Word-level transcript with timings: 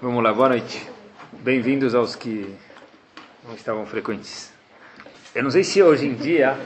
Vamos 0.00 0.22
lá, 0.22 0.32
boa 0.32 0.50
noite. 0.50 0.88
Bem-vindos 1.40 1.92
aos 1.92 2.14
que 2.14 2.54
não 3.44 3.56
estavam 3.56 3.84
frequentes. 3.84 4.52
Eu 5.34 5.42
não 5.42 5.50
sei 5.50 5.64
se 5.64 5.82
hoje 5.82 6.06
em 6.06 6.14
dia 6.14 6.56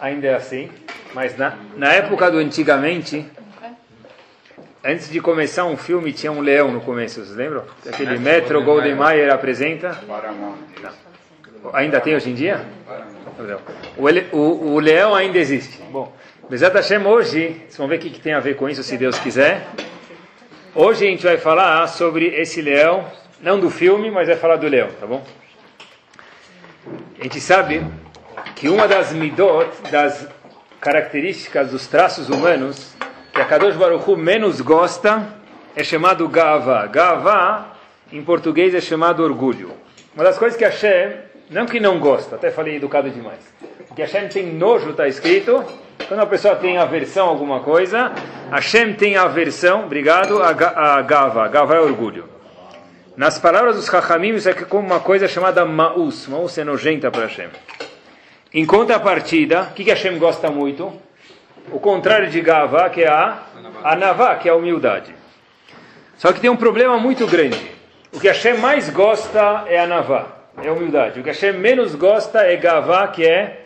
ainda 0.00 0.26
é 0.26 0.34
assim, 0.34 0.68
mas 1.14 1.38
na, 1.38 1.56
na 1.76 1.92
época 1.92 2.28
do 2.28 2.38
antigamente, 2.38 3.24
antes 4.82 5.08
de 5.08 5.20
começar 5.20 5.64
um 5.64 5.76
filme 5.76 6.12
tinha 6.12 6.32
um 6.32 6.40
leão 6.40 6.72
no 6.72 6.80
começo, 6.80 7.24
vocês 7.24 7.36
lembram? 7.36 7.64
Aquele 7.86 8.18
Metro 8.18 8.60
Golden 8.64 8.96
Mayer 8.96 9.32
apresenta. 9.32 9.96
Não. 10.08 10.56
Ainda 11.72 12.00
tem 12.00 12.16
hoje 12.16 12.30
em 12.30 12.34
dia? 12.34 12.66
O, 13.96 14.36
o, 14.36 14.72
o 14.74 14.80
leão 14.80 15.14
ainda 15.14 15.38
existe. 15.38 15.80
Bom, 15.92 16.12
Bezat 16.50 16.74
Hashem 16.74 17.06
hoje, 17.06 17.60
vocês 17.60 17.76
vão 17.76 17.86
ver 17.86 17.96
o 17.96 18.00
que, 18.00 18.10
que 18.10 18.20
tem 18.20 18.32
a 18.32 18.40
ver 18.40 18.56
com 18.56 18.68
isso, 18.68 18.82
se 18.82 18.98
Deus 18.98 19.16
quiser. 19.20 19.68
Hoje 20.74 21.06
a 21.06 21.10
gente 21.10 21.22
vai 21.22 21.36
falar 21.36 21.86
sobre 21.86 22.28
esse 22.28 22.62
leão, 22.62 23.04
não 23.42 23.60
do 23.60 23.68
filme, 23.68 24.10
mas 24.10 24.26
vai 24.26 24.36
falar 24.36 24.56
do 24.56 24.66
leão, 24.66 24.88
tá 24.98 25.06
bom? 25.06 25.22
A 27.20 27.22
gente 27.22 27.38
sabe 27.42 27.84
que 28.56 28.70
uma 28.70 28.88
das 28.88 29.12
midot, 29.12 29.68
das 29.90 30.26
características 30.80 31.72
dos 31.72 31.86
traços 31.86 32.30
humanos, 32.30 32.94
que 33.34 33.40
a 33.42 33.44
Kadosh 33.44 33.76
Baruch 33.76 34.10
Hu 34.10 34.16
menos 34.16 34.62
gosta, 34.62 35.28
é 35.76 35.84
chamado 35.84 36.26
gava. 36.26 36.86
Gava, 36.86 37.66
em 38.10 38.24
português, 38.24 38.74
é 38.74 38.80
chamado 38.80 39.22
orgulho. 39.22 39.72
Uma 40.14 40.24
das 40.24 40.38
coisas 40.38 40.56
que 40.56 40.64
Hashem, 40.64 41.18
não 41.50 41.66
que 41.66 41.80
não 41.80 41.98
gosta, 41.98 42.36
até 42.36 42.50
falei 42.50 42.76
educado 42.76 43.10
demais, 43.10 43.40
que 43.94 44.00
Hashem 44.00 44.26
tem 44.26 44.46
nojo, 44.46 44.92
está 44.92 45.06
escrito, 45.06 45.62
quando 46.08 46.20
a 46.20 46.26
pessoa 46.26 46.56
tem 46.56 46.78
aversão 46.78 47.26
a 47.26 47.30
alguma 47.30 47.60
coisa, 47.60 48.12
Hashem 48.50 48.94
tem 48.94 49.16
aversão, 49.16 49.84
obrigado, 49.84 50.42
a, 50.42 51.00
gava. 51.02 51.48
Gava 51.48 51.74
é 51.74 51.80
orgulho. 51.80 52.28
Nas 53.16 53.38
palavras 53.38 53.76
dos 53.76 53.86
Chachamim, 53.86 54.34
isso 54.34 54.48
é 54.48 54.54
como 54.54 54.86
uma 54.86 55.00
coisa 55.00 55.28
chamada 55.28 55.64
Ma'us. 55.64 56.26
Ma'us 56.28 56.56
é 56.58 56.64
nojenta 56.64 57.10
para 57.10 57.22
Hashem. 57.22 57.48
Em 58.52 58.66
contrapartida, 58.66 59.62
o 59.62 59.74
que, 59.74 59.84
que 59.84 59.90
Hashem 59.90 60.18
gosta 60.18 60.50
muito? 60.50 60.92
O 61.70 61.80
contrário 61.80 62.28
de 62.28 62.40
Gava, 62.40 62.90
que 62.90 63.02
é 63.02 63.08
a 63.08 63.42
Anavá, 63.84 64.36
que 64.36 64.48
é 64.48 64.52
a 64.52 64.54
humildade. 64.56 65.14
Só 66.16 66.32
que 66.32 66.40
tem 66.40 66.50
um 66.50 66.56
problema 66.56 66.98
muito 66.98 67.26
grande. 67.26 67.70
O 68.12 68.20
que 68.20 68.28
Hashem 68.28 68.58
mais 68.58 68.90
gosta 68.90 69.64
é 69.66 69.80
Anavá, 69.80 70.26
é 70.62 70.70
humildade. 70.70 71.20
O 71.20 71.22
que 71.22 71.30
Hashem 71.30 71.54
menos 71.54 71.94
gosta 71.94 72.40
é 72.40 72.56
Gavá, 72.56 73.08
que 73.08 73.24
é 73.24 73.62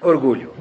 orgulho. 0.00 0.54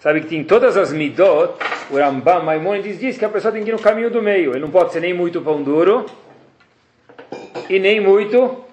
Sabe 0.00 0.20
que 0.20 0.28
tem 0.28 0.44
todas 0.44 0.76
as 0.76 0.92
midot, 0.92 1.54
o 1.90 1.96
Rambam 1.96 2.44
Maimonides 2.44 3.00
diz 3.00 3.18
que 3.18 3.24
a 3.24 3.28
pessoa 3.28 3.50
tem 3.50 3.64
que 3.64 3.70
ir 3.70 3.72
no 3.72 3.80
caminho 3.80 4.10
do 4.10 4.22
meio. 4.22 4.52
Ele 4.52 4.60
não 4.60 4.70
pode 4.70 4.92
ser 4.92 5.00
nem 5.00 5.12
muito 5.12 5.40
pão 5.40 5.60
duro 5.60 6.06
e 7.68 7.80
nem 7.80 7.98
muito 8.00 8.64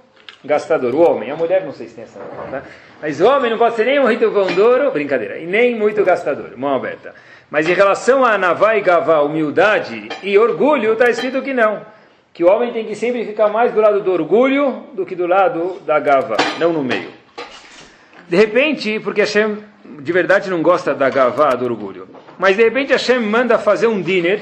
gastador. 0.44 0.94
O 0.94 1.00
homem, 1.00 1.32
a 1.32 1.36
mulher 1.36 1.66
não 1.66 1.72
sei 1.72 1.88
se 1.88 1.96
tem 1.96 2.04
essa 2.04 2.20
tá? 2.20 2.62
Mas 3.02 3.20
o 3.20 3.26
homem 3.26 3.50
não 3.50 3.58
pode 3.58 3.76
ser 3.76 3.86
nem 3.86 4.00
muito 4.00 4.30
pão 4.32 4.46
duro, 4.54 4.92
brincadeira, 4.92 5.40
e 5.40 5.48
nem 5.48 5.74
muito 5.74 6.04
gastador, 6.04 6.56
mão 6.56 6.76
aberta. 6.76 7.16
Mas 7.50 7.68
em 7.68 7.74
relação 7.74 8.24
a 8.24 8.38
Navá 8.38 8.76
e 8.78 8.82
Gavá, 8.82 9.22
humildade 9.22 10.10
e 10.22 10.38
orgulho, 10.38 10.94
está 10.94 11.10
escrito 11.10 11.42
que 11.42 11.54
não. 11.54 11.82
Que 12.34 12.44
o 12.44 12.52
homem 12.52 12.72
tem 12.72 12.86
que 12.86 12.96
sempre 12.96 13.26
ficar 13.26 13.48
mais 13.48 13.72
do 13.72 13.82
lado 13.82 14.02
do 14.02 14.12
orgulho 14.12 14.84
do 14.94 15.06
que 15.06 15.16
do 15.16 15.26
lado 15.26 15.80
da 15.88 16.00
Gavá, 16.00 16.38
não 16.60 16.72
no 16.72 16.84
meio. 16.84 17.10
De 18.28 18.36
repente, 18.36 19.00
porque 19.00 19.22
Hashem 19.22 19.58
de 20.02 20.12
verdade 20.12 20.50
não 20.50 20.62
gosta 20.62 20.94
da 20.94 21.10
gavá, 21.10 21.50
do 21.52 21.66
orgulho. 21.66 22.08
Mas 22.38 22.56
de 22.56 22.64
repente 22.64 22.92
Hashem 22.92 23.20
manda 23.20 23.58
fazer 23.58 23.88
um 23.88 24.02
dinner 24.02 24.42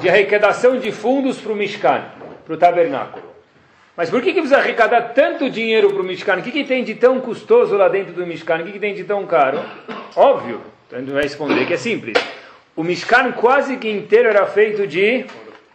de 0.00 0.08
arrecadação 0.08 0.78
de 0.78 0.90
fundos 0.90 1.38
para 1.38 1.52
o 1.52 1.56
Mishkan, 1.56 2.04
para 2.44 2.54
o 2.54 2.56
tabernáculo. 2.56 3.24
Mas 3.96 4.10
por 4.10 4.20
que, 4.20 4.32
que 4.32 4.40
precisa 4.40 4.58
arrecadar 4.58 5.12
tanto 5.14 5.48
dinheiro 5.48 5.92
para 5.92 6.02
o 6.02 6.04
Mishkan? 6.04 6.38
O 6.38 6.42
que, 6.42 6.50
que 6.50 6.64
tem 6.64 6.82
de 6.82 6.96
tão 6.96 7.20
custoso 7.20 7.76
lá 7.76 7.88
dentro 7.88 8.12
do 8.12 8.26
Mishkan? 8.26 8.60
O 8.60 8.64
que, 8.64 8.72
que 8.72 8.78
tem 8.80 8.94
de 8.94 9.04
tão 9.04 9.24
caro? 9.24 9.60
Óbvio, 10.16 10.60
então 10.86 10.98
ele 10.98 11.12
vai 11.12 11.22
responder 11.22 11.64
que 11.64 11.74
é 11.74 11.76
simples. 11.76 12.16
O 12.74 12.82
Mishkan 12.82 13.32
quase 13.32 13.76
que 13.76 13.88
inteiro 13.88 14.28
era 14.28 14.46
feito 14.46 14.86
de 14.86 15.26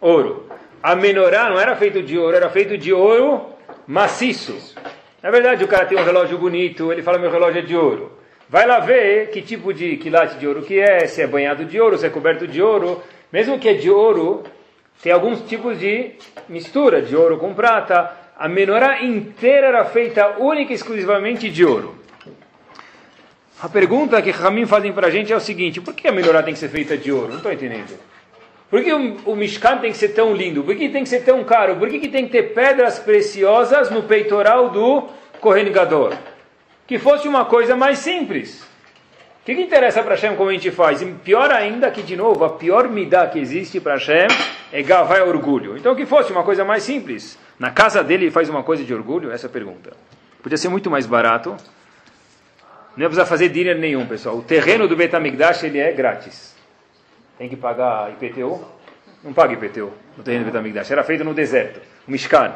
ouro. 0.01 0.49
A 0.83 0.95
menorá 0.95 1.49
não 1.49 1.59
era 1.59 1.75
feito 1.75 2.01
de 2.01 2.17
ouro, 2.17 2.35
era 2.35 2.49
feito 2.49 2.77
de 2.77 2.91
ouro 2.91 3.53
maciço. 3.87 4.75
Na 5.23 5.31
verdade, 5.31 5.63
o 5.63 5.67
cara 5.67 5.85
tem 5.85 5.97
um 5.97 6.03
relógio 6.03 6.37
bonito, 6.37 6.91
ele 6.91 7.01
fala 7.01 7.17
meu 7.17 7.31
relógio 7.31 7.59
é 7.59 7.65
de 7.65 7.75
ouro. 7.75 8.18
Vai 8.49 8.65
lá 8.65 8.79
ver 8.79 9.29
que 9.29 9.43
tipo 9.43 9.71
de 9.71 9.95
quilate 9.97 10.39
de 10.39 10.47
ouro 10.47 10.63
que 10.63 10.79
é, 10.79 11.05
se 11.05 11.21
é 11.21 11.27
banhado 11.27 11.65
de 11.65 11.79
ouro, 11.79 11.99
se 11.99 12.07
é 12.07 12.09
coberto 12.09 12.47
de 12.47 12.59
ouro. 12.59 12.99
Mesmo 13.31 13.59
que 13.59 13.69
é 13.69 13.75
de 13.75 13.91
ouro, 13.91 14.43
tem 15.03 15.11
alguns 15.11 15.41
tipos 15.43 15.79
de 15.79 16.13
mistura 16.47 16.99
de 16.99 17.15
ouro 17.15 17.37
com 17.37 17.53
prata. 17.53 18.11
A 18.35 18.47
menorá 18.47 19.03
inteira 19.03 19.67
era 19.67 19.85
feita 19.85 20.39
única 20.39 20.71
e 20.71 20.75
exclusivamente 20.75 21.47
de 21.47 21.63
ouro. 21.63 21.95
A 23.61 23.69
pergunta 23.69 24.19
que 24.19 24.31
Ramin 24.31 24.65
fazem 24.65 24.93
para 24.93 25.07
a 25.07 25.11
gente 25.11 25.31
é 25.31 25.35
o 25.35 25.39
seguinte: 25.39 25.79
por 25.79 25.93
que 25.93 26.07
a 26.07 26.11
menorá 26.11 26.41
tem 26.41 26.55
que 26.55 26.59
ser 26.59 26.69
feita 26.69 26.97
de 26.97 27.11
ouro? 27.11 27.27
Não 27.27 27.37
estou 27.37 27.51
entendendo. 27.51 27.99
Por 28.67 28.83
que 28.83 28.91
o, 28.91 29.17
o 29.25 29.35
Mishkan 29.35 29.77
tem 29.77 29.91
que 29.91 29.97
ser 29.97 30.09
tão 30.09 30.33
lindo? 30.33 30.63
Por 30.63 30.75
que 30.75 30.89
tem 30.89 31.03
que 31.03 31.09
ser 31.09 31.23
tão 31.23 31.43
caro? 31.43 31.75
Por 31.75 31.87
que, 31.87 31.99
que 31.99 32.07
tem 32.07 32.25
que 32.25 32.31
ter 32.31 32.53
pedras 32.53 32.97
preciosas 32.97 33.91
no 33.91 34.03
peitoral 34.03 34.69
do 34.69 35.07
Kohen? 35.39 35.71
Que 36.89 36.97
fosse 36.97 37.27
uma 37.27 37.45
coisa 37.45 37.75
mais 37.75 37.99
simples. 37.99 38.63
O 39.41 39.45
que, 39.45 39.53
que 39.53 39.61
interessa 39.61 40.01
para 40.01 40.15
Hashem 40.15 40.35
como 40.35 40.49
a 40.49 40.53
gente 40.53 40.71
faz? 40.71 41.03
E 41.03 41.05
pior 41.05 41.51
ainda 41.51 41.91
que, 41.91 42.01
de 42.01 42.17
novo, 42.17 42.43
a 42.43 42.49
pior 42.49 42.89
midá 42.89 43.27
que 43.27 43.37
existe 43.37 43.79
para 43.79 43.93
Hashem 43.93 44.27
é 44.73 44.81
gavá 44.81 45.23
orgulho. 45.23 45.77
Então 45.77 45.95
que 45.95 46.07
fosse 46.07 46.31
uma 46.31 46.43
coisa 46.43 46.65
mais 46.65 46.81
simples. 46.81 47.37
Na 47.59 47.69
casa 47.69 48.03
dele 48.03 48.23
ele 48.25 48.31
faz 48.31 48.49
uma 48.49 48.63
coisa 48.63 48.83
de 48.83 48.91
orgulho? 48.91 49.31
Essa 49.31 49.45
é 49.45 49.49
a 49.49 49.51
pergunta. 49.51 49.91
Podia 50.41 50.57
ser 50.57 50.69
muito 50.69 50.89
mais 50.89 51.05
barato. 51.05 51.55
Não 52.97 53.05
precisa 53.05 53.23
fazer 53.23 53.49
dinheiro 53.49 53.79
nenhum, 53.79 54.07
pessoal. 54.07 54.37
O 54.37 54.41
terreno 54.41 54.87
do 54.87 54.95
Betamigdash 54.95 55.65
ele 55.65 55.77
é 55.77 55.91
grátis. 55.91 56.55
Tem 57.37 57.47
que 57.47 57.55
pagar 57.55 58.09
IPTU? 58.13 58.65
Não 59.23 59.31
paga 59.31 59.53
IPTU 59.53 59.93
no 60.17 60.23
terreno 60.23 60.45
do 60.45 60.47
Betamigdash. 60.47 60.89
Era 60.89 61.03
feito 61.03 61.23
no 61.23 61.35
deserto. 61.35 61.81
O 62.07 62.11
Mishkan. 62.11 62.51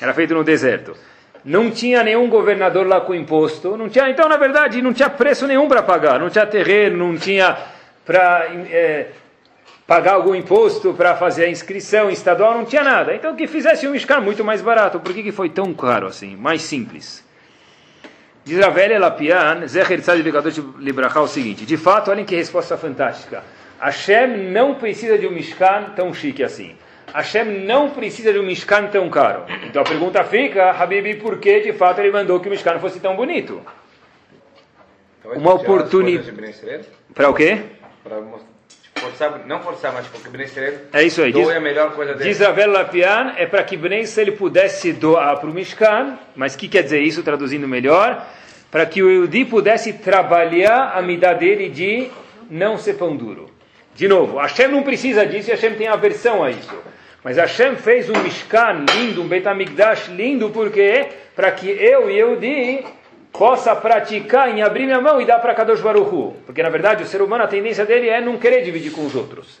Era 0.00 0.12
feito 0.12 0.34
no 0.34 0.42
deserto 0.42 0.96
não 1.44 1.70
tinha 1.70 2.02
nenhum 2.02 2.28
governador 2.28 2.86
lá 2.86 3.00
com 3.00 3.14
imposto, 3.14 3.76
não 3.76 3.88
tinha, 3.88 4.08
então 4.10 4.28
na 4.28 4.36
verdade 4.36 4.82
não 4.82 4.92
tinha 4.92 5.08
preço 5.08 5.46
nenhum 5.46 5.68
para 5.68 5.82
pagar, 5.82 6.18
não 6.18 6.28
tinha 6.28 6.46
terreno, 6.46 6.96
não 6.96 7.16
tinha 7.16 7.56
para 8.04 8.46
é, 8.70 9.08
pagar 9.86 10.14
algum 10.14 10.34
imposto 10.34 10.92
para 10.94 11.14
fazer 11.16 11.46
a 11.46 11.50
inscrição 11.50 12.10
estadual, 12.10 12.54
não 12.54 12.64
tinha 12.64 12.82
nada. 12.82 13.14
Então 13.14 13.34
que 13.34 13.46
fizesse 13.46 13.86
um 13.86 13.92
Mishkan 13.92 14.20
muito 14.20 14.44
mais 14.44 14.60
barato, 14.60 15.00
por 15.00 15.14
que, 15.14 15.22
que 15.22 15.32
foi 15.32 15.48
tão 15.48 15.72
caro 15.72 16.06
assim, 16.06 16.36
mais 16.36 16.62
simples? 16.62 17.24
Diz 18.44 18.60
a 18.62 18.70
velha 18.70 18.98
Lapian, 18.98 19.66
Zecher 19.66 20.00
Tzad 20.00 20.22
Librachá, 20.78 21.20
o 21.20 21.28
seguinte, 21.28 21.66
de 21.66 21.76
fato, 21.76 22.10
olhem 22.10 22.24
que 22.24 22.34
resposta 22.34 22.78
fantástica. 22.78 23.42
Hashem 23.78 24.50
não 24.50 24.74
precisa 24.74 25.18
de 25.18 25.26
um 25.26 25.30
Mishkan 25.30 25.92
tão 25.94 26.12
chique 26.14 26.42
assim. 26.42 26.74
Hashem 27.12 27.44
não 27.44 27.90
precisa 27.90 28.32
de 28.32 28.38
um 28.38 28.42
Mishkan 28.42 28.86
tão 28.86 29.08
caro. 29.08 29.44
Então 29.64 29.82
a 29.82 29.84
pergunta 29.84 30.22
fica, 30.24 30.70
Habibi, 30.70 31.14
por 31.14 31.38
que 31.38 31.60
de 31.60 31.72
fato 31.72 32.00
ele 32.00 32.10
mandou 32.10 32.40
que 32.40 32.48
o 32.48 32.50
Mishkan 32.50 32.78
fosse 32.78 33.00
tão 33.00 33.16
bonito? 33.16 33.60
Então, 35.20 35.32
Uma 35.32 35.54
oportunidade. 35.54 36.32
Para 37.14 37.28
o 37.28 37.34
quê? 37.34 37.58
Para 38.04 38.22
forçar, 38.98 39.46
não 39.46 39.60
forçar, 39.60 39.92
mas 39.92 40.06
porque 40.06 40.28
Ben 40.28 40.46
é 40.92 41.02
isso 41.02 41.22
aí. 41.22 41.32
Diz, 41.32 41.48
a 41.48 41.60
melhor 41.60 41.94
coisa 41.94 42.14
dele. 42.14 42.28
Diz 42.28 42.40
Lapian, 42.40 43.34
é 43.36 43.46
para 43.46 43.62
que 43.62 43.76
Ben 43.76 44.04
ele 44.16 44.32
pudesse 44.32 44.92
doar 44.92 45.38
para 45.38 45.48
o 45.48 45.52
Mishkan, 45.52 46.18
mas 46.36 46.54
o 46.54 46.58
que 46.58 46.68
quer 46.68 46.82
dizer 46.82 47.00
isso, 47.00 47.22
traduzindo 47.22 47.66
melhor? 47.66 48.26
Para 48.70 48.84
que 48.84 49.02
o 49.02 49.10
Yudi 49.10 49.44
pudesse 49.44 49.94
trabalhar 49.94 50.92
a 50.94 51.00
midá 51.00 51.32
dele 51.32 51.70
de 51.70 52.10
não 52.50 52.76
ser 52.76 52.94
pão 52.94 53.16
duro. 53.16 53.48
De 53.94 54.06
novo, 54.06 54.38
Hashem 54.38 54.68
não 54.68 54.82
precisa 54.82 55.26
disso 55.26 55.50
e 55.50 55.52
Hashem 55.52 55.74
tem 55.74 55.88
aversão 55.88 56.44
a 56.44 56.50
isso. 56.50 56.76
Mas 57.28 57.36
Hashem 57.36 57.76
fez 57.76 58.08
um 58.08 58.14
Mishkan 58.22 58.86
lindo, 58.96 59.20
um 59.20 59.28
Betamigdash 59.28 60.08
lindo, 60.08 60.48
porque 60.48 61.08
para 61.36 61.52
que 61.52 61.68
eu 61.68 62.10
e 62.10 62.18
Eudi 62.18 62.86
possa 63.30 63.76
praticar 63.76 64.48
em 64.48 64.62
abrir 64.62 64.86
minha 64.86 64.98
mão 64.98 65.20
e 65.20 65.26
dar 65.26 65.38
para 65.38 65.52
Kadosh 65.54 65.82
Baruch 65.82 66.08
Hu. 66.08 66.36
Porque 66.46 66.62
na 66.62 66.70
verdade 66.70 67.02
o 67.02 67.06
ser 67.06 67.20
humano, 67.20 67.44
a 67.44 67.46
tendência 67.46 67.84
dele 67.84 68.08
é 68.08 68.18
não 68.18 68.38
querer 68.38 68.62
dividir 68.62 68.92
com 68.92 69.04
os 69.04 69.14
outros. 69.14 69.60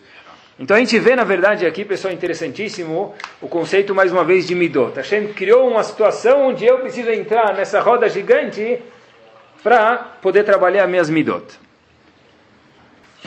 Então 0.58 0.78
a 0.78 0.80
gente 0.80 0.98
vê 0.98 1.14
na 1.14 1.24
verdade 1.24 1.66
aqui, 1.66 1.84
pessoal, 1.84 2.14
interessantíssimo, 2.14 3.14
o 3.38 3.48
conceito 3.48 3.94
mais 3.94 4.10
uma 4.10 4.24
vez 4.24 4.46
de 4.46 4.54
Midot. 4.54 4.96
Hashem 4.96 5.34
criou 5.34 5.68
uma 5.68 5.82
situação 5.82 6.48
onde 6.48 6.64
eu 6.64 6.78
preciso 6.78 7.10
entrar 7.10 7.52
nessa 7.52 7.80
roda 7.80 8.08
gigante 8.08 8.78
para 9.62 10.16
poder 10.22 10.42
trabalhar 10.42 10.86
minhas 10.86 11.10
Midot. 11.10 11.67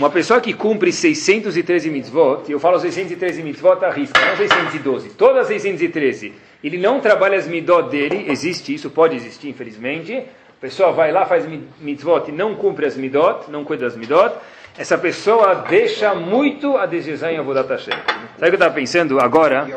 Uma 0.02 0.10
pessoa 0.10 0.42
que 0.42 0.52
cumpre 0.52 0.92
613 0.92 1.92
mitzvot, 1.92 2.52
eu 2.52 2.60
falo 2.60 2.80
613 2.80 3.44
mitzvot 3.44 3.86
à 3.86 3.92
risca, 3.92 4.20
não 4.20 4.36
612, 4.36 5.10
todas 5.10 5.46
613, 5.46 6.34
ele 6.64 6.80
não 6.80 7.00
trabalha 7.00 7.38
as 7.38 7.46
midot 7.46 7.88
dele, 7.88 8.26
existe 8.28 8.74
isso, 8.74 8.90
pode 8.90 9.16
existir, 9.16 9.50
infelizmente. 9.50 10.18
A 10.18 10.60
pessoa 10.60 10.92
vai 10.92 11.12
lá, 11.12 11.28
faz 11.28 11.46
mitzvot 11.80 12.30
e 12.30 12.32
não 12.32 12.56
cumpre 12.56 12.88
as 12.88 12.98
midot, 12.98 13.52
não 13.52 13.64
cuida 13.64 13.86
das 13.86 13.96
midot, 13.96 14.34
essa 14.76 14.98
pessoa 14.98 15.54
deixa 15.70 16.16
muito 16.16 16.78
a 16.78 16.88
desejar 16.88 17.32
em 17.32 17.38
Avodat 17.38 17.70
Hashem. 17.70 17.94
Sabe 17.94 18.26
o 18.26 18.40
que 18.40 18.46
eu 18.46 18.54
estava 18.54 18.74
pensando 18.74 19.20
agora? 19.20 19.68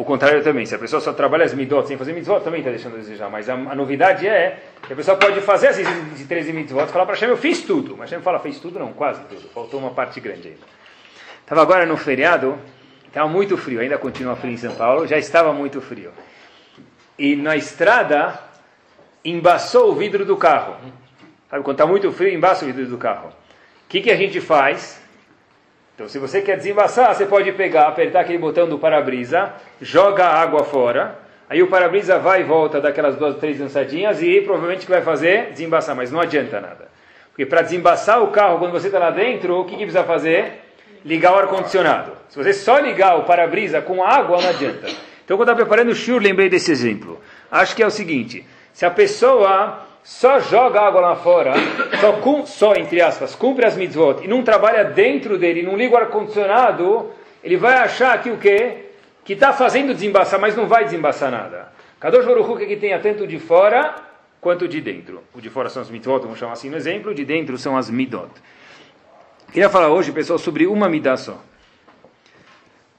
O 0.00 0.04
contrário 0.04 0.42
também, 0.42 0.64
se 0.64 0.74
a 0.74 0.78
pessoa 0.78 0.98
só 0.98 1.12
trabalha 1.12 1.44
as 1.44 1.52
midot 1.52 1.86
sem 1.86 1.98
fazer 1.98 2.14
mitzvot, 2.14 2.40
também 2.40 2.60
está 2.60 2.70
deixando 2.70 2.94
a 2.94 2.96
desejar. 3.00 3.28
Mas 3.28 3.50
a, 3.50 3.52
a, 3.52 3.74
novidade 3.74 4.26
é 4.26 4.58
que 4.86 4.94
a 4.94 4.96
pessoa 4.96 5.14
pode 5.14 5.42
fazer 5.42 5.68
as 5.68 5.76
de 5.76 6.24
13 6.24 6.54
mitzvot 6.54 6.84
e 6.84 6.86
falar 6.86 7.04
para 7.04 7.14
Hashem, 7.14 7.28
eu 7.28 7.36
fiz 7.36 7.60
tudo. 7.60 7.98
Mas 7.98 8.08
Hashem 8.08 8.24
fala, 8.24 8.38
fez 8.38 8.58
tudo? 8.58 8.78
Não, 8.78 8.94
quase 8.94 9.20
tudo. 9.24 9.46
Faltou 9.50 9.78
uma 9.78 9.90
parte 9.90 10.18
grande 10.18 10.48
ainda. 10.48 10.60
Estava 11.42 11.60
agora 11.60 11.84
no 11.84 11.98
feriado, 11.98 12.58
estava 13.06 13.28
muito 13.28 13.58
frio, 13.58 13.78
ainda 13.78 13.98
continua 13.98 14.36
frio 14.36 14.54
em 14.54 14.56
São 14.56 14.74
Paulo, 14.74 15.06
já 15.06 15.18
estava 15.18 15.52
muito 15.52 15.82
frio. 15.82 16.12
E 17.18 17.36
na 17.36 17.54
estrada, 17.54 18.40
embaçou 19.22 19.90
o 19.90 19.94
vidro 19.94 20.24
do 20.24 20.34
carro. 20.34 20.76
Sabe, 21.50 21.62
quando 21.62 21.74
está 21.74 21.86
muito 21.86 22.10
frio, 22.10 22.32
embaça 22.32 22.64
o 22.64 22.66
vidro 22.66 22.86
do 22.86 22.96
carro. 22.96 23.28
O 23.28 23.32
que, 23.86 24.00
que 24.00 24.10
a 24.10 24.16
gente 24.16 24.40
faz? 24.40 24.98
Então, 26.00 26.08
se 26.08 26.18
você 26.18 26.40
quer 26.40 26.56
desembaçar, 26.56 27.14
você 27.14 27.26
pode 27.26 27.52
pegar, 27.52 27.86
apertar 27.86 28.20
aquele 28.20 28.38
botão 28.38 28.66
do 28.66 28.78
para-brisa, 28.78 29.52
joga 29.82 30.24
a 30.24 30.40
água 30.40 30.64
fora, 30.64 31.18
aí 31.46 31.62
o 31.62 31.66
para-brisa 31.66 32.18
vai 32.18 32.40
e 32.40 32.42
volta 32.42 32.80
daquelas 32.80 33.16
duas, 33.16 33.36
três 33.36 33.58
dançadinhas 33.58 34.22
e 34.22 34.40
provavelmente 34.40 34.84
o 34.84 34.86
que 34.86 34.92
vai 34.92 35.02
fazer? 35.02 35.50
Desembaçar, 35.50 35.94
mas 35.94 36.10
não 36.10 36.18
adianta 36.18 36.58
nada. 36.58 36.88
Porque 37.28 37.44
para 37.44 37.60
desembaçar 37.60 38.22
o 38.22 38.28
carro, 38.28 38.58
quando 38.58 38.72
você 38.72 38.86
está 38.86 38.98
lá 38.98 39.10
dentro, 39.10 39.60
o 39.60 39.66
que, 39.66 39.72
que 39.72 39.82
precisa 39.82 40.02
fazer? 40.02 40.62
Ligar 41.04 41.34
o 41.34 41.38
ar-condicionado. 41.38 42.12
Se 42.30 42.38
você 42.42 42.54
só 42.54 42.78
ligar 42.78 43.18
o 43.18 43.24
para-brisa 43.24 43.82
com 43.82 44.02
água, 44.02 44.40
não 44.40 44.48
adianta. 44.48 44.88
Então, 45.22 45.36
quando 45.36 45.50
eu 45.50 45.52
estava 45.52 45.56
preparando 45.56 45.90
o 45.90 45.94
shiur, 45.94 46.18
lembrei 46.18 46.48
desse 46.48 46.72
exemplo. 46.72 47.20
Acho 47.50 47.76
que 47.76 47.82
é 47.82 47.86
o 47.86 47.90
seguinte, 47.90 48.46
se 48.72 48.86
a 48.86 48.90
pessoa 48.90 49.86
só 50.02 50.40
joga 50.40 50.80
água 50.80 51.00
lá 51.00 51.16
fora, 51.16 51.54
só, 52.00 52.12
cum, 52.14 52.46
só 52.46 52.74
entre 52.74 53.00
aspas, 53.00 53.34
cumpre 53.34 53.66
as 53.66 53.76
mitzvot 53.76 54.24
e 54.24 54.28
não 54.28 54.42
trabalha 54.42 54.84
dentro 54.84 55.38
dele, 55.38 55.62
não 55.62 55.76
liga 55.76 55.94
o 55.94 55.98
ar-condicionado, 55.98 57.10
ele 57.44 57.56
vai 57.56 57.74
achar 57.74 58.20
que 58.22 58.30
o 58.30 58.38
quê? 58.38 58.86
Que 59.24 59.34
está 59.34 59.52
fazendo 59.52 59.94
desembaçar, 59.94 60.40
mas 60.40 60.56
não 60.56 60.66
vai 60.66 60.84
desembaçar 60.84 61.30
nada. 61.30 61.72
Kadosh 61.98 62.24
Baruch 62.24 62.66
que 62.66 62.76
tenha 62.76 62.98
tanto 62.98 63.26
de 63.26 63.38
fora 63.38 63.94
quanto 64.40 64.66
de 64.66 64.80
dentro. 64.80 65.22
O 65.34 65.40
de 65.40 65.50
fora 65.50 65.68
são 65.68 65.82
as 65.82 65.90
mitzvot, 65.90 66.20
vamos 66.20 66.38
chamar 66.38 66.54
assim 66.54 66.70
no 66.70 66.76
exemplo, 66.76 67.14
de 67.14 67.24
dentro 67.24 67.58
são 67.58 67.76
as 67.76 67.90
midot. 67.90 68.30
Queria 69.52 69.68
falar 69.68 69.88
hoje, 69.88 70.12
pessoal, 70.12 70.38
sobre 70.38 70.66
uma 70.66 70.88
midah 70.88 71.16
só. 71.16 71.38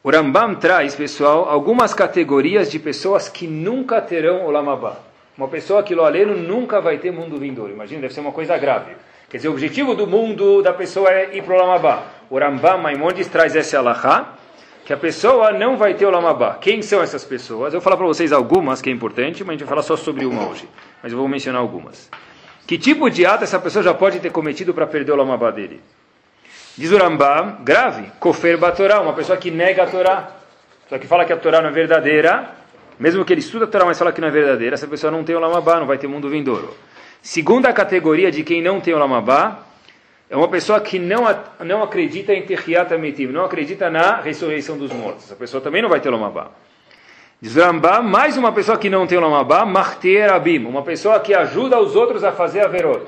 O 0.04 0.10
Rambam 0.12 0.56
traz, 0.56 0.96
pessoal, 0.96 1.48
algumas 1.48 1.94
categorias 1.94 2.70
de 2.70 2.80
pessoas 2.80 3.30
que 3.30 3.48
nunca 3.48 4.02
terão 4.02 4.46
o 4.46 4.52
Lamabá. 4.52 5.11
Uma 5.38 5.48
pessoa 5.48 5.82
que 5.84 5.96
lo 5.96 6.04
aleno 6.04 6.36
nunca 6.36 6.82
vai 6.82 6.98
ter 6.98 7.12
mundo 7.12 7.38
vindouro. 7.38 7.72
Imagina, 7.72 8.02
deve 8.02 8.14
ser 8.14 8.20
uma 8.20 8.32
coisa 8.32 8.58
grave. 8.58 8.92
Quer 9.30 9.38
dizer, 9.38 9.50
o 9.50 9.54
objetivo 9.54 9.96
do 9.96 10.06
mundo 10.06 10.62
da 10.62 10.74
pessoa 10.74 11.10
é 11.10 11.38
ir 11.38 11.44
para 11.44 11.56
o 11.56 11.58
Lamabá. 11.58 12.04
O 12.30 12.38
Rambam 12.38 12.78
Maimonides 12.80 13.28
traz 13.28 13.56
esse 13.56 13.76
alahá, 13.78 14.36
que 14.84 14.92
a 14.92 14.98
pessoa 14.98 15.54
não 15.54 15.78
vai 15.78 15.94
ter 15.94 16.06
o 16.06 16.10
Lamabá. 16.10 16.58
Quem 16.60 16.82
são 16.82 17.02
essas 17.02 17.24
pessoas? 17.24 17.74
Eu 17.74 17.80
vou 17.80 17.82
falar 17.82 17.96
para 17.96 18.06
vocês 18.06 18.34
algumas, 18.34 18.82
que 18.82 18.90
é 18.90 18.94
importante, 18.94 19.42
mas 19.44 19.50
a 19.50 19.54
gente 19.54 19.62
vai 19.62 19.70
falar 19.70 19.84
só 19.84 19.96
sobre 19.96 20.26
uma 20.26 20.50
hoje. 20.50 20.68
Mas 21.02 21.14
eu 21.14 21.18
vou 21.18 21.30
mencionar 21.30 21.62
algumas. 21.62 22.10
Que 22.68 22.78
tipo 22.78 23.10
de 23.10 23.26
ato 23.26 23.46
essa 23.46 23.58
pessoa 23.58 23.82
já 23.82 23.94
pode 23.94 24.20
ter 24.20 24.32
cometido 24.32 24.74
para 24.74 24.86
perder 24.86 25.14
o 25.14 25.16
Lamabá 25.16 25.50
dele? 25.50 25.82
Diz 26.78 26.92
o 26.92 26.98
Rambam, 26.98 27.58
grave, 27.62 28.12
Kofer 28.20 28.58
Batorá, 28.58 29.00
uma 29.00 29.14
pessoa 29.14 29.38
que 29.38 29.50
nega 29.50 29.84
a 29.84 29.88
Torá. 29.88 30.32
Só 30.90 30.98
que 30.98 31.08
fala 31.08 31.24
que 31.24 31.32
a 31.32 31.38
Torá 31.38 31.62
não 31.62 31.70
é 31.70 31.72
verdadeira, 31.72 32.50
mesmo 33.02 33.26
que 33.26 33.34
ele 33.34 33.40
estuda 33.40 33.66
a 33.66 33.68
Torá, 33.68 33.84
mas 33.84 33.98
fala 33.98 34.12
que 34.12 34.22
não 34.22 34.28
é 34.28 34.32
verdadeira, 34.32 34.76
essa 34.76 34.88
pessoa 34.88 35.10
não 35.12 35.24
tem 35.24 35.36
o 35.36 35.40
Lamabá, 35.40 35.80
não 35.80 35.88
vai 35.88 35.98
ter 35.98 36.08
mundo 36.08 36.30
vindouro. 36.30 36.78
Segunda 37.20 37.74
categoria 37.74 38.32
de 38.32 38.44
quem 38.44 38.62
não 38.62 38.80
tem 38.80 38.94
o 38.94 39.00
Lamabá 39.00 39.64
é 40.30 40.38
uma 40.38 40.48
pessoa 40.48 40.80
que 40.80 41.00
não, 41.00 41.24
não 41.62 41.82
acredita 41.82 42.32
em 42.32 42.44
Tehiat 42.44 42.94
Amitim, 42.94 43.28
não 43.28 43.44
acredita 43.44 43.90
na 43.90 44.22
ressurreição 44.22 44.78
dos 44.78 44.92
mortos. 44.92 45.26
Essa 45.26 45.36
pessoa 45.36 45.62
também 45.62 45.82
não 45.82 45.90
vai 45.90 46.00
ter 46.00 46.10
o 46.10 46.12
Lamabá. 46.12 46.52
Diz 47.42 47.56
mais 48.04 48.38
uma 48.38 48.52
pessoa 48.52 48.78
que 48.78 48.88
não 48.88 49.08
tem 49.08 49.18
o 49.18 49.22
Lamabá, 49.22 49.66
Martir 49.66 50.32
Abim, 50.32 50.64
uma 50.64 50.84
pessoa 50.84 51.20
que 51.20 51.34
ajuda 51.34 51.80
os 51.80 51.96
outros 51.96 52.24
a 52.24 52.32
fazer 52.32 52.62
a 52.62 52.68
verot. 52.68 53.08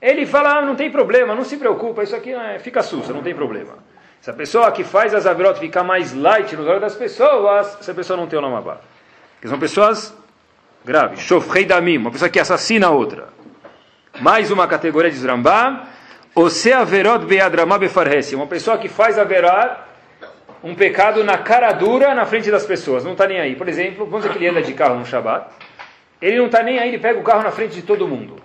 Ele 0.00 0.24
fala, 0.24 0.60
ah, 0.60 0.62
não 0.62 0.74
tem 0.74 0.90
problema, 0.90 1.34
não 1.34 1.44
se 1.44 1.58
preocupa, 1.58 2.02
isso 2.02 2.16
aqui 2.16 2.32
é, 2.32 2.58
fica 2.58 2.82
sussa, 2.82 3.12
não 3.12 3.22
tem 3.22 3.34
problema. 3.34 3.74
Se 4.20 4.30
a 4.30 4.32
pessoa 4.32 4.70
que 4.72 4.84
faz 4.84 5.14
as 5.14 5.26
averot 5.26 5.58
ficar 5.58 5.84
mais 5.84 6.12
light 6.12 6.54
nos 6.56 6.66
olhos 6.66 6.80
das 6.80 6.96
pessoas, 6.96 7.76
essa 7.80 7.94
pessoa 7.94 8.16
não 8.16 8.26
tem 8.26 8.38
o 8.38 8.42
Lamabá. 8.42 8.78
Porque 9.34 9.48
são 9.48 9.58
pessoas 9.58 10.14
graves. 10.84 11.20
Shofrei 11.20 11.64
Damim, 11.64 11.98
uma 11.98 12.10
pessoa 12.10 12.28
que 12.28 12.40
assassina 12.40 12.88
a 12.88 12.90
outra. 12.90 13.28
Mais 14.20 14.50
uma 14.50 14.66
categoria 14.66 15.10
de 15.10 15.16
Zrambá. 15.16 15.86
Ose 16.34 16.72
averot 16.72 17.24
beadrama 17.26 17.78
befarhesi, 17.78 18.36
uma 18.36 18.46
pessoa 18.46 18.78
que 18.78 18.88
faz 18.88 19.18
averot, 19.18 19.76
um 20.62 20.72
pecado 20.72 21.24
na 21.24 21.38
cara 21.38 21.72
dura 21.72 22.14
na 22.14 22.24
frente 22.26 22.48
das 22.48 22.64
pessoas, 22.64 23.02
não 23.02 23.12
está 23.12 23.26
nem 23.26 23.40
aí. 23.40 23.56
Por 23.56 23.68
exemplo, 23.68 24.06
vamos 24.06 24.22
dizer 24.22 24.32
que 24.32 24.38
ele 24.38 24.48
anda 24.48 24.62
de 24.62 24.72
carro 24.72 24.96
no 24.96 25.04
Shabat, 25.04 25.46
ele 26.22 26.36
não 26.38 26.46
está 26.46 26.62
nem 26.62 26.78
aí, 26.78 26.90
ele 26.90 26.98
pega 26.98 27.18
o 27.18 27.24
carro 27.24 27.42
na 27.42 27.50
frente 27.50 27.74
de 27.74 27.82
todo 27.82 28.06
mundo. 28.06 28.36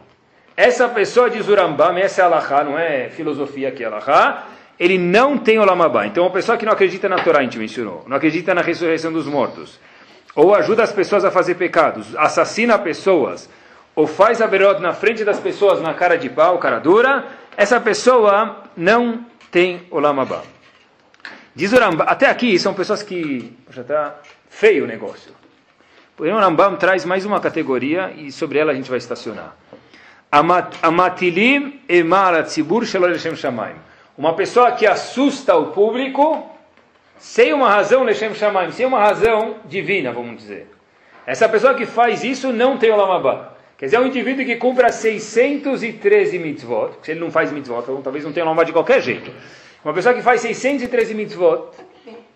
Essa 0.58 0.90
pessoa 0.90 1.30
de 1.30 1.40
Zurambam, 1.42 1.96
essa 1.98 2.22
é 2.22 2.26
Allahá, 2.26 2.64
não 2.64 2.80
é 2.80 3.10
filosofia 3.10 3.70
aqui, 3.70 3.84
é 3.84 3.88
Allahá, 3.88 4.48
ele 4.84 4.98
não 4.98 5.38
tem 5.38 5.58
o 5.58 5.64
Lamabá. 5.64 6.06
Então, 6.06 6.26
uma 6.26 6.30
pessoa 6.30 6.58
que 6.58 6.66
não 6.66 6.74
acredita 6.74 7.08
na 7.08 7.16
Torá, 7.16 7.40
a 7.40 7.44
gente 7.44 7.58
mencionou, 7.58 8.04
não 8.06 8.18
acredita 8.18 8.54
na 8.54 8.62
ressurreição 8.62 9.14
dos 9.14 9.26
mortos, 9.26 9.80
ou 10.36 10.54
ajuda 10.54 10.84
as 10.84 10.92
pessoas 10.92 11.24
a 11.24 11.32
fazer 11.32 11.56
pecados, 11.56 12.14
assassina 12.18 12.78
pessoas, 12.78 13.50
ou 13.96 14.06
faz 14.06 14.42
a 14.42 14.48
berot 14.48 14.82
na 14.82 14.92
frente 14.92 15.24
das 15.24 15.40
pessoas 15.40 15.80
na 15.80 15.94
cara 15.94 16.18
de 16.18 16.30
pau, 16.30 16.58
cara 16.58 16.80
dura, 16.80 17.26
essa 17.56 17.80
pessoa 17.80 18.64
não 18.76 19.26
tem 19.50 19.88
o 19.90 20.00
Lamabá. 20.00 20.42
Diz 21.56 21.72
o 21.72 21.78
Rambam, 21.78 22.06
até 22.10 22.28
aqui 22.28 22.60
são 22.60 22.74
pessoas 22.74 23.02
que 23.02 23.56
já 23.70 23.84
está 23.84 24.16
feio 24.50 24.84
o 24.84 24.88
negócio. 24.88 25.32
Porém, 26.18 26.34
o 26.34 26.40
Rambam 26.40 26.76
traz 26.76 27.06
mais 27.06 27.26
uma 27.26 27.40
categoria 27.40 28.12
e 28.18 28.34
sobre 28.34 28.60
ela 28.60 28.74
a 28.74 28.76
gente 28.76 28.90
vai 28.90 28.98
estacionar. 28.98 29.56
Amatilim 30.30 31.80
emar 31.88 32.34
atzibur 32.34 32.86
shalom 32.86 33.14
shamayim 33.16 33.93
uma 34.18 34.34
pessoa 34.34 34.72
que 34.72 34.86
assusta 34.86 35.56
o 35.56 35.68
público 35.68 36.50
sem 37.18 37.54
uma 37.54 37.70
razão 37.70 38.04
Leshem 38.04 38.34
Shamaim, 38.34 38.72
sem 38.72 38.86
uma 38.86 39.00
razão 39.00 39.56
divina, 39.66 40.12
vamos 40.12 40.38
dizer. 40.38 40.68
Essa 41.26 41.48
pessoa 41.48 41.74
que 41.74 41.86
faz 41.86 42.24
isso 42.24 42.52
não 42.52 42.78
tem 42.78 42.92
o 42.92 42.98
Lamabá. 42.98 43.54
Quer 43.78 43.86
dizer, 43.86 43.98
é 43.98 44.00
um 44.00 44.08
indivíduo 44.08 44.46
que 44.46 44.56
cumpra 44.58 44.92
613 44.92 46.38
mitzvot, 46.38 46.98
se 47.02 47.12
ele 47.12 47.20
não 47.20 47.32
faz 47.32 47.52
mitzvot, 47.52 47.82
então, 47.82 48.02
talvez 48.02 48.24
não 48.26 48.34
tenha 48.34 48.46
o 48.46 48.50
Lamabá 48.50 48.66
de 48.66 48.74
qualquer 48.74 49.02
jeito. 49.02 49.32
Uma 49.84 49.94
pessoa 49.94 50.14
que 50.14 50.22
faz 50.22 50.42
613 50.42 51.14
mitzvot, 51.14 51.70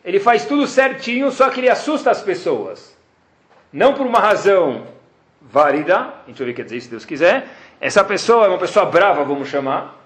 ele 0.04 0.20
faz 0.20 0.46
tudo 0.46 0.66
certinho, 0.66 1.32
só 1.32 1.50
que 1.50 1.60
ele 1.60 1.70
assusta 1.70 2.10
as 2.10 2.22
pessoas. 2.22 2.98
Não 3.72 3.94
por 3.94 4.06
uma 4.06 4.20
razão 4.20 4.88
válida, 5.42 5.98
a 5.98 6.24
gente 6.28 6.38
vai 6.38 6.46
ver 6.46 6.52
o 6.52 6.56
que 6.56 6.62
quer 6.62 6.64
dizer, 6.64 6.82
se 6.82 6.90
Deus 6.90 7.06
quiser. 7.06 7.46
Essa 7.80 8.04
pessoa 8.04 8.46
é 8.46 8.48
uma 8.48 8.58
pessoa 8.58 8.86
brava, 8.86 9.24
vamos 9.24 9.50
chamar, 9.50 9.97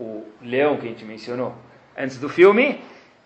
o 0.00 0.24
leão 0.42 0.78
que 0.78 0.86
a 0.86 0.88
gente 0.88 1.04
mencionou 1.04 1.54
antes 1.96 2.16
do 2.16 2.28
filme, 2.28 2.80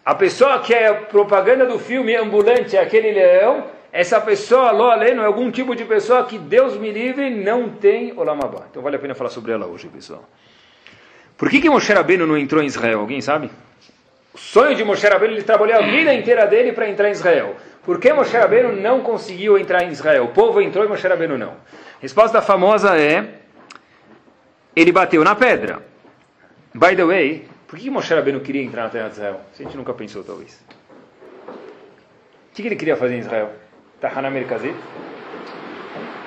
a 0.04 0.14
pessoa 0.14 0.59
que 0.59 0.75
é 0.75 0.93
propaganda 0.93 1.64
do 1.64 1.78
filme 1.78 2.14
ambulante 2.16 2.76
é 2.76 2.81
aquele 2.81 3.12
leão, 3.12 3.64
essa 3.93 4.21
pessoa, 4.21 4.73
lo 4.73 4.90
aleno, 4.90 5.23
é 5.23 5.26
algum 5.26 5.52
tipo 5.52 5.76
de 5.76 5.85
pessoa 5.85 6.25
que 6.25 6.37
Deus 6.37 6.76
me 6.76 6.90
livre 6.90 7.31
não 7.31 7.71
tem 7.71 8.12
Olamabá. 8.19 8.64
Então 8.69 8.83
vale 8.83 8.97
a 8.97 8.99
pena 8.99 9.14
falar 9.14 9.31
sobre 9.31 9.52
ela 9.52 9.66
hoje, 9.66 9.87
pessoal. 9.88 10.28
Por 11.38 11.49
que, 11.49 11.61
que 11.61 11.71
Moshe 11.71 11.93
Rabbeinu 11.93 12.26
não 12.26 12.37
entrou 12.37 12.61
em 12.61 12.66
Israel? 12.66 13.00
Alguém 13.00 13.21
sabe? 13.21 13.50
O 14.35 14.38
sonho 14.38 14.75
de 14.75 14.83
Moshe 14.83 15.07
Rabbeinu, 15.07 15.35
ele 15.35 15.45
trabalhou 15.45 15.78
a 15.78 15.83
vida 15.83 16.12
inteira 16.12 16.45
dele 16.45 16.73
para 16.73 16.88
entrar 16.88 17.09
em 17.09 17.12
Israel. 17.12 17.54
Por 17.85 18.00
que 18.00 18.12
Moshe 18.12 18.37
Rabbeinu 18.37 18.73
não 18.73 19.00
conseguiu 19.00 19.57
entrar 19.57 19.85
em 19.85 19.90
Israel? 19.90 20.25
O 20.25 20.28
povo 20.28 20.61
entrou 20.61 20.85
e 20.85 20.88
Moshe 20.88 21.07
Rabbeinu 21.07 21.38
não. 21.38 21.50
A 21.50 22.00
resposta 22.00 22.43
famosa 22.43 22.99
é, 22.99 23.26
ele 24.75 24.90
bateu 24.90 25.23
na 25.23 25.37
pedra. 25.37 25.93
By 26.75 26.97
the 26.97 27.04
way, 27.04 27.47
por 27.69 27.78
que 27.78 27.88
Moshe 27.88 28.12
Rabbeinu 28.12 28.40
queria 28.40 28.62
entrar 28.62 28.83
na 28.83 28.90
terra 28.90 29.07
de 29.07 29.14
Israel? 29.14 29.40
A 29.52 29.62
gente 29.62 29.76
nunca 29.76 29.95
pensou, 29.95 30.25
talvez. 30.25 30.61
O 31.49 32.54
que 32.54 32.62
ele 32.62 32.75
queria 32.75 32.97
fazer 32.97 33.14
em 33.14 33.21
Israel? 33.21 33.50
Tahana 34.00 34.28
Merkazit? 34.28 34.75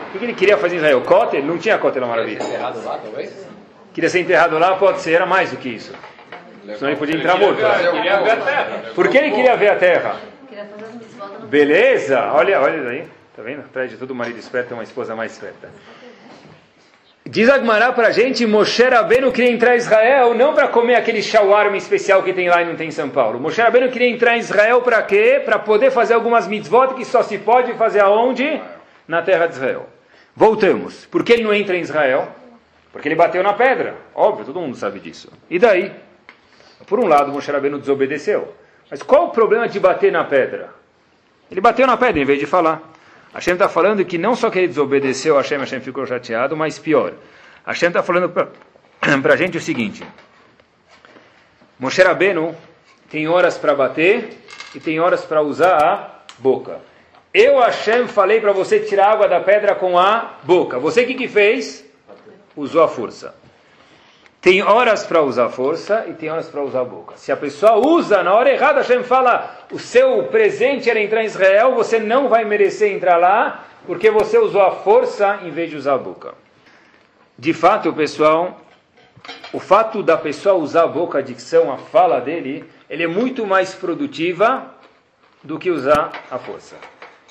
O 0.08 0.18
que 0.18 0.24
ele 0.24 0.34
queria 0.34 0.58
fazer 0.58 0.76
em 0.76 0.78
Israel? 0.78 1.02
Kotel? 1.02 1.44
Não 1.44 1.58
tinha 1.58 1.78
Kotel 1.78 2.02
na 2.02 2.08
Maravilha. 2.08 2.40
Queria 2.40 2.50
ser 2.50 2.56
enterrado 2.56 2.84
lá, 2.84 2.98
talvez? 2.98 3.48
Queria 3.94 4.10
ser 4.10 4.20
enterrado 4.22 4.58
lá, 4.58 4.76
pode 4.78 5.02
ser, 5.02 5.14
era 5.14 5.26
mais 5.26 5.52
do 5.52 5.58
que 5.58 5.68
isso. 5.68 5.94
Senão 6.76 6.92
ele 6.92 7.00
podia 7.00 7.16
entrar 7.18 7.38
morto. 7.38 7.58
Queria 7.58 8.22
ver 8.22 8.32
a 8.32 8.38
terra. 8.38 8.84
Por 8.96 9.10
que 9.10 9.18
ele 9.18 9.32
queria 9.32 9.58
ver 9.58 9.70
a 9.70 9.76
terra? 9.76 10.16
Beleza, 11.50 12.32
olha, 12.34 12.62
olha 12.62 12.90
aí. 12.90 13.08
Tá 13.36 13.44
vendo? 13.44 13.60
Atrás 13.62 13.92
de 13.92 13.98
todo 13.98 14.16
marido 14.16 14.40
esperto 14.40 14.70
tem 14.70 14.78
uma 14.78 14.84
esposa 14.84 15.16
mais 15.16 15.34
esperta. 15.34 15.70
Diz 17.30 17.50
Agmará 17.50 17.92
para 17.92 18.08
a 18.08 18.12
gente, 18.12 18.46
Moshe 18.46 18.84
Rabbeinu 18.84 19.34
queria 19.34 19.52
entrar 19.52 19.76
em 19.76 19.78
Israel 19.78 20.34
não 20.34 20.54
para 20.54 20.70
comer 20.70 20.96
aquele 20.96 21.22
shawarma 21.22 21.76
especial 21.76 22.24
que 22.24 22.32
tem 22.32 22.48
lá 22.48 22.62
e 22.62 22.66
não 22.66 22.78
tem 22.78 22.88
em 22.88 22.92
São 22.92 23.10
Paulo. 23.10 23.38
Moshe 23.38 23.62
Rabbeinu 23.62 23.92
queria 23.92 24.08
entrar 24.08 24.38
em 24.38 24.40
Israel 24.40 24.82
para 24.82 25.02
quê? 25.02 25.42
Para 25.44 25.60
poder 25.60 25.92
fazer 25.92 26.14
algumas 26.14 26.48
mitzvot 26.48 26.94
que 26.94 27.04
só 27.04 27.22
se 27.22 27.38
pode 27.38 27.74
fazer 27.74 28.00
aonde? 28.00 28.62
Na 29.06 29.22
terra 29.22 29.46
de 29.46 29.56
Israel. 29.56 29.88
Voltamos. 30.34 31.06
Por 31.08 31.22
que 31.26 31.34
ele 31.34 31.44
não 31.44 31.54
entra 31.54 31.76
em 31.76 31.82
Israel? 31.82 32.30
Porque 32.94 33.10
ele 33.10 33.16
bateu 33.16 33.44
na 33.44 33.52
pedra. 33.52 33.96
Óbvio, 34.16 34.46
todo 34.46 34.62
mundo 34.62 34.78
sabe 34.78 35.02
disso. 35.02 35.30
E 35.50 35.60
daí? 35.60 35.92
Por 36.86 36.98
um 36.98 37.08
lado, 37.08 37.30
Moshe 37.34 37.52
Rabbeinu 37.52 37.78
desobedeceu. 37.78 38.54
Mas 38.90 39.04
qual 39.04 39.26
o 39.26 39.30
problema 39.32 39.68
de 39.68 39.82
bater 39.82 40.14
na 40.14 40.24
pedra? 40.24 40.70
Ele 41.52 41.60
bateu 41.60 41.86
na 41.86 41.98
pedra 41.98 42.22
em 42.22 42.26
vez 42.26 42.40
de 42.40 42.46
falar. 42.46 42.82
Hashem 43.38 43.54
está 43.54 43.70
falando 43.70 44.04
que 44.04 44.18
não 44.18 44.36
só 44.36 44.50
que 44.50 44.58
ele 44.58 44.68
desobedeceu 44.68 45.36
a 45.36 45.42
Hashem, 45.42 45.60
Hashem 45.60 45.80
ficou 45.80 46.08
chateado, 46.08 46.58
mas 46.58 46.80
pior. 46.80 47.14
Hashem 47.64 47.90
está 47.90 48.02
falando 48.02 48.30
para 48.30 48.50
a 49.34 49.38
gente 49.38 49.56
o 49.56 49.62
seguinte. 49.62 50.04
Moshe 51.78 52.02
Rabbeinu 52.02 52.56
tem 53.12 53.28
horas 53.28 53.56
para 53.56 53.76
bater 53.76 54.40
e 54.74 54.80
tem 54.80 55.00
horas 55.00 55.24
para 55.24 55.44
usar 55.44 55.78
a 55.78 56.24
boca. 56.40 56.80
Eu, 57.32 57.60
Hashem, 57.60 58.08
falei 58.08 58.42
para 58.42 58.54
você 58.54 58.80
tirar 58.80 59.12
água 59.12 59.28
da 59.28 59.40
pedra 59.40 59.76
com 59.76 60.00
a 60.00 60.40
boca. 60.42 60.80
Você 60.80 61.04
o 61.04 61.06
que, 61.06 61.14
que 61.14 61.28
fez? 61.28 61.86
Usou 62.56 62.82
a 62.82 62.88
força. 62.88 63.36
Tem 64.40 64.62
horas 64.62 65.04
para 65.06 65.22
usar 65.22 65.50
força 65.50 66.06
e 66.08 66.14
tem 66.14 66.30
horas 66.30 66.48
para 66.48 66.62
usar 66.62 66.82
a 66.82 66.86
boca. 66.86 67.18
Se 67.18 67.32
a 67.32 67.38
pessoa 67.38 67.76
usa 67.76 68.22
na 68.22 68.34
hora 68.34 68.52
errada, 68.52 68.82
Hashem 68.82 69.04
fala: 69.04 69.66
o 69.72 69.80
seu 69.80 70.24
presente 70.26 70.90
era 70.90 71.02
entrar 71.02 71.24
em 71.24 71.26
Israel, 71.26 71.74
você 71.74 72.00
não 72.00 72.30
vai 72.30 72.46
merecer 72.46 72.92
entrar 72.92 73.18
lá, 73.18 73.66
porque 73.86 74.12
você 74.12 74.38
usou 74.38 74.62
a 74.62 74.72
força 74.72 75.40
em 75.44 75.50
vez 75.50 75.70
de 75.72 75.76
usar 75.76 75.96
a 75.96 75.98
boca. 75.98 76.36
De 77.38 77.54
fato, 77.54 77.92
pessoal, 77.94 78.62
o 79.52 79.60
fato 79.60 80.04
da 80.04 80.18
pessoa 80.18 80.56
usar 80.56 80.84
a 80.84 80.88
boca, 80.88 81.18
a 81.18 81.22
dicção, 81.22 81.72
a 81.72 81.78
fala 81.78 82.20
dele, 82.20 82.64
ele 82.90 83.04
é 83.04 83.08
muito 83.08 83.46
mais 83.46 83.74
produtiva 83.74 84.74
do 85.44 85.58
que 85.58 85.72
usar 85.72 86.12
a 86.30 86.38
força. 86.38 86.76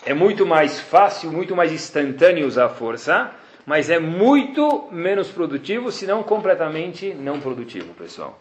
É 0.04 0.12
muito 0.12 0.44
mais 0.44 0.80
fácil, 0.80 1.30
muito 1.32 1.56
mais 1.56 1.72
instantâneo 1.72 2.46
usar 2.46 2.66
a 2.66 2.68
força 2.68 3.32
mas 3.66 3.90
é 3.90 3.98
muito 3.98 4.88
menos 4.92 5.28
produtivo, 5.28 5.90
se 5.90 6.06
não 6.06 6.22
completamente 6.22 7.12
não 7.12 7.40
produtivo, 7.40 7.92
pessoal. 7.94 8.40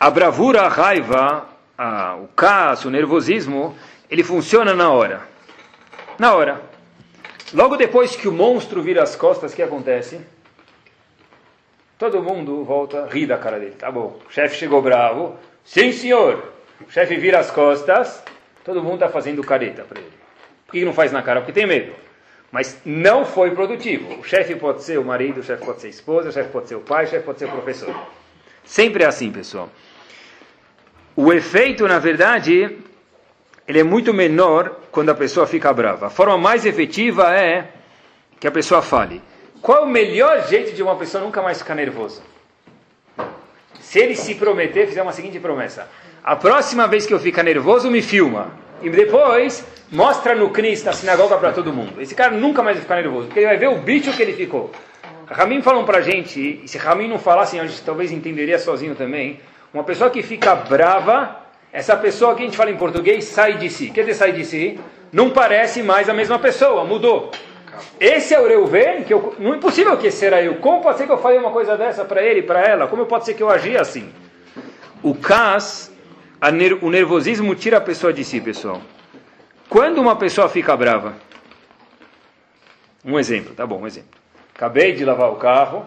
A 0.00 0.10
bravura, 0.10 0.62
a 0.62 0.68
raiva, 0.68 1.46
a, 1.76 2.16
o 2.16 2.28
caos, 2.28 2.86
o 2.86 2.90
nervosismo, 2.90 3.76
ele 4.10 4.24
funciona 4.24 4.72
na 4.72 4.90
hora. 4.90 5.28
Na 6.18 6.34
hora. 6.34 6.62
Logo 7.52 7.76
depois 7.76 8.16
que 8.16 8.26
o 8.26 8.32
monstro 8.32 8.82
vira 8.82 9.02
as 9.02 9.14
costas, 9.14 9.52
o 9.52 9.56
que 9.56 9.62
acontece? 9.62 10.18
Todo 11.98 12.22
mundo 12.22 12.64
volta, 12.64 13.06
ri 13.06 13.26
da 13.26 13.36
cara 13.36 13.58
dele. 13.58 13.74
Tá 13.78 13.92
bom, 13.92 14.18
o 14.28 14.32
chefe 14.32 14.56
chegou 14.56 14.80
bravo. 14.80 15.36
Sim, 15.62 15.92
senhor. 15.92 16.52
O 16.86 16.90
chefe 16.90 17.16
vira 17.16 17.38
as 17.38 17.50
costas, 17.50 18.24
todo 18.64 18.82
mundo 18.82 18.94
está 18.94 19.08
fazendo 19.08 19.42
careta 19.44 19.84
para 19.84 20.00
ele. 20.00 20.12
Por 20.66 20.72
que 20.72 20.84
não 20.84 20.92
faz 20.92 21.12
na 21.12 21.22
cara? 21.22 21.40
Porque 21.40 21.52
tem 21.52 21.66
medo. 21.66 22.03
Mas 22.54 22.80
não 22.84 23.24
foi 23.24 23.50
produtivo. 23.50 24.20
O 24.20 24.22
chefe 24.22 24.54
pode 24.54 24.84
ser 24.84 24.96
o 24.96 25.04
marido, 25.04 25.40
o 25.40 25.42
chefe 25.42 25.64
pode 25.64 25.80
ser 25.80 25.88
a 25.88 25.90
esposa, 25.90 26.28
o 26.28 26.32
chefe 26.32 26.50
pode 26.50 26.68
ser 26.68 26.76
o 26.76 26.80
pai, 26.80 27.04
o 27.04 27.08
chefe 27.08 27.24
pode 27.24 27.40
ser 27.40 27.46
o 27.46 27.50
professor. 27.50 27.92
Sempre 28.64 29.02
é 29.02 29.08
assim, 29.08 29.28
pessoal. 29.32 29.68
O 31.16 31.32
efeito, 31.32 31.88
na 31.88 31.98
verdade, 31.98 32.78
ele 33.66 33.80
é 33.80 33.82
muito 33.82 34.14
menor 34.14 34.82
quando 34.92 35.08
a 35.08 35.16
pessoa 35.16 35.48
fica 35.48 35.72
brava. 35.72 36.06
A 36.06 36.10
forma 36.10 36.38
mais 36.38 36.64
efetiva 36.64 37.34
é 37.34 37.72
que 38.38 38.46
a 38.46 38.52
pessoa 38.52 38.80
fale. 38.80 39.20
Qual 39.60 39.78
é 39.78 39.80
o 39.80 39.88
melhor 39.88 40.46
jeito 40.46 40.76
de 40.76 40.80
uma 40.80 40.94
pessoa 40.94 41.24
nunca 41.24 41.42
mais 41.42 41.58
ficar 41.58 41.74
nervosa? 41.74 42.22
Se 43.80 43.98
ele 43.98 44.14
se 44.14 44.32
prometer, 44.36 44.86
fizer 44.86 45.02
uma 45.02 45.12
seguinte 45.12 45.40
promessa: 45.40 45.90
a 46.22 46.36
próxima 46.36 46.86
vez 46.86 47.04
que 47.04 47.12
eu 47.12 47.18
ficar 47.18 47.42
nervoso, 47.42 47.90
me 47.90 48.00
filma. 48.00 48.62
E 48.82 48.90
depois 48.90 49.64
mostra 49.90 50.34
no 50.34 50.50
Cris 50.50 50.82
na 50.84 50.92
sinagoga 50.92 51.36
para 51.38 51.52
todo 51.52 51.72
mundo. 51.72 52.00
Esse 52.00 52.14
cara 52.14 52.32
nunca 52.32 52.62
mais 52.62 52.76
vai 52.76 52.82
ficar 52.82 52.96
nervoso, 52.96 53.26
porque 53.26 53.40
ele 53.40 53.46
vai 53.46 53.56
ver 53.56 53.68
o 53.68 53.78
bicho 53.78 54.12
que 54.12 54.22
ele 54.22 54.32
ficou. 54.32 54.70
Ramin 55.26 55.62
falam 55.62 55.84
para 55.84 56.00
gente, 56.00 56.60
e 56.62 56.68
se 56.68 56.76
Ramin 56.76 57.08
não 57.08 57.18
falasse, 57.18 57.58
a 57.58 57.66
gente 57.66 57.82
talvez 57.82 58.12
entenderia 58.12 58.58
sozinho 58.58 58.94
também. 58.94 59.40
Uma 59.72 59.84
pessoa 59.84 60.10
que 60.10 60.22
fica 60.22 60.54
brava, 60.54 61.40
essa 61.72 61.96
pessoa 61.96 62.34
que 62.34 62.42
a 62.42 62.44
gente 62.44 62.56
fala 62.56 62.70
em 62.70 62.76
português, 62.76 63.24
sai 63.24 63.54
de 63.54 63.70
si. 63.70 63.90
Quer 63.90 64.02
dizer, 64.02 64.14
sai 64.14 64.32
de 64.32 64.44
si? 64.44 64.78
Não 65.12 65.30
parece 65.30 65.82
mais 65.82 66.08
a 66.08 66.14
mesma 66.14 66.38
pessoa, 66.38 66.84
mudou. 66.84 67.30
Esse 67.98 68.34
é 68.34 68.40
o 68.40 68.46
Reuven, 68.46 69.02
que 69.02 69.14
eu, 69.14 69.34
não 69.38 69.54
é 69.54 69.58
possível 69.58 69.96
que 69.96 70.08
era 70.24 70.42
eu. 70.42 70.56
Como 70.56 70.82
pode 70.82 70.98
ser 70.98 71.06
que 71.06 71.12
eu 71.12 71.18
falei 71.18 71.38
uma 71.38 71.50
coisa 71.50 71.76
dessa 71.76 72.04
para 72.04 72.22
ele, 72.22 72.42
para 72.42 72.60
ela? 72.60 72.86
Como 72.86 73.06
pode 73.06 73.24
ser 73.24 73.34
que 73.34 73.42
eu 73.42 73.50
agi 73.50 73.76
assim? 73.76 74.12
O 75.02 75.14
Cas, 75.14 75.92
o 76.80 76.90
nervosismo 76.90 77.54
tira 77.54 77.78
a 77.78 77.80
pessoa 77.80 78.12
de 78.12 78.24
si, 78.24 78.40
pessoal. 78.40 78.80
Quando 79.68 80.00
uma 80.00 80.16
pessoa 80.16 80.48
fica 80.48 80.76
brava, 80.76 81.14
um 83.04 83.18
exemplo, 83.18 83.54
tá 83.54 83.66
bom, 83.66 83.80
um 83.80 83.86
exemplo. 83.86 84.10
Acabei 84.54 84.92
de 84.92 85.04
lavar 85.04 85.30
o 85.30 85.36
carro 85.36 85.86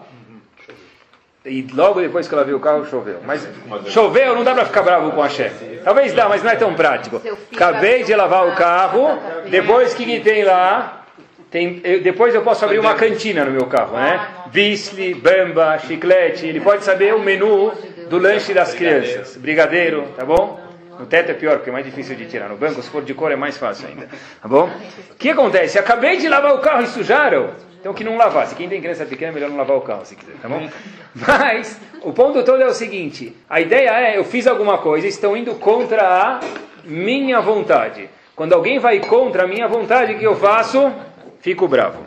e 1.44 1.66
logo 1.72 2.00
depois 2.00 2.28
que 2.28 2.34
eu 2.34 2.38
lavei 2.38 2.54
o 2.54 2.60
carro 2.60 2.84
choveu. 2.86 3.20
Mas 3.24 3.48
choveu, 3.86 4.34
não 4.34 4.44
dá 4.44 4.54
para 4.54 4.66
ficar 4.66 4.82
bravo 4.82 5.10
com 5.12 5.22
a 5.22 5.28
chefe. 5.28 5.80
Talvez 5.82 6.12
dá, 6.12 6.28
mas 6.28 6.42
não 6.42 6.50
é 6.50 6.56
tão 6.56 6.74
prático. 6.74 7.22
Acabei 7.52 8.04
de 8.04 8.14
lavar 8.14 8.46
o 8.46 8.54
carro, 8.54 9.18
depois 9.48 9.94
que, 9.94 10.04
que 10.04 10.20
tem 10.20 10.44
lá, 10.44 11.04
tem, 11.50 11.80
eu, 11.82 12.02
depois 12.02 12.34
eu 12.34 12.42
posso 12.42 12.64
abrir 12.64 12.78
uma 12.78 12.94
cantina 12.94 13.44
no 13.44 13.50
meu 13.50 13.66
carro, 13.66 13.96
né? 13.96 14.28
Bisli, 14.48 15.14
bamba, 15.14 15.78
chiclete, 15.78 16.46
ele 16.46 16.60
pode 16.60 16.84
saber 16.84 17.14
o 17.14 17.20
menu 17.20 17.72
do 18.08 18.18
lanche 18.18 18.52
das 18.54 18.74
crianças. 18.74 19.36
Brigadeiro, 19.36 20.08
tá 20.16 20.24
bom? 20.24 20.60
No 20.98 21.06
teto 21.06 21.30
é 21.30 21.34
pior, 21.34 21.56
porque 21.56 21.70
é 21.70 21.72
mais 21.72 21.86
difícil 21.86 22.16
de 22.16 22.26
tirar. 22.26 22.48
No 22.48 22.56
banco, 22.56 22.82
se 22.82 22.90
for 22.90 23.02
de 23.04 23.14
cor, 23.14 23.30
é 23.30 23.36
mais 23.36 23.56
fácil 23.56 23.86
ainda. 23.88 24.08
Tá 24.42 24.48
bom? 24.48 24.68
O 25.12 25.14
que 25.14 25.30
acontece? 25.30 25.78
Acabei 25.78 26.16
de 26.16 26.28
lavar 26.28 26.54
o 26.54 26.58
carro 26.58 26.82
e 26.82 26.88
sujaram. 26.88 27.50
Então 27.80 27.94
que 27.94 28.02
não 28.02 28.16
lavasse. 28.16 28.56
Quem 28.56 28.68
tem 28.68 28.80
criança 28.80 29.06
pequena, 29.06 29.30
é 29.30 29.34
melhor 29.34 29.50
não 29.50 29.56
lavar 29.56 29.76
o 29.76 29.80
carro, 29.80 30.04
se 30.04 30.16
quiser, 30.16 30.34
tá 30.42 30.48
bom? 30.48 30.68
Mas, 31.14 31.80
o 32.02 32.12
ponto 32.12 32.42
todo 32.42 32.60
é 32.60 32.66
o 32.66 32.74
seguinte. 32.74 33.36
A 33.48 33.60
ideia 33.60 33.90
é, 33.90 34.18
eu 34.18 34.24
fiz 34.24 34.46
alguma 34.48 34.78
coisa, 34.78 35.06
estão 35.06 35.36
indo 35.36 35.54
contra 35.54 36.02
a 36.02 36.40
minha 36.84 37.40
vontade. 37.40 38.10
Quando 38.34 38.52
alguém 38.52 38.80
vai 38.80 38.98
contra 39.00 39.44
a 39.44 39.46
minha 39.46 39.68
vontade, 39.68 40.14
o 40.14 40.18
que 40.18 40.24
eu 40.24 40.34
faço? 40.36 40.92
Fico 41.40 41.68
bravo. 41.68 42.04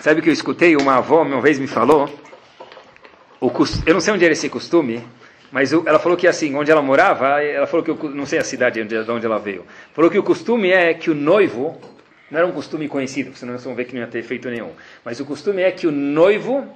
Sabe 0.00 0.22
que 0.22 0.28
eu 0.28 0.32
escutei? 0.32 0.76
Uma 0.76 0.98
avó 0.98 1.22
uma 1.22 1.40
vez 1.40 1.58
me 1.58 1.66
falou, 1.66 2.08
o, 3.40 3.50
eu 3.86 3.94
não 3.94 4.00
sei 4.00 4.14
onde 4.14 4.24
era 4.24 4.32
esse 4.32 4.48
costume, 4.48 5.02
mas 5.50 5.72
ela 5.72 5.98
falou 5.98 6.16
que 6.16 6.26
assim, 6.26 6.54
onde 6.54 6.70
ela 6.70 6.82
morava, 6.82 7.42
ela 7.42 7.66
falou 7.66 7.84
que, 7.84 7.90
eu, 7.90 8.10
não 8.10 8.26
sei 8.26 8.38
a 8.38 8.44
cidade 8.44 8.82
de 8.82 9.10
onde 9.10 9.26
ela 9.26 9.38
veio, 9.38 9.64
falou 9.92 10.10
que 10.10 10.18
o 10.18 10.22
costume 10.22 10.70
é 10.70 10.94
que 10.94 11.10
o 11.10 11.14
noivo, 11.14 11.80
não 12.30 12.38
era 12.38 12.46
um 12.46 12.52
costume 12.52 12.88
conhecido, 12.88 13.36
senão 13.36 13.52
vocês 13.52 13.64
vão 13.64 13.74
ver 13.74 13.84
que 13.84 13.94
não 13.94 14.00
ia 14.00 14.06
ter 14.06 14.22
feito 14.22 14.48
nenhum, 14.48 14.70
mas 15.04 15.20
o 15.20 15.24
costume 15.24 15.62
é 15.62 15.70
que 15.70 15.86
o 15.86 15.92
noivo, 15.92 16.66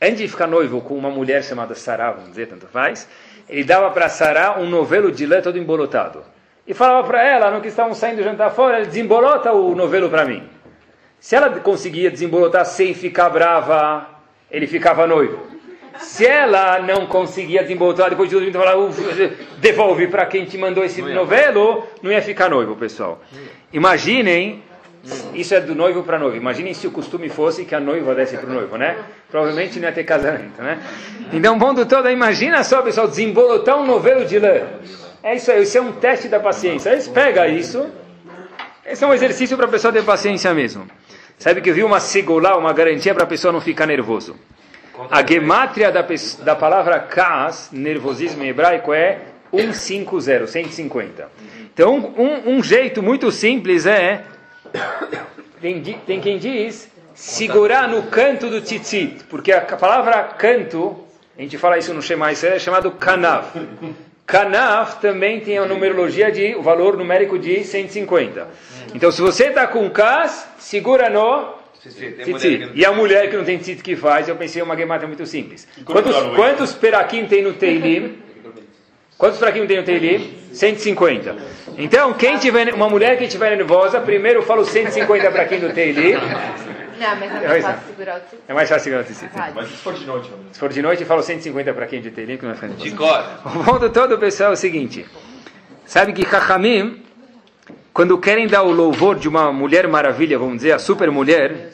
antes 0.00 0.18
de 0.18 0.28
ficar 0.28 0.46
noivo 0.46 0.80
com 0.80 0.96
uma 0.96 1.10
mulher 1.10 1.42
chamada 1.42 1.74
Sarah, 1.74 2.12
vamos 2.12 2.30
dizer, 2.30 2.48
tanto 2.48 2.66
faz, 2.66 3.08
ele 3.48 3.64
dava 3.64 3.90
para 3.90 4.08
Sarah 4.08 4.60
um 4.60 4.68
novelo 4.68 5.10
de 5.10 5.26
lã 5.26 5.40
todo 5.40 5.58
embolotado. 5.58 6.22
E 6.66 6.74
falava 6.74 7.06
para 7.06 7.22
ela, 7.22 7.50
no 7.50 7.60
que 7.60 7.68
estavam 7.68 7.92
saindo 7.92 8.22
jantar 8.22 8.50
fora, 8.50 8.86
desembolota 8.86 9.52
o 9.52 9.74
novelo 9.74 10.08
para 10.08 10.24
mim. 10.24 10.48
Se 11.18 11.34
ela 11.34 11.50
conseguia 11.60 12.10
desembolotar 12.10 12.64
sem 12.64 12.94
ficar 12.94 13.28
brava, 13.30 14.06
ele 14.50 14.66
ficava 14.66 15.06
noivo. 15.06 15.52
Se 15.98 16.26
ela 16.26 16.80
não 16.80 17.06
conseguia 17.06 17.62
desembolsar 17.62 18.10
depois 18.10 18.28
de 18.28 18.36
tudo, 18.36 18.52
falar, 18.52 18.74
devolve 19.58 20.06
para 20.06 20.26
quem 20.26 20.44
te 20.44 20.56
mandou 20.58 20.84
esse 20.84 21.02
novelo, 21.02 21.86
não 22.02 22.10
ia 22.10 22.22
ficar 22.22 22.48
noivo, 22.48 22.74
pessoal. 22.76 23.20
Imaginem, 23.72 24.62
isso 25.34 25.54
é 25.54 25.60
do 25.60 25.74
noivo 25.74 26.02
para 26.02 26.18
noivo. 26.18 26.36
Imaginem 26.36 26.74
se 26.74 26.86
o 26.86 26.90
costume 26.90 27.28
fosse 27.28 27.64
que 27.64 27.74
a 27.74 27.80
noiva 27.80 28.14
desse 28.14 28.36
para 28.36 28.48
o 28.48 28.52
noivo, 28.52 28.76
né? 28.76 28.96
Provavelmente 29.30 29.78
não 29.78 29.88
ia 29.88 29.94
ter 29.94 30.04
casamento, 30.04 30.62
né? 30.62 30.80
Então, 31.32 31.54
o 31.54 31.58
mundo 31.58 31.84
todo, 31.86 32.08
imagina 32.08 32.62
só, 32.62 32.82
pessoal, 32.82 33.08
desembolotar 33.08 33.78
um 33.78 33.86
novelo 33.86 34.24
de 34.24 34.38
lã. 34.38 34.60
É 35.22 35.36
isso 35.36 35.52
aí, 35.52 35.62
isso 35.62 35.78
é 35.78 35.80
um 35.80 35.92
teste 35.92 36.28
da 36.28 36.40
paciência. 36.40 36.90
Eles 36.90 37.08
pegam 37.08 37.46
isso, 37.46 37.88
esse 38.84 39.04
é 39.04 39.06
um 39.06 39.14
exercício 39.14 39.56
para 39.56 39.66
a 39.66 39.70
pessoa 39.70 39.92
ter 39.92 40.02
paciência 40.02 40.52
mesmo. 40.52 40.86
Sabe 41.38 41.60
que 41.60 41.70
eu 41.70 41.74
vi 41.74 41.82
uma 41.82 42.00
segulá, 42.00 42.56
uma 42.56 42.72
garantia 42.72 43.14
para 43.14 43.24
a 43.24 43.26
pessoa 43.26 43.52
não 43.52 43.60
ficar 43.60 43.86
nervoso. 43.86 44.36
A 45.10 45.26
gemátria 45.26 45.90
da, 45.90 46.04
da 46.42 46.54
palavra 46.54 47.00
kaas, 47.00 47.70
nervosismo 47.72 48.44
em 48.44 48.48
hebraico, 48.48 48.92
é 48.92 49.20
150, 49.52 50.46
150. 50.46 51.28
Então, 51.72 52.14
um, 52.16 52.56
um 52.56 52.62
jeito 52.62 53.02
muito 53.02 53.30
simples 53.30 53.86
é, 53.86 54.22
tem, 55.60 55.80
tem 55.80 56.20
quem 56.20 56.38
diz, 56.38 56.90
segurar 57.14 57.88
no 57.88 58.04
canto 58.04 58.48
do 58.48 58.60
tzitzit, 58.60 59.24
porque 59.30 59.52
a 59.52 59.62
palavra 59.62 60.22
canto, 60.24 60.96
a 61.38 61.42
gente 61.42 61.56
fala 61.56 61.78
isso 61.78 61.94
no 61.94 62.02
Shema 62.02 62.30
é 62.30 62.58
chamado 62.58 62.90
kanaf. 62.92 63.56
Kanaf 64.26 65.00
também 65.00 65.40
tem 65.40 65.58
a 65.58 65.66
numerologia 65.66 66.30
de, 66.30 66.54
o 66.54 66.62
valor 66.62 66.96
numérico 66.96 67.38
de 67.38 67.64
150. 67.64 68.48
Então, 68.94 69.10
se 69.10 69.20
você 69.20 69.48
está 69.48 69.66
com 69.66 69.88
kas, 69.90 70.48
segura 70.58 71.10
no 71.10 71.61
Tzitzit. 71.82 72.70
E 72.74 72.84
a 72.84 72.92
mulher 72.92 73.28
que 73.28 73.36
não 73.36 73.44
tem 73.44 73.58
tzitzit 73.58 73.82
que 73.82 73.96
faz, 73.96 74.28
eu 74.28 74.36
pensei 74.36 74.62
uma 74.62 74.76
gemata 74.76 75.06
muito 75.06 75.26
simples. 75.26 75.66
Quantos, 75.84 76.16
quantos 76.36 76.72
peraquim 76.74 77.26
tem 77.26 77.42
no 77.42 77.54
Teilim? 77.54 78.18
Quantos 79.18 79.38
peraquim 79.38 79.66
tem 79.66 79.78
no 79.78 79.82
Teilim? 79.82 80.32
150. 80.52 81.36
Então, 81.78 82.12
quem 82.12 82.38
tiver, 82.38 82.72
uma 82.74 82.88
mulher 82.88 83.16
que 83.18 83.24
estiver 83.24 83.56
nervosa, 83.56 84.00
primeiro 84.00 84.40
eu 84.40 84.42
falo 84.42 84.64
150 84.64 85.30
peraquim 85.30 85.58
do 85.58 85.72
Teilim. 85.72 86.12
Não, 86.12 87.16
mas 87.16 87.42
é 87.42 87.48
mais 87.48 87.64
fácil 87.64 87.88
segurar 87.88 88.16
o 88.16 88.20
tzitzit. 88.20 88.42
É 88.46 88.54
mais 88.54 88.68
fácil 88.68 88.84
segurar 88.84 89.00
o 89.00 89.04
tzitzit. 89.04 89.30
Mas 89.54 89.68
se 89.68 89.76
for 89.76 89.94
de 89.94 90.06
noite? 90.06 90.30
Se 90.52 90.60
for 90.60 90.68
de 90.68 90.82
noite, 90.82 91.00
eu 91.02 91.06
falo 91.08 91.22
150 91.22 91.74
para 91.74 91.86
quem 91.86 92.00
de 92.00 92.12
Teilim, 92.12 92.36
que 92.36 92.44
não 92.44 92.52
é 92.52 92.56
De 92.56 92.90
cor. 92.92 93.24
O 93.44 93.64
ponto 93.64 93.90
todo, 93.90 94.18
pessoal, 94.18 94.50
é 94.50 94.52
o 94.52 94.56
seguinte. 94.56 95.04
Sabe 95.84 96.12
que 96.12 96.24
Chachamim, 96.24 97.02
quando 97.92 98.18
querem 98.18 98.46
dar 98.46 98.62
o 98.62 98.72
louvor 98.72 99.18
de 99.18 99.28
uma 99.28 99.52
mulher 99.52 99.86
maravilha, 99.86 100.38
vamos 100.38 100.56
dizer, 100.56 100.72
a 100.72 100.78
super 100.78 101.10
mulher, 101.10 101.70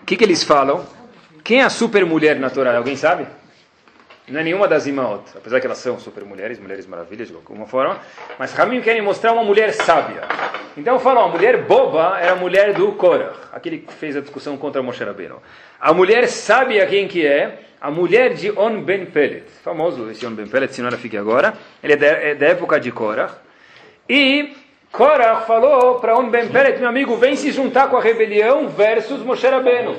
o 0.00 0.04
que, 0.06 0.16
que 0.16 0.24
eles 0.24 0.44
falam? 0.44 0.86
Quem 1.42 1.60
é 1.60 1.64
a 1.64 1.70
super 1.70 2.06
mulher 2.06 2.38
na 2.38 2.50
Torá? 2.50 2.76
Alguém 2.76 2.96
sabe? 2.96 3.26
Não 4.28 4.40
é 4.40 4.44
nenhuma 4.44 4.66
das 4.66 4.86
imaot, 4.86 5.22
apesar 5.36 5.60
que 5.60 5.66
elas 5.66 5.78
são 5.78 5.98
super 5.98 6.24
mulheres, 6.24 6.58
mulheres 6.58 6.86
maravilhas 6.86 7.28
de 7.28 7.34
alguma 7.34 7.66
forma, 7.66 7.98
mas 8.38 8.54
Ramim 8.54 8.80
querem 8.80 9.02
mostrar 9.02 9.32
uma 9.32 9.44
mulher 9.44 9.74
sábia. 9.74 10.22
Então 10.76 10.98
falam, 10.98 11.24
a 11.24 11.28
mulher 11.28 11.64
boba 11.64 12.18
era 12.18 12.32
a 12.32 12.36
mulher 12.36 12.72
do 12.72 12.92
Korah, 12.92 13.34
aquele 13.52 13.78
que 13.78 13.92
fez 13.92 14.16
a 14.16 14.20
discussão 14.20 14.56
contra 14.56 14.82
Moshe 14.82 15.04
Rabbeinu. 15.04 15.42
A 15.78 15.92
mulher 15.92 16.26
sábia 16.28 16.86
quem 16.86 17.06
que 17.06 17.26
é? 17.26 17.58
A 17.78 17.90
mulher 17.90 18.32
de 18.32 18.50
On 18.58 18.80
Ben 18.80 19.04
Pelet, 19.04 19.44
famoso 19.62 20.10
esse 20.10 20.24
On 20.26 20.30
Ben 20.30 20.46
Pelet, 20.46 20.72
se 20.72 20.80
não 20.80 20.88
era 20.88 20.96
fique 20.96 21.18
agora, 21.18 21.52
ele 21.82 21.92
é 21.92 21.96
da, 21.96 22.06
é 22.06 22.34
da 22.34 22.46
época 22.46 22.80
de 22.80 22.90
Korah. 22.90 23.43
E 24.08 24.52
Korah 24.92 25.40
falou 25.40 25.96
para 25.98 26.16
On 26.16 26.28
Ben 26.28 26.48
Pelet, 26.48 26.78
meu 26.78 26.88
amigo, 26.88 27.16
vem 27.16 27.36
se 27.36 27.50
juntar 27.50 27.88
com 27.88 27.96
a 27.96 28.00
rebelião 28.00 28.68
versus 28.68 29.20
Moshe 29.20 29.46
Rabbeinu. 29.46 29.96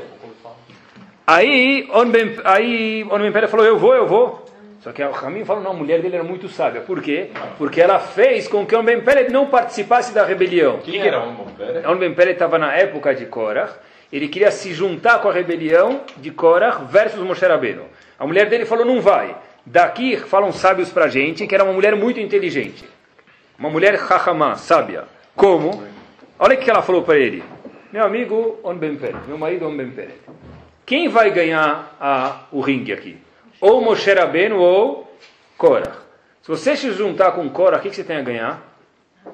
Aí, 1.28 1.90
On 1.92 2.06
Ben, 2.06 2.38
aí 2.44 3.04
On 3.10 3.18
ben 3.18 3.32
Pele 3.32 3.48
falou, 3.48 3.66
eu 3.66 3.80
vou, 3.80 3.96
eu 3.96 4.06
vou. 4.06 4.46
Só 4.82 4.92
que 4.92 5.04
o 5.04 5.10
Ramin 5.10 5.44
falou, 5.44 5.64
não, 5.64 5.72
a 5.72 5.74
mulher 5.74 6.00
dele 6.00 6.18
era 6.18 6.24
muito 6.24 6.48
sábia. 6.48 6.82
Por 6.82 7.02
quê? 7.02 7.32
Porque 7.58 7.82
ela 7.82 7.98
fez 7.98 8.48
com 8.48 8.64
que 8.64 8.76
On 8.76 8.84
Ben 8.84 9.02
Pele 9.02 9.30
não 9.30 9.48
participasse 9.48 10.14
da 10.14 10.24
rebelião. 10.24 10.78
Quem 10.84 11.02
era 11.02 11.20
On 11.20 11.34
Ben 11.34 11.48
Pele? 11.58 11.88
On 11.88 11.98
Ben 11.98 12.14
Pele 12.14 12.32
estava 12.32 12.60
na 12.60 12.72
época 12.74 13.16
de 13.16 13.26
Korah. 13.26 13.70
Ele 14.14 14.28
queria 14.28 14.52
se 14.52 14.72
juntar 14.72 15.20
com 15.20 15.28
a 15.28 15.34
rebelião 15.34 16.02
de 16.18 16.30
Korah 16.30 16.84
versus 16.88 17.20
Moshe 17.22 17.44
Rabbeinu. 17.44 17.86
A 18.20 18.28
mulher 18.28 18.48
dele 18.48 18.66
falou, 18.66 18.86
não 18.86 19.02
vai. 19.02 19.36
Daqui 19.66 20.16
falam 20.18 20.52
sábios 20.52 20.92
pra 20.92 21.08
gente 21.08 21.48
que 21.48 21.56
era 21.56 21.64
uma 21.64 21.74
mulher 21.74 21.96
muito 21.96 22.20
inteligente. 22.20 22.86
Uma 23.58 23.70
mulher 23.70 23.98
chachamá, 23.98 24.56
sábia. 24.56 25.06
Como? 25.36 25.84
Olha 26.38 26.56
o 26.56 26.60
que 26.60 26.70
ela 26.70 26.82
falou 26.82 27.04
para 27.04 27.18
ele. 27.18 27.44
Meu 27.92 28.04
amigo 28.04 28.60
On 28.64 28.76
Ben 28.76 28.98
Pele, 28.98 29.18
meu 29.28 29.38
marido 29.38 29.68
On 29.68 29.76
Ben 29.76 29.90
Pele. 29.92 30.14
Quem 30.86 31.08
vai 31.08 31.32
ganhar 31.32 31.96
a, 32.00 32.42
o 32.52 32.60
ringue 32.60 32.92
aqui? 32.92 33.18
Ou 33.62 33.82
Moshe 33.82 34.14
Rabbeinu 34.14 34.60
ou 34.60 35.16
Korah. 35.58 35.96
Se 36.42 36.50
você 36.50 36.76
se 36.76 36.92
juntar 36.92 37.32
com 37.32 37.50
Korah, 37.50 37.78
o 37.78 37.82
que, 37.82 37.90
que 37.90 37.96
você 37.96 38.04
tem 38.04 38.18
a 38.18 38.22
ganhar? 38.22 38.62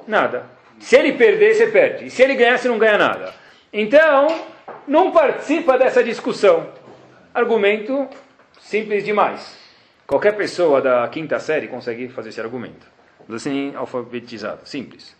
Nada. 0.07 0.45
Se 0.79 0.95
ele 0.95 1.13
perder, 1.13 1.55
você 1.55 1.67
perde. 1.67 2.05
E 2.05 2.09
se 2.09 2.21
ele 2.21 2.35
ganhar, 2.35 2.57
você 2.57 2.67
não 2.67 2.77
ganha 2.77 2.97
nada. 2.97 3.33
Então, 3.73 4.27
não 4.87 5.11
participa 5.11 5.77
dessa 5.77 6.03
discussão. 6.03 6.67
Argumento 7.33 8.07
simples 8.59 9.03
demais. 9.03 9.57
Qualquer 10.05 10.35
pessoa 10.37 10.81
da 10.81 11.07
quinta 11.07 11.39
série 11.39 11.67
consegue 11.67 12.07
fazer 12.09 12.29
esse 12.29 12.39
argumento. 12.39 12.85
Assim, 13.35 13.73
alfabetizado. 13.75 14.61
Simples. 14.65 15.15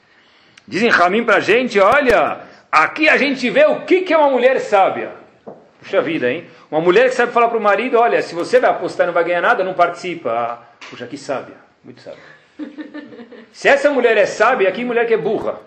Dizem 0.67 0.89
Ramin 0.89 1.23
pra 1.23 1.39
gente, 1.39 1.79
olha, 1.79 2.41
aqui 2.71 3.09
a 3.09 3.17
gente 3.17 3.49
vê 3.49 3.65
o 3.65 3.81
que, 3.81 4.01
que 4.01 4.13
é 4.13 4.17
uma 4.17 4.29
mulher 4.29 4.59
sábia. 4.59 5.11
Puxa 5.79 6.01
vida, 6.01 6.31
hein? 6.31 6.45
Uma 6.69 6.79
mulher 6.79 7.09
que 7.09 7.15
sabe 7.15 7.31
falar 7.31 7.49
para 7.49 7.57
o 7.57 7.61
marido, 7.61 7.97
olha, 7.97 8.21
se 8.21 8.35
você 8.35 8.59
vai 8.59 8.69
apostar 8.69 9.05
e 9.05 9.07
não 9.07 9.13
vai 9.13 9.23
ganhar 9.23 9.41
nada, 9.41 9.63
não 9.63 9.73
participa. 9.73 10.31
Ah, 10.31 10.59
puxa, 10.89 11.07
que 11.07 11.17
sábia. 11.17 11.55
Muito 11.83 12.01
sábia. 12.01 12.19
Se 13.51 13.67
essa 13.67 13.89
mulher 13.89 14.15
é 14.17 14.25
sábia, 14.25 14.71
que 14.71 14.85
mulher 14.85 15.05
que 15.05 15.13
é 15.13 15.17
burra. 15.17 15.59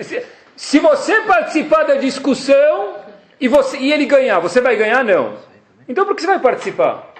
Se, 0.00 0.24
se 0.56 0.78
você 0.78 1.20
participar 1.20 1.84
da 1.84 1.94
discussão 1.94 2.96
e, 3.40 3.46
você, 3.46 3.76
e 3.76 3.92
ele 3.92 4.06
ganhar, 4.06 4.38
você 4.40 4.60
vai 4.60 4.74
ganhar? 4.76 5.04
Não. 5.04 5.36
Então 5.88 6.06
por 6.06 6.16
que 6.16 6.22
você 6.22 6.26
vai 6.26 6.40
participar? 6.40 7.13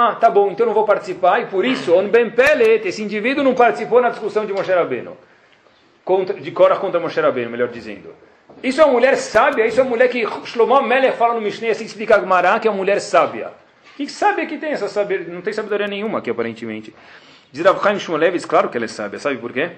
Ah, 0.00 0.14
tá 0.14 0.30
bom, 0.30 0.52
então 0.52 0.64
não 0.64 0.72
vou 0.72 0.84
participar. 0.84 1.40
E 1.40 1.46
por 1.46 1.64
isso, 1.64 1.92
On 1.92 2.06
Ben 2.06 2.30
Pelet, 2.30 2.86
esse 2.86 3.02
indivíduo 3.02 3.42
não 3.42 3.52
participou 3.52 4.00
na 4.00 4.10
discussão 4.10 4.46
de 4.46 4.52
Moshe 4.52 4.70
Rabbeinu. 4.70 5.16
Contra, 6.04 6.40
de 6.40 6.52
Korah 6.52 6.76
contra 6.76 7.00
Moshe 7.00 7.20
Rabbeinu, 7.20 7.50
melhor 7.50 7.66
dizendo. 7.66 8.14
Isso 8.62 8.80
é 8.80 8.84
uma 8.84 8.92
mulher 8.92 9.16
sábia, 9.16 9.66
isso 9.66 9.80
é 9.80 9.82
uma 9.82 9.90
mulher 9.90 10.08
que 10.08 10.24
Shlomo 10.44 10.80
Melech 10.82 11.16
fala 11.16 11.34
no 11.34 11.40
Mishneh, 11.40 11.70
assim 11.70 11.84
explica 11.84 12.14
a 12.14 12.20
Gemara, 12.20 12.60
que 12.60 12.68
é 12.68 12.70
uma 12.70 12.76
mulher 12.76 13.00
sábia. 13.00 13.50
Que 13.96 14.08
sábia 14.08 14.46
que 14.46 14.56
tem 14.56 14.70
essa 14.70 14.88
sabedoria? 14.88 15.34
Não 15.34 15.40
tem 15.40 15.52
sabedoria 15.52 15.88
nenhuma 15.88 16.20
aqui, 16.20 16.30
aparentemente. 16.30 16.94
Diz 17.50 17.64
Rav 17.64 17.82
Chaim 17.82 17.98
Shmulevitz, 17.98 18.44
claro 18.44 18.68
que 18.68 18.76
ela 18.76 18.84
é 18.84 18.88
sábia, 18.88 19.18
sabe 19.18 19.38
por 19.38 19.52
quê? 19.52 19.72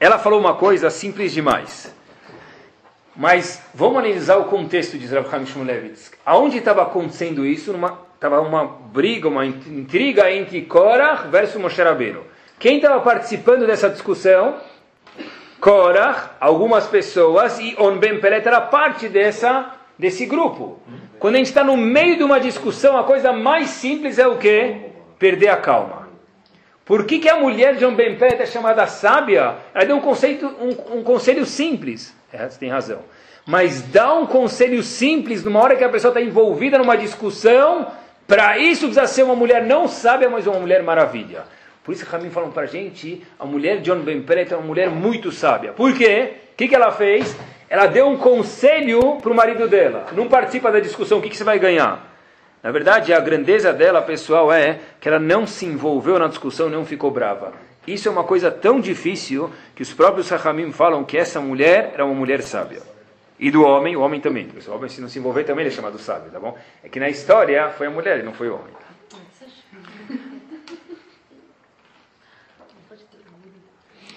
Ela 0.00 0.18
falou 0.18 0.40
uma 0.40 0.54
coisa 0.54 0.88
simples 0.88 1.34
demais. 1.34 1.94
Mas 3.14 3.62
vamos 3.74 3.98
analisar 3.98 4.38
o 4.38 4.44
contexto, 4.44 4.96
diz 4.96 5.12
Rav 5.12 5.28
Chaim 5.30 5.44
Shmulevitz. 5.44 6.10
Aonde 6.24 6.56
estava 6.56 6.80
acontecendo 6.80 7.44
isso? 7.44 7.70
Estava 8.22 8.40
uma 8.40 8.64
briga, 8.64 9.26
uma 9.26 9.44
intriga 9.44 10.30
entre 10.30 10.62
Korah 10.62 11.26
versus 11.28 11.60
Moshe 11.60 11.82
Rabbeinu. 11.82 12.22
Quem 12.56 12.76
estava 12.76 13.00
participando 13.00 13.66
dessa 13.66 13.90
discussão? 13.90 14.58
Korah, 15.60 16.36
algumas 16.38 16.86
pessoas, 16.86 17.58
e 17.58 17.74
On 17.80 17.98
Ben 17.98 18.20
Pelet 18.20 18.46
era 18.46 18.60
parte 18.60 19.08
dessa, 19.08 19.74
desse 19.98 20.24
grupo. 20.24 20.78
Quando 21.18 21.34
a 21.34 21.38
gente 21.38 21.48
está 21.48 21.64
no 21.64 21.76
meio 21.76 22.16
de 22.16 22.22
uma 22.22 22.38
discussão, 22.38 22.96
a 22.96 23.02
coisa 23.02 23.32
mais 23.32 23.70
simples 23.70 24.20
é 24.20 24.28
o 24.28 24.38
quê? 24.38 24.92
Perder 25.18 25.48
a 25.48 25.56
calma. 25.56 26.08
Por 26.84 27.04
que, 27.06 27.18
que 27.18 27.28
a 27.28 27.40
mulher 27.40 27.74
de 27.74 27.84
On 27.84 27.92
Ben 27.92 28.14
Pelet 28.14 28.40
é 28.40 28.46
chamada 28.46 28.86
sábia? 28.86 29.56
Ela 29.74 29.84
deu 29.84 29.96
um, 29.96 30.00
conceito, 30.00 30.46
um, 30.46 30.98
um 30.98 31.02
conselho 31.02 31.44
simples. 31.44 32.16
É, 32.32 32.48
você 32.48 32.56
tem 32.56 32.70
razão. 32.70 33.00
Mas 33.44 33.82
dá 33.82 34.14
um 34.14 34.26
conselho 34.26 34.80
simples 34.84 35.42
numa 35.42 35.60
hora 35.60 35.74
que 35.74 35.82
a 35.82 35.88
pessoa 35.88 36.10
está 36.10 36.20
envolvida 36.20 36.78
numa 36.78 36.96
discussão. 36.96 38.00
Para 38.26 38.58
isso 38.58 38.86
precisa 38.86 39.06
ser 39.06 39.22
uma 39.22 39.34
mulher 39.34 39.64
não 39.64 39.88
sábia, 39.88 40.30
mas 40.30 40.46
uma 40.46 40.58
mulher 40.58 40.82
maravilha. 40.82 41.44
Por 41.84 41.92
isso 41.92 42.04
que 42.04 42.10
Ramin 42.10 42.30
falam 42.30 42.50
para 42.50 42.62
a 42.62 42.66
gente, 42.66 43.22
a 43.38 43.44
mulher 43.44 43.78
de 43.78 43.84
John 43.84 44.00
Ben 44.00 44.22
Peret 44.22 44.52
é 44.52 44.56
uma 44.56 44.66
mulher 44.66 44.88
muito 44.88 45.32
sábia. 45.32 45.72
Por 45.72 45.96
quê? 45.96 46.34
O 46.52 46.56
que, 46.56 46.68
que 46.68 46.74
ela 46.74 46.92
fez? 46.92 47.36
Ela 47.68 47.86
deu 47.86 48.06
um 48.08 48.16
conselho 48.16 49.16
para 49.16 49.32
o 49.32 49.34
marido 49.34 49.66
dela. 49.66 50.06
Não 50.12 50.28
participa 50.28 50.70
da 50.70 50.78
discussão, 50.78 51.18
o 51.18 51.22
que, 51.22 51.28
que 51.28 51.36
você 51.36 51.42
vai 51.42 51.58
ganhar? 51.58 52.08
Na 52.62 52.70
verdade, 52.70 53.12
a 53.12 53.18
grandeza 53.18 53.72
dela, 53.72 54.00
pessoal, 54.00 54.52
é 54.52 54.78
que 55.00 55.08
ela 55.08 55.18
não 55.18 55.46
se 55.46 55.66
envolveu 55.66 56.18
na 56.18 56.28
discussão, 56.28 56.70
não 56.70 56.86
ficou 56.86 57.10
brava. 57.10 57.52
Isso 57.84 58.06
é 58.06 58.12
uma 58.12 58.22
coisa 58.22 58.50
tão 58.52 58.80
difícil 58.80 59.50
que 59.74 59.82
os 59.82 59.92
próprios 59.92 60.28
Rahamim 60.28 60.70
falam 60.70 61.02
que 61.02 61.18
essa 61.18 61.40
mulher 61.40 61.90
era 61.94 62.04
uma 62.04 62.14
mulher 62.14 62.40
sábia. 62.42 62.91
E 63.42 63.50
do 63.50 63.64
homem, 63.64 63.96
o 63.96 64.00
homem 64.02 64.20
também. 64.20 64.48
O 64.68 64.70
homem, 64.70 64.88
se 64.88 65.00
não 65.00 65.08
se 65.08 65.18
envolver, 65.18 65.42
também 65.42 65.64
ele 65.64 65.74
é 65.74 65.76
chamado 65.76 65.98
sábio, 65.98 66.30
tá 66.30 66.38
bom? 66.38 66.56
É 66.80 66.88
que 66.88 67.00
na 67.00 67.08
história 67.08 67.70
foi 67.70 67.88
a 67.88 67.90
mulher 67.90 68.20
e 68.20 68.22
não 68.22 68.32
foi 68.32 68.48
o 68.48 68.54
homem. 68.54 68.72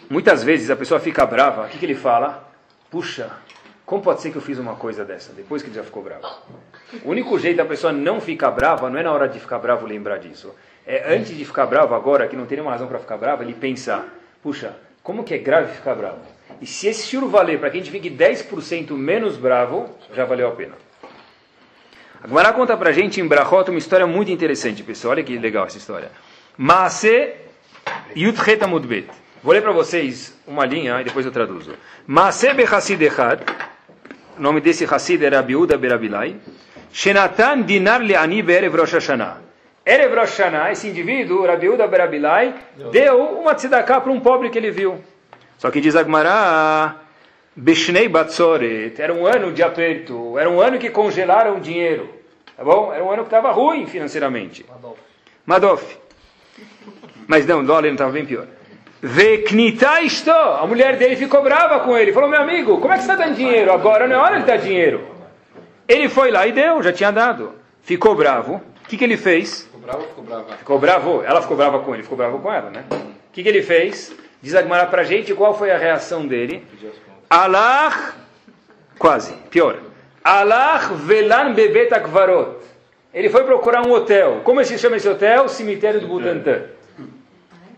Muitas 0.07 0.43
vezes 0.43 0.69
a 0.69 0.75
pessoa 0.75 0.99
fica 0.99 1.25
brava, 1.25 1.65
o 1.65 1.69
que, 1.69 1.79
que 1.79 1.85
ele 1.87 1.95
fala? 1.95 2.47
Puxa, 2.91 3.31
como 3.83 4.03
pode 4.03 4.21
ser 4.21 4.29
que 4.29 4.35
eu 4.35 4.43
fiz 4.43 4.59
uma 4.59 4.75
coisa 4.75 5.03
dessa, 5.03 5.33
depois 5.33 5.63
que 5.63 5.69
ele 5.69 5.75
já 5.75 5.83
ficou 5.83 6.03
bravo? 6.03 6.27
O 7.03 7.09
único 7.09 7.39
jeito 7.39 7.57
da 7.57 7.65
pessoa 7.65 7.91
não 7.91 8.21
ficar 8.21 8.51
brava 8.51 8.91
não 8.91 8.99
é 8.99 9.01
na 9.01 9.11
hora 9.11 9.27
de 9.27 9.39
ficar 9.39 9.57
bravo 9.57 9.87
lembrar 9.87 10.19
disso. 10.19 10.53
É 10.85 11.15
antes 11.15 11.35
de 11.35 11.43
ficar 11.43 11.65
bravo 11.65 11.95
agora, 11.95 12.27
que 12.27 12.35
não 12.35 12.45
tem 12.45 12.57
nenhuma 12.57 12.73
razão 12.73 12.87
para 12.87 12.99
ficar 12.99 13.17
bravo, 13.17 13.41
ele 13.41 13.55
pensar, 13.55 14.07
puxa, 14.43 14.77
como 15.01 15.23
que 15.23 15.33
é 15.33 15.39
grave 15.39 15.73
ficar 15.73 15.95
bravo? 15.95 16.34
E 16.61 16.65
se 16.65 16.87
esse 16.87 17.07
tiro 17.07 17.27
valer 17.27 17.59
para 17.59 17.69
que 17.69 17.77
a 17.77 17.79
gente 17.81 17.91
fique 17.91 18.09
10% 18.09 18.91
menos 18.91 19.37
bravo, 19.37 19.89
já 20.13 20.25
valeu 20.25 20.47
a 20.47 20.51
pena. 20.51 20.73
Agora 22.23 22.51
conta 22.53 22.75
pra 22.75 22.91
gente 22.91 23.21
em 23.21 23.27
Brachot 23.27 23.69
uma 23.69 23.77
história 23.77 24.07
muito 24.07 24.31
interessante, 24.31 24.81
pessoal. 24.81 25.11
Olha 25.11 25.23
que 25.23 25.37
legal 25.37 25.65
essa 25.67 25.77
história. 25.77 26.11
Maase 26.57 27.33
Yudchet 28.15 28.63
Amudbet. 28.63 29.07
Vou 29.43 29.53
ler 29.53 29.61
para 29.61 29.71
vocês 29.71 30.35
uma 30.47 30.65
linha 30.65 30.99
e 31.01 31.03
depois 31.03 31.23
eu 31.23 31.31
traduzo. 31.31 31.75
Maaseh 32.07 32.49
Hassid 32.63 32.99
Echad, 33.03 33.41
o 34.37 34.41
nome 34.41 34.59
desse 34.59 34.85
Hassid 34.85 35.23
era 35.23 35.37
Abiuda 35.37 35.77
Berabilai, 35.77 36.35
Shenatan 36.91 37.61
Dinar 37.61 38.01
Leani 38.01 38.41
Be'erev 38.41 38.75
Rosh 38.75 38.93
Hashanah. 38.93 39.37
Erev 39.85 40.15
Rosh 40.15 40.39
Hashanah, 40.39 40.71
esse 40.71 40.87
indivíduo, 40.87 41.45
Rabiuda 41.45 41.85
Berabilai, 41.85 42.55
deu 42.91 43.21
uma 43.39 43.53
tzedakah 43.53 44.01
para 44.01 44.11
um 44.11 44.19
pobre 44.19 44.49
que 44.49 44.57
ele 44.57 44.71
viu. 44.71 44.99
Só 45.57 45.71
que 45.71 45.81
diz 45.81 45.95
Agmará, 45.95 46.95
Beshnei 47.55 48.07
Batzoret, 48.07 48.99
era 49.01 49.13
um 49.13 49.25
ano 49.25 49.51
de 49.51 49.63
aperto, 49.63 50.37
era 50.37 50.49
um 50.49 50.59
ano 50.59 50.77
que 50.77 50.89
congelaram 50.89 51.57
o 51.57 51.59
dinheiro. 51.59 52.09
Tá 52.57 52.63
bom? 52.63 52.93
Era 52.93 53.03
um 53.03 53.11
ano 53.11 53.23
que 53.23 53.27
estava 53.27 53.51
ruim 53.51 53.85
financeiramente. 53.85 54.65
Madoff. 54.69 54.99
Madoff. 55.45 55.97
Mas 57.27 57.45
não, 57.45 57.63
dólar 57.63 57.87
estava 57.87 58.11
bem 58.11 58.25
pior. 58.25 58.47
Veknita 59.01 60.01
isto. 60.01 60.31
A 60.31 60.65
mulher 60.65 60.97
dele 60.97 61.15
ficou 61.15 61.43
brava 61.43 61.79
com 61.81 61.97
ele. 61.97 62.13
Falou, 62.13 62.29
meu 62.29 62.41
amigo, 62.41 62.79
como 62.79 62.93
é 62.93 62.97
que 62.97 63.03
você 63.03 63.11
está 63.11 63.23
dando 63.23 63.35
dinheiro? 63.35 63.71
Agora 63.71 64.07
não 64.07 64.15
é 64.15 64.19
hora 64.19 64.39
de 64.39 64.45
dar 64.45 64.57
dinheiro. 64.57 65.05
Ele 65.87 66.09
foi 66.09 66.31
lá 66.31 66.47
e 66.47 66.51
deu, 66.51 66.81
já 66.81 66.91
tinha 66.91 67.11
dado. 67.11 67.53
Ficou 67.83 68.15
bravo. 68.15 68.55
O 68.55 68.87
que, 68.87 68.97
que 68.97 69.03
ele 69.03 69.17
fez? 69.17 69.63
Ficou 69.63 69.79
bravo 69.79 70.01
ou 70.01 70.07
ficou 70.07 70.23
brava? 70.23 70.57
Ficou 70.57 70.79
bravo. 70.79 71.23
Ela 71.23 71.41
ficou 71.41 71.57
brava 71.57 71.79
com 71.79 71.93
ele, 71.93 72.03
ficou 72.03 72.17
bravo 72.17 72.39
com 72.39 72.51
ela, 72.51 72.69
né? 72.69 72.83
O 72.91 73.33
que, 73.33 73.43
que 73.43 73.49
ele 73.49 73.61
fez? 73.61 74.15
Diz 74.45 74.53
Agmará 74.53 74.85
pra 74.85 75.03
gente 75.03 75.33
qual 75.33 75.57
foi 75.57 75.71
a 75.71 75.77
reação 75.79 76.27
dele. 76.27 76.63
Allah, 77.27 78.13
quase, 78.99 79.33
pior. 79.49 79.79
Allah 80.23 80.91
velan 80.93 81.51
bebet 81.51 81.91
akvarot. 81.91 82.57
Ele 83.11 83.27
foi 83.27 83.43
procurar 83.43 83.83
um 83.87 83.91
hotel. 83.91 84.41
Como 84.43 84.63
se 84.63 84.77
chama 84.77 84.97
esse 84.97 85.09
hotel? 85.09 85.49
Cemitério 85.49 85.99
do 85.99 86.07
Butantã. 86.07 86.61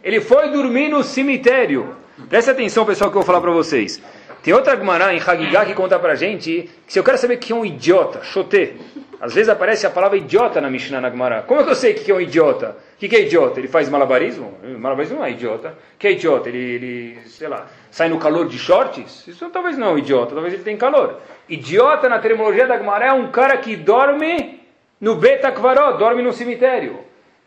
Ele 0.04 0.20
foi 0.20 0.50
dormir 0.50 0.90
no 0.90 1.04
cemitério. 1.04 1.96
Presta 2.28 2.52
atenção, 2.52 2.86
pessoal, 2.86 3.10
que 3.10 3.16
eu 3.16 3.22
vou 3.22 3.26
falar 3.26 3.40
para 3.40 3.52
vocês. 3.52 4.02
Tem 4.44 4.54
outra 4.54 4.76
Gumará 4.76 5.14
em 5.14 5.22
Hagigah 5.26 5.66
que 5.66 5.74
conta 5.74 5.98
pra 5.98 6.16
gente 6.16 6.70
que 6.86 6.92
se 6.92 7.00
eu 7.00 7.04
quero 7.04 7.18
saber 7.18 7.38
que 7.38 7.54
é 7.54 7.56
um 7.56 7.64
idiota, 7.64 8.22
chotê. 8.26 8.74
Às 9.20 9.34
vezes 9.34 9.50
aparece 9.50 9.88
a 9.88 9.90
palavra 9.90 10.18
idiota 10.18 10.62
na 10.62 10.70
Mishnah 10.70 11.02
na 11.02 11.10
Gumará. 11.10 11.42
Como 11.42 11.60
é 11.60 11.64
que 11.64 11.70
eu 11.70 11.76
sei 11.76 11.94
que 11.94 12.12
é 12.12 12.14
um 12.14 12.22
idiota? 12.22 12.78
O 12.96 13.00
que 13.00 13.16
é 13.16 13.22
idiota? 13.22 13.60
Ele 13.60 13.68
faz 13.68 13.90
malabarismo? 13.90 14.58
Malabarismo 14.64 15.18
não 15.18 15.26
é 15.26 15.32
idiota. 15.32 15.70
O 15.96 15.98
que 15.98 16.08
é 16.08 16.12
idiota? 16.12 16.50
Ele, 16.50 16.58
ele, 16.58 17.20
sei 17.26 17.48
lá, 17.48 17.66
sai 17.90 18.10
no 18.10 18.20
calor 18.20 18.48
de 18.48 18.58
shorts? 18.60 19.28
Isso 19.28 19.50
talvez 19.50 19.78
não 19.78 19.88
é 19.88 19.92
um 19.92 19.98
idiota, 19.98 20.34
talvez 20.34 20.54
ele 20.54 20.64
tenha 20.64 20.78
calor. 20.78 21.20
Idiota, 21.50 22.08
na 22.08 22.20
terminologia 22.20 22.68
da 22.68 22.78
Gumará, 22.78 23.08
é 23.08 23.14
um 23.14 23.32
cara 23.32 23.58
que 23.58 23.76
dorme 23.76 24.62
no 25.02 25.16
Betakvaró, 25.16 25.94
dorme 25.94 26.22
no 26.22 26.32
cemitério. 26.32 27.00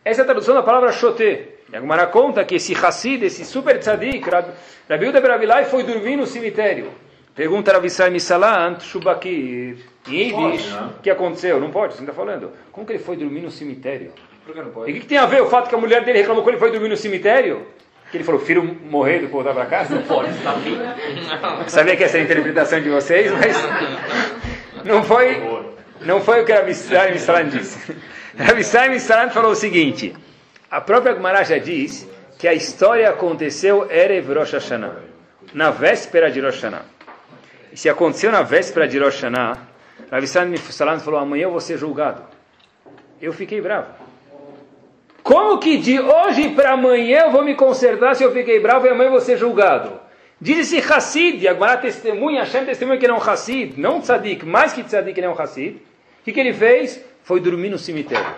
Essa 0.04 0.22
é 0.22 0.24
a 0.24 0.26
tradução 0.26 0.54
da 0.54 0.62
palavra 0.62 0.92
chotê. 0.92 1.48
E 1.72 1.76
a 1.76 1.80
Gemara 1.80 2.06
conta 2.06 2.44
que 2.44 2.56
esse 2.56 2.74
Hassid, 2.74 3.24
esse 3.24 3.44
super 3.44 3.78
tzadik, 3.78 4.28
Rabi 4.88 5.08
Uda 5.08 5.20
Berabilai, 5.20 5.66
foi 5.66 5.84
dormir 5.84 6.16
no 6.16 6.26
cemitério. 6.26 6.90
Pergunta 7.34 7.72
Rabi 7.72 7.90
Sai 7.90 8.10
Misalant, 8.10 8.80
Shubakir, 8.82 9.78
em 10.08 10.32
o 10.32 11.02
que 11.02 11.10
aconteceu? 11.10 11.60
Não 11.60 11.70
pode, 11.70 11.94
você 11.94 12.00
está 12.00 12.12
falando. 12.12 12.50
Como 12.72 12.86
que 12.86 12.92
ele 12.92 12.98
foi 12.98 13.16
dormir 13.16 13.40
no 13.40 13.50
cemitério? 13.50 14.12
Por 14.44 14.54
que 14.54 14.62
não 14.62 14.70
pode? 14.70 14.90
E 14.90 14.92
o 14.92 14.94
que, 14.94 15.00
que, 15.02 15.06
tem 15.06 15.18
a 15.18 15.26
ver 15.26 15.42
o 15.42 15.46
fato 15.46 15.68
que 15.68 15.74
a 15.74 15.78
mulher 15.78 16.04
dele 16.04 16.18
reclamou 16.18 16.42
que 16.42 16.50
ele 16.50 16.58
foi 16.58 16.70
dormir 16.70 16.88
no 16.88 16.96
cemitério? 16.96 17.66
Que 18.10 18.16
ele 18.16 18.24
falou, 18.24 18.40
filho 18.40 18.62
morrer 18.62 19.20
depois 19.20 19.44
voltar 19.44 19.54
para 19.54 19.66
casa? 19.66 19.94
Não 19.94 20.02
pode, 20.02 20.30
está 20.30 21.64
Sabia 21.68 21.96
que 21.96 22.02
essa 22.02 22.18
é 22.18 22.20
a 22.20 22.24
interpretação 22.24 22.80
de 22.80 22.88
vocês, 22.88 23.30
mas 23.30 23.56
não 24.84 25.04
foi, 25.04 25.40
não 26.00 26.20
foi 26.20 26.42
o 26.42 26.44
que 26.44 26.52
Rabi 26.52 26.74
Sai 26.74 27.12
Misalant 27.12 27.50
disse. 27.50 27.96
Rabi 28.36 28.64
Sai 28.64 28.88
Misalant 28.88 29.30
falou 29.32 29.52
o 29.52 29.56
seguinte... 29.56 30.14
A 30.70 30.80
própria 30.80 31.12
Gemara 31.12 31.42
já 31.42 31.58
diz 31.58 32.08
que 32.38 32.46
a 32.46 32.54
história 32.54 33.10
aconteceu 33.10 33.90
Erev 33.90 34.32
Rosh 34.32 34.52
Hashanah, 34.52 34.98
na 35.52 35.72
véspera 35.72 36.30
de 36.30 36.40
Rosh 36.40 36.62
Hashanah. 36.62 36.84
Se 37.74 37.88
aconteceu 37.88 38.32
na 38.32 38.42
véspera 38.42 38.88
de 38.88 38.98
Rosh 38.98 39.22
Hashanah, 39.22 39.58
Rav 40.10 40.26
Salam 40.26 41.00
falou, 41.00 41.20
amanhã 41.20 41.44
eu 41.44 41.50
vou 41.50 41.60
ser 41.60 41.78
julgado. 41.78 42.22
Eu 43.20 43.32
fiquei 43.32 43.60
bravo. 43.60 43.88
Como 45.22 45.58
que 45.58 45.76
de 45.76 46.00
hoje 46.00 46.50
para 46.50 46.72
amanhã 46.72 47.26
eu 47.26 47.30
vou 47.30 47.44
me 47.44 47.54
consertar 47.54 48.16
se 48.16 48.24
eu 48.24 48.32
fiquei 48.32 48.58
bravo 48.58 48.86
e 48.86 48.88
amanhã 48.88 49.10
vou 49.10 49.20
ser 49.20 49.36
julgado? 49.36 50.00
Diz 50.40 50.72
esse 50.72 50.78
Hassid, 50.78 51.46
a 51.46 51.52
Gemara 51.52 51.76
testemunha, 51.76 52.40
Hashem 52.40 52.64
testemunha 52.64 52.98
que 52.98 53.04
ele 53.04 53.12
é 53.12 53.14
um 53.14 53.20
Hassid, 53.20 53.78
não 53.78 54.00
tzadik, 54.00 54.44
mais 54.44 54.72
que 54.72 54.82
tzadik 54.82 55.18
ele 55.18 55.26
é 55.26 55.30
um 55.30 55.38
Hassid. 55.38 55.76
O 55.76 56.24
que, 56.24 56.32
que 56.32 56.40
ele 56.40 56.54
fez? 56.54 57.04
Foi 57.22 57.40
dormir 57.40 57.68
no 57.68 57.78
cemitério. 57.78 58.34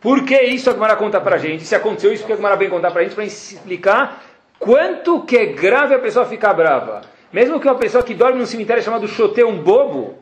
Por 0.00 0.24
que 0.24 0.40
isso 0.42 0.68
a 0.70 0.74
Gemara 0.74 0.94
conta 0.94 1.20
para 1.20 1.36
a 1.36 1.38
gente? 1.38 1.64
Se 1.64 1.74
aconteceu 1.74 2.12
isso, 2.12 2.22
porque 2.22 2.34
a 2.34 2.36
Gemara 2.36 2.56
vem 2.56 2.68
contar 2.68 2.90
para 2.90 3.00
a 3.00 3.04
gente 3.04 3.14
para 3.14 3.24
explicar 3.24 4.22
quanto 4.58 5.22
que 5.22 5.36
é 5.36 5.46
grave 5.46 5.94
a 5.94 5.98
pessoa 5.98 6.26
ficar 6.26 6.52
brava. 6.52 7.02
Mesmo 7.32 7.60
que 7.60 7.66
uma 7.66 7.74
pessoa 7.74 8.02
que 8.02 8.14
dorme 8.14 8.38
num 8.38 8.46
cemitério 8.46 8.82
chamado 8.82 9.06
Xote 9.06 9.44
um 9.44 9.62
bobo, 9.62 10.18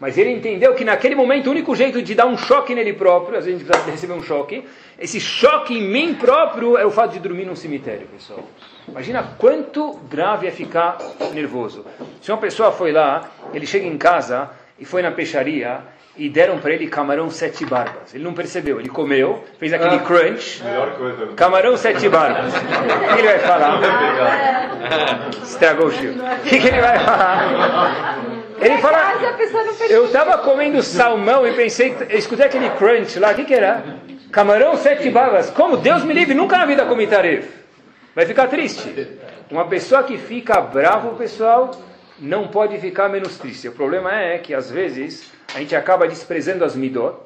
mas 0.00 0.18
ele 0.18 0.30
entendeu 0.30 0.74
que 0.74 0.84
naquele 0.84 1.14
momento 1.14 1.46
o 1.46 1.50
único 1.50 1.74
jeito 1.74 2.02
de 2.02 2.14
dar 2.14 2.26
um 2.26 2.36
choque 2.36 2.74
nele 2.74 2.92
próprio, 2.92 3.38
às 3.38 3.44
vezes 3.44 3.68
a 3.70 3.76
gente 3.76 3.90
receber 3.90 4.12
um 4.12 4.22
choque, 4.22 4.64
esse 4.98 5.20
choque 5.20 5.78
em 5.78 5.82
mim 5.82 6.14
próprio 6.14 6.76
é 6.76 6.84
o 6.84 6.90
fato 6.90 7.12
de 7.12 7.20
dormir 7.20 7.44
num 7.44 7.54
cemitério, 7.54 8.06
pessoal. 8.08 8.40
Imagina 8.88 9.22
quanto 9.38 9.94
grave 10.10 10.46
é 10.46 10.50
ficar 10.50 10.98
nervoso. 11.32 11.86
Se 12.20 12.32
uma 12.32 12.38
pessoa 12.38 12.72
foi 12.72 12.90
lá, 12.90 13.30
ele 13.52 13.66
chega 13.66 13.86
em 13.86 13.96
casa 13.96 14.50
e 14.78 14.84
foi 14.84 15.00
na 15.00 15.12
peixaria 15.12 15.80
e 16.16 16.28
deram 16.28 16.58
para 16.58 16.72
ele 16.72 16.86
camarão 16.86 17.28
sete 17.30 17.64
barbas. 17.64 18.14
Ele 18.14 18.22
não 18.22 18.34
percebeu, 18.34 18.78
ele 18.78 18.88
comeu, 18.88 19.44
fez 19.58 19.72
aquele 19.72 19.96
ah, 19.96 19.98
crunch. 20.00 20.62
Camarão 21.34 21.76
sete 21.76 22.08
barbas. 22.08 22.52
O 22.54 23.14
que 23.14 23.20
ele 23.20 23.28
vai 23.28 23.38
falar? 23.40 23.80
Estragou 25.42 25.86
o 25.86 25.92
Chico. 25.92 26.14
O 26.14 26.48
que, 26.48 26.56
ele 26.56 26.80
vai 26.80 26.98
falar? 26.98 28.18
Ele 28.60 28.78
fala, 28.78 29.14
eu 29.90 30.06
estava 30.06 30.38
comendo 30.38 30.80
salmão 30.82 31.46
e 31.46 31.52
pensei, 31.54 31.96
eu 32.08 32.18
escutei 32.18 32.46
aquele 32.46 32.70
crunch 32.70 33.18
lá, 33.18 33.32
o 33.32 33.34
que, 33.34 33.44
que 33.44 33.54
era? 33.54 33.82
Camarão 34.30 34.76
sete 34.76 35.10
barbas. 35.10 35.50
Como? 35.50 35.76
Deus 35.76 36.04
me 36.04 36.14
livre, 36.14 36.34
nunca 36.34 36.56
na 36.56 36.66
vida 36.66 36.84
comi 36.86 37.06
taref. 37.06 37.48
Vai 38.14 38.24
ficar 38.26 38.46
triste. 38.46 39.08
Uma 39.50 39.66
pessoa 39.66 40.04
que 40.04 40.16
fica 40.16 40.60
bravo, 40.60 41.16
pessoal, 41.16 41.72
não 42.18 42.48
pode 42.48 42.78
ficar 42.78 43.08
menos 43.08 43.38
triste. 43.38 43.68
O 43.68 43.72
problema 43.72 44.14
é 44.14 44.38
que, 44.38 44.54
às 44.54 44.70
vezes, 44.70 45.32
a 45.54 45.58
gente 45.58 45.74
acaba 45.74 46.06
desprezando 46.06 46.64
as 46.64 46.76
midot 46.76 47.16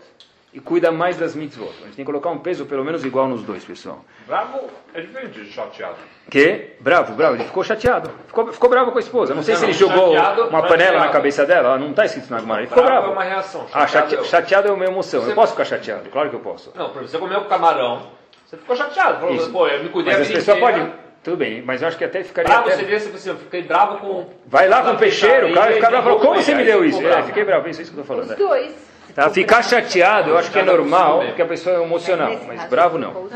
e 0.53 0.61
cuida 0.61 0.91
mais 0.91 1.17
das 1.17 1.35
mitzvot. 1.35 1.69
A 1.83 1.87
gente 1.87 1.97
tem 1.97 2.05
que 2.05 2.11
colocar 2.11 2.31
um 2.31 2.39
peso 2.39 2.65
pelo 2.65 2.85
menos 2.85 3.05
igual 3.05 3.29
nos 3.29 3.43
dois, 3.43 3.65
pessoal. 3.65 4.03
Bravo 4.27 4.69
é 4.95 5.01
diferente 5.01 5.41
de 5.41 5.51
chateado. 5.53 5.97
Que? 6.31 6.73
Bravo, 6.81 7.15
bravo. 7.15 7.37
Ele 7.37 7.45
ficou 7.45 7.63
chateado. 7.63 8.11
Ficou, 8.27 8.53
ficou 8.53 8.71
bravo 8.71 8.91
com 8.91 8.99
a 8.99 9.01
esposa. 9.01 9.35
Não 9.35 9.43
sei 9.43 9.55
não, 9.55 9.61
se 9.61 9.67
ele 9.67 9.73
jogou 9.75 10.15
uma 10.15 10.63
panela 10.67 10.99
na 11.01 11.09
cabeça 11.11 11.45
dela. 11.45 11.79
Não 11.79 11.91
está 11.91 12.07
escrito 12.07 12.31
na 12.31 12.39
Gemara. 12.39 12.63
Ele 12.63 12.69
ficou 12.69 12.83
bravo. 12.83 13.07
bravo. 13.07 13.13
é 13.13 13.17
uma 13.17 13.25
reação. 13.25 13.69
Chateado, 13.69 13.85
ah, 13.85 13.87
chateado, 13.87 14.25
chateado 14.25 14.69
é 14.69 14.73
uma 14.73 14.85
emoção. 14.87 15.21
Você... 15.21 15.31
Eu 15.31 15.35
posso 15.35 15.53
ficar 15.53 15.65
chateado. 15.67 16.09
Claro 16.09 16.31
que 16.31 16.37
eu 16.37 16.41
posso. 16.41 16.73
Não, 16.75 16.93
você 16.93 17.19
comeu 17.19 17.45
camarão. 17.45 18.11
Você 18.47 18.57
ficou 18.57 18.75
chateado. 18.75 19.21
Falou, 19.21 19.51
pô, 19.51 19.69
eu 19.69 19.83
me 19.83 19.91
cuidei 19.91 20.15
Mas 20.17 20.31
a 20.31 20.33
pessoa 20.33 20.57
pode 20.59 21.08
tudo 21.23 21.37
bem, 21.37 21.63
mas 21.63 21.83
eu 21.83 21.89
acho 21.89 21.99
que 21.99 22.05
até 22.05 22.23
ficaria. 22.23 22.51
Bravo 22.51 22.69
até... 22.69 22.77
seria 22.77 23.01
se 23.01 23.09
você 23.09 23.35
fiquei 23.35 23.63
bravo 23.63 23.99
com. 23.99 24.27
Vai 24.47 24.69
lá 24.69 24.83
com 24.83 24.93
o 24.93 24.99
peixeiro, 24.99 25.51
o 25.51 25.55
cara, 25.55 25.77
o 25.77 25.81
cara 25.81 26.03
falou, 26.03 26.21
como 26.21 26.37
você 26.37 26.55
me 26.55 26.65
deu 26.65 26.85
isso? 26.85 27.05
É, 27.07 27.23
fiquei 27.25 27.45
bravo, 27.45 27.69
isso 27.69 27.81
é 27.81 27.83
isso 27.83 27.93
que 27.93 27.99
eu 27.99 28.03
estou 28.03 28.17
falando. 28.17 28.31
Os 28.31 28.37
dois. 28.37 28.89
Tá, 29.15 29.29
ficar 29.31 29.63
chateado, 29.63 30.31
eu 30.31 30.39
acho 30.39 30.51
que 30.51 30.59
é 30.59 30.63
normal, 30.63 31.25
porque 31.27 31.43
a 31.43 31.47
pessoa 31.47 31.77
é 31.77 31.83
emocional, 31.83 32.39
mas 32.47 32.65
bravo 32.67 32.99
não. 32.99 33.29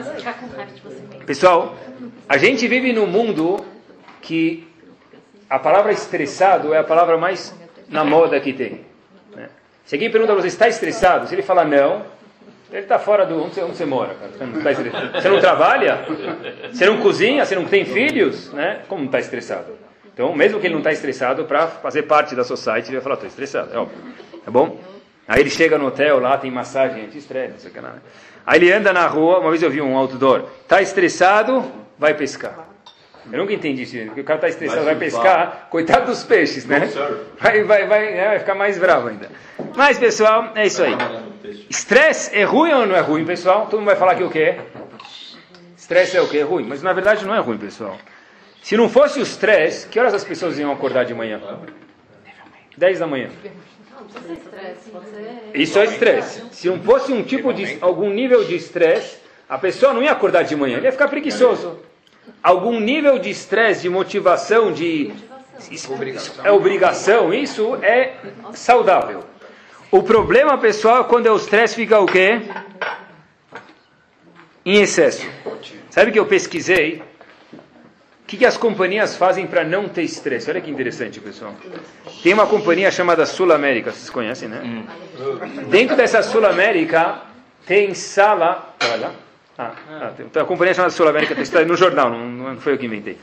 Pessoal, 1.26 1.74
a 2.28 2.36
gente 2.36 2.68
vive 2.68 2.92
num 2.92 3.06
mundo 3.06 3.64
que 4.20 4.68
a 5.50 5.58
palavra 5.58 5.92
estressado 5.92 6.72
é 6.72 6.78
a 6.78 6.84
palavra 6.84 7.18
mais 7.18 7.52
na 7.88 8.04
moda 8.04 8.38
que 8.38 8.52
tem. 8.52 8.86
Né? 9.34 9.48
Se 9.84 9.96
alguém 9.96 10.10
pergunta 10.10 10.32
para 10.32 10.42
você, 10.42 10.48
está 10.48 10.68
estressado? 10.68 11.26
Se 11.26 11.34
ele 11.34 11.42
falar 11.42 11.64
não, 11.64 12.04
ele 12.72 12.82
está 12.82 12.98
fora 12.98 13.26
do. 13.26 13.44
Onde 13.44 13.54
você, 13.54 13.62
onde 13.62 13.76
você 13.76 13.84
mora, 13.84 14.14
cara? 14.14 14.32
Você 14.32 14.44
não, 14.44 14.62
tá 14.62 15.20
você 15.20 15.28
não, 15.28 15.40
trabalha? 15.40 16.06
Você 16.72 16.86
não 16.86 16.96
cozinha? 16.98 17.44
Você 17.44 17.54
não 17.54 17.66
tem 17.66 17.84
filhos? 17.84 18.50
Né? 18.52 18.80
Como 18.88 19.00
não 19.00 19.06
está 19.06 19.20
estressado? 19.20 19.72
Então, 20.12 20.34
mesmo 20.34 20.58
que 20.58 20.66
ele 20.66 20.74
não 20.74 20.80
está 20.80 20.90
estressado, 20.90 21.44
para 21.44 21.66
fazer 21.66 22.02
parte 22.02 22.34
da 22.34 22.44
society, 22.44 22.88
ele 22.88 22.96
vai 22.96 23.02
falar: 23.02 23.14
estou 23.14 23.28
estressado. 23.28 23.74
É 23.74 23.78
óbvio. 23.78 23.98
Tá 24.44 24.50
bom? 24.50 24.80
Aí 25.28 25.40
ele 25.40 25.50
chega 25.50 25.78
no 25.78 25.86
hotel, 25.86 26.18
lá 26.18 26.36
tem 26.36 26.50
massagem 26.50 27.04
anti-estresse, 27.04 27.52
não 27.52 27.58
sei 27.58 27.70
o 27.70 27.74
que. 27.74 27.80
Né? 27.80 27.92
Aí 28.44 28.58
ele 28.58 28.72
anda 28.72 28.92
na 28.92 29.06
rua, 29.06 29.38
uma 29.38 29.50
vez 29.50 29.62
eu 29.62 29.70
vi 29.70 29.82
um 29.82 29.96
outdoor: 29.96 30.46
está 30.62 30.80
estressado, 30.80 31.64
vai 31.98 32.14
pescar. 32.14 32.71
Eu 33.30 33.38
nunca 33.38 33.52
entendi 33.52 33.82
isso, 33.82 33.96
porque 34.06 34.20
o 34.20 34.24
cara 34.24 34.38
está 34.38 34.48
estressado, 34.48 34.84
vai, 34.84 34.94
vai 34.94 35.04
pescar, 35.04 35.68
coitado 35.70 36.06
dos 36.06 36.24
peixes, 36.24 36.66
né? 36.66 36.90
Vai, 37.38 37.62
vai, 37.62 37.86
vai, 37.86 38.12
né? 38.12 38.28
vai 38.28 38.38
ficar 38.40 38.54
mais 38.54 38.78
bravo 38.78 39.08
ainda. 39.08 39.30
Mas, 39.76 39.98
pessoal, 39.98 40.52
é 40.54 40.66
isso 40.66 40.82
aí. 40.82 40.96
Estresse 41.68 42.36
é 42.36 42.42
ruim 42.42 42.72
ou 42.72 42.86
não 42.86 42.96
é 42.96 43.00
ruim, 43.00 43.24
pessoal? 43.24 43.66
Todo 43.66 43.78
mundo 43.78 43.86
vai 43.86 43.96
falar 43.96 44.16
que 44.16 44.24
o 44.24 44.30
quê? 44.30 44.56
Estresse 45.76 46.16
é 46.16 46.20
o 46.20 46.28
quê? 46.28 46.38
É 46.38 46.42
ruim. 46.42 46.64
Mas 46.66 46.82
na 46.82 46.92
verdade 46.92 47.24
não 47.24 47.34
é 47.34 47.38
ruim, 47.38 47.58
pessoal. 47.58 47.96
Se 48.62 48.76
não 48.76 48.88
fosse 48.88 49.18
o 49.18 49.22
estresse, 49.22 49.88
que 49.88 49.98
horas 49.98 50.14
as 50.14 50.24
pessoas 50.24 50.58
iam 50.58 50.72
acordar 50.72 51.04
de 51.04 51.14
manhã? 51.14 51.40
10 52.76 52.98
da 52.98 53.06
manhã. 53.06 53.28
Isso 55.54 55.78
é 55.78 55.84
estresse. 55.84 56.42
Se 56.52 56.68
não 56.68 56.80
fosse 56.80 57.12
um 57.12 57.22
tipo 57.22 57.52
de 57.52 57.78
algum 57.80 58.10
nível 58.10 58.44
de 58.44 58.54
estresse, 58.54 59.18
a 59.48 59.58
pessoa 59.58 59.92
não 59.92 60.02
ia 60.02 60.12
acordar 60.12 60.42
de 60.42 60.54
manhã, 60.56 60.76
ele 60.76 60.86
ia 60.86 60.92
ficar 60.92 61.08
preguiçoso. 61.08 61.78
Algum 62.42 62.80
nível 62.80 63.18
de 63.18 63.30
estresse, 63.30 63.82
de 63.82 63.88
motivação, 63.88 64.72
de 64.72 65.12
é 66.42 66.50
obrigação, 66.50 67.32
isso 67.32 67.76
é 67.76 68.14
saudável. 68.52 69.24
O 69.90 70.02
problema, 70.02 70.58
pessoal, 70.58 71.02
é 71.02 71.04
quando 71.04 71.26
o 71.26 71.36
estresse 71.36 71.76
fica 71.76 72.00
o 72.00 72.06
quê? 72.06 72.40
Em 74.64 74.80
excesso. 74.80 75.26
Sabe 75.90 76.10
que 76.10 76.18
eu 76.18 76.26
pesquisei? 76.26 77.02
O 78.22 78.26
que, 78.26 78.38
que 78.38 78.46
as 78.46 78.56
companhias 78.56 79.14
fazem 79.14 79.46
para 79.46 79.62
não 79.62 79.88
ter 79.88 80.02
estresse? 80.02 80.50
Olha 80.50 80.60
que 80.60 80.70
interessante, 80.70 81.20
pessoal. 81.20 81.54
Tem 82.22 82.32
uma 82.32 82.46
companhia 82.46 82.90
chamada 82.90 83.26
Sul 83.26 83.52
América, 83.52 83.92
vocês 83.92 84.08
conhecem, 84.08 84.48
né? 84.48 84.62
Hum. 84.64 84.84
Dentro 85.68 85.94
dessa 85.94 86.22
Sul 86.22 86.46
América 86.46 87.20
tem 87.66 87.92
sala. 87.92 88.74
Olha. 88.90 89.10
Ah, 89.58 89.74
ah, 89.88 90.12
tem 90.16 90.26
uma 90.34 90.46
companhia 90.46 90.74
chamada 90.74 90.92
Sul 90.92 91.08
América, 91.08 91.38
está 91.40 91.62
no 91.64 91.76
jornal, 91.76 92.10
não, 92.10 92.26
não 92.26 92.56
foi 92.56 92.72
eu 92.72 92.78
que 92.78 92.86
inventei. 92.86 93.18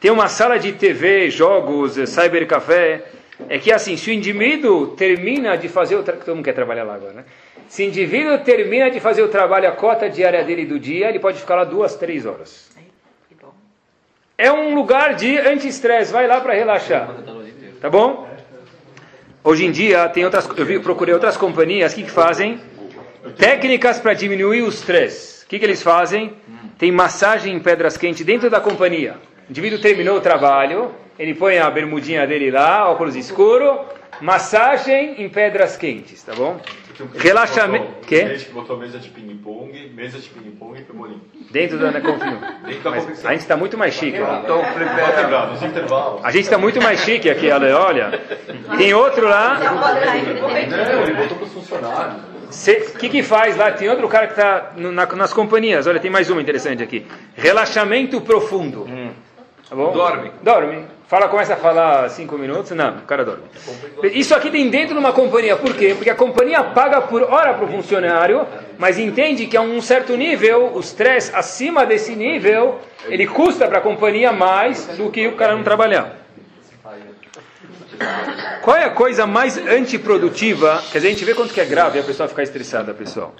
Tem 0.00 0.10
uma 0.10 0.28
sala 0.28 0.58
de 0.58 0.72
TV, 0.72 1.30
jogos, 1.30 1.94
cybercafé 2.08 3.04
é 3.48 3.58
que 3.58 3.72
assim, 3.72 3.96
se 3.96 4.10
o 4.10 4.12
indivíduo 4.12 4.88
termina 4.88 5.56
de 5.56 5.68
fazer 5.68 5.96
o 5.96 6.02
trabalho, 6.02 6.24
todo 6.24 6.36
mundo 6.36 6.44
quer 6.44 6.54
trabalhar 6.54 6.84
lá 6.84 6.94
agora, 6.94 7.12
né? 7.12 7.24
Se 7.68 7.82
o 7.82 7.86
indivíduo 7.86 8.38
termina 8.38 8.90
de 8.90 9.00
fazer 9.00 9.22
o 9.22 9.28
trabalho, 9.28 9.68
a 9.68 9.72
cota 9.72 10.08
diária 10.08 10.44
dele 10.44 10.66
do 10.66 10.78
dia, 10.78 11.08
ele 11.08 11.18
pode 11.18 11.38
ficar 11.38 11.56
lá 11.56 11.64
duas, 11.64 11.96
três 11.96 12.26
horas. 12.26 12.70
É 14.36 14.52
um 14.52 14.74
lugar 14.74 15.14
de 15.14 15.38
anti-estresse, 15.38 16.12
vai 16.12 16.26
lá 16.26 16.40
para 16.40 16.52
relaxar. 16.52 17.08
Tá 17.80 17.88
bom? 17.88 18.28
Hoje 19.42 19.64
em 19.64 19.70
dia, 19.72 20.08
tem 20.08 20.24
outras, 20.24 20.48
eu 20.56 20.82
procurei 20.82 21.14
outras 21.14 21.36
companhias 21.36 21.94
que 21.94 22.08
fazem 22.08 22.60
Técnicas 23.36 24.00
para 24.00 24.14
diminuir 24.14 24.62
o 24.62 24.68
estresse. 24.68 25.31
Que, 25.52 25.58
que 25.58 25.66
eles 25.66 25.82
fazem? 25.82 26.32
Tem 26.78 26.90
massagem 26.90 27.54
em 27.54 27.60
pedras 27.60 27.98
quentes 27.98 28.24
dentro 28.24 28.48
da 28.48 28.58
companhia. 28.58 29.16
O 29.46 29.50
indivíduo 29.50 29.78
terminou 29.78 30.16
o 30.16 30.20
trabalho, 30.22 30.90
ele 31.18 31.34
põe 31.34 31.58
a 31.58 31.70
bermudinha 31.70 32.26
dele 32.26 32.50
lá, 32.50 32.90
óculos 32.90 33.14
escuro, 33.14 33.80
massagem 34.18 35.22
em 35.22 35.28
pedras 35.28 35.76
quentes, 35.76 36.22
tá 36.22 36.34
bom? 36.34 36.58
Relaxamento. 37.14 38.06
Que? 38.06 38.26
Gente 38.28 38.44
que 38.46 38.52
botou 38.52 38.76
mesa 38.76 38.98
de 38.98 39.08
ping-pong, 39.08 39.92
mesa 39.94 40.18
de 40.18 40.28
ping-pong 40.28 40.80
e 40.80 40.84
pebolim. 40.84 41.20
Dentro 41.50 41.78
da 41.78 41.90
Necofino. 41.90 42.38
a 43.24 43.30
gente 43.32 43.40
está 43.40 43.56
muito 43.56 43.76
mais 43.78 43.94
chique. 43.94 44.18
Então, 44.18 44.62
A 46.22 46.30
gente 46.30 46.44
está 46.44 46.58
muito 46.58 46.80
mais 46.80 47.00
chique 47.00 47.30
aqui, 47.30 47.50
olha. 47.50 48.20
Tem 48.76 48.94
outro 48.94 49.26
lá. 49.28 49.58
Não, 49.58 51.02
ele 51.02 51.14
botou 51.14 51.36
para 51.38 51.46
os 51.46 51.52
funcionários. 51.52 52.32
O 52.94 52.98
que, 52.98 53.08
que 53.08 53.22
faz 53.22 53.56
lá? 53.56 53.72
Tem 53.72 53.88
outro 53.88 54.06
cara 54.08 54.26
que 54.26 54.34
está 54.34 54.72
na, 54.76 55.06
nas 55.06 55.32
companhias. 55.32 55.86
Olha, 55.86 55.98
tem 55.98 56.10
mais 56.10 56.28
uma 56.28 56.40
interessante 56.40 56.82
aqui. 56.82 57.06
Relaxamento 57.34 58.20
profundo. 58.20 58.84
Hum. 58.84 59.01
Tá 59.72 59.76
bom? 59.76 59.90
Dorme. 59.90 60.30
Dorme. 60.42 60.84
Fala, 61.08 61.28
começa 61.28 61.54
a 61.54 61.56
falar 61.56 62.06
cinco 62.10 62.36
minutos. 62.36 62.72
Não, 62.72 62.98
o 62.98 63.02
cara 63.06 63.24
dorme. 63.24 63.44
Isso 64.12 64.34
aqui 64.34 64.50
tem 64.50 64.68
dentro 64.68 64.92
de 64.92 65.00
uma 65.00 65.14
companhia. 65.14 65.56
Por 65.56 65.74
quê? 65.74 65.94
Porque 65.94 66.10
a 66.10 66.14
companhia 66.14 66.62
paga 66.62 67.00
por 67.00 67.22
hora 67.22 67.54
para 67.54 67.64
o 67.64 67.68
funcionário, 67.68 68.46
mas 68.76 68.98
entende 68.98 69.46
que 69.46 69.56
a 69.56 69.62
um 69.62 69.80
certo 69.80 70.14
nível, 70.14 70.72
o 70.74 70.80
stress 70.80 71.34
acima 71.34 71.86
desse 71.86 72.14
nível, 72.14 72.80
ele 73.06 73.26
custa 73.26 73.66
para 73.66 73.78
a 73.78 73.80
companhia 73.80 74.30
mais 74.30 74.88
do 74.88 75.10
que 75.10 75.26
o 75.26 75.36
cara 75.36 75.56
não 75.56 75.62
trabalhar. 75.62 76.18
Qual 78.60 78.76
é 78.76 78.84
a 78.84 78.90
coisa 78.90 79.26
mais 79.26 79.56
antiprodutiva? 79.56 80.82
Quer 80.92 80.98
dizer, 80.98 81.08
a 81.08 81.10
gente 81.12 81.24
vê 81.24 81.32
quanto 81.32 81.54
que 81.54 81.62
é 81.62 81.64
grave 81.64 81.98
a 81.98 82.02
pessoa 82.02 82.28
ficar 82.28 82.42
estressada, 82.42 82.92
pessoal. 82.92 83.34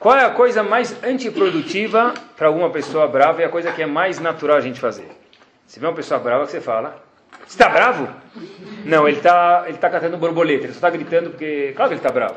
Qual 0.00 0.16
é 0.16 0.24
a 0.24 0.30
coisa 0.30 0.64
mais 0.64 0.96
antiprodutiva 1.04 2.12
para 2.36 2.48
alguma 2.48 2.70
pessoa 2.70 3.06
brava 3.06 3.40
e 3.40 3.44
a 3.44 3.48
coisa 3.48 3.70
que 3.70 3.82
é 3.82 3.86
mais 3.86 4.18
natural 4.18 4.56
a 4.56 4.60
gente 4.60 4.80
fazer? 4.80 5.15
Se 5.66 5.80
vê 5.80 5.86
uma 5.86 5.94
pessoa 5.94 6.20
brava, 6.20 6.44
que 6.44 6.52
você 6.52 6.60
fala? 6.60 7.02
Você 7.46 7.54
está 7.54 7.68
bravo? 7.68 8.08
Não, 8.84 9.06
ele 9.06 9.18
está 9.18 9.64
ele 9.66 9.78
tá 9.78 9.90
catando 9.90 10.16
borboleta, 10.16 10.64
ele 10.64 10.72
só 10.72 10.78
está 10.78 10.90
gritando 10.90 11.30
porque. 11.30 11.72
Claro 11.76 11.90
que 11.90 11.94
ele 11.94 12.00
está 12.00 12.12
bravo. 12.12 12.34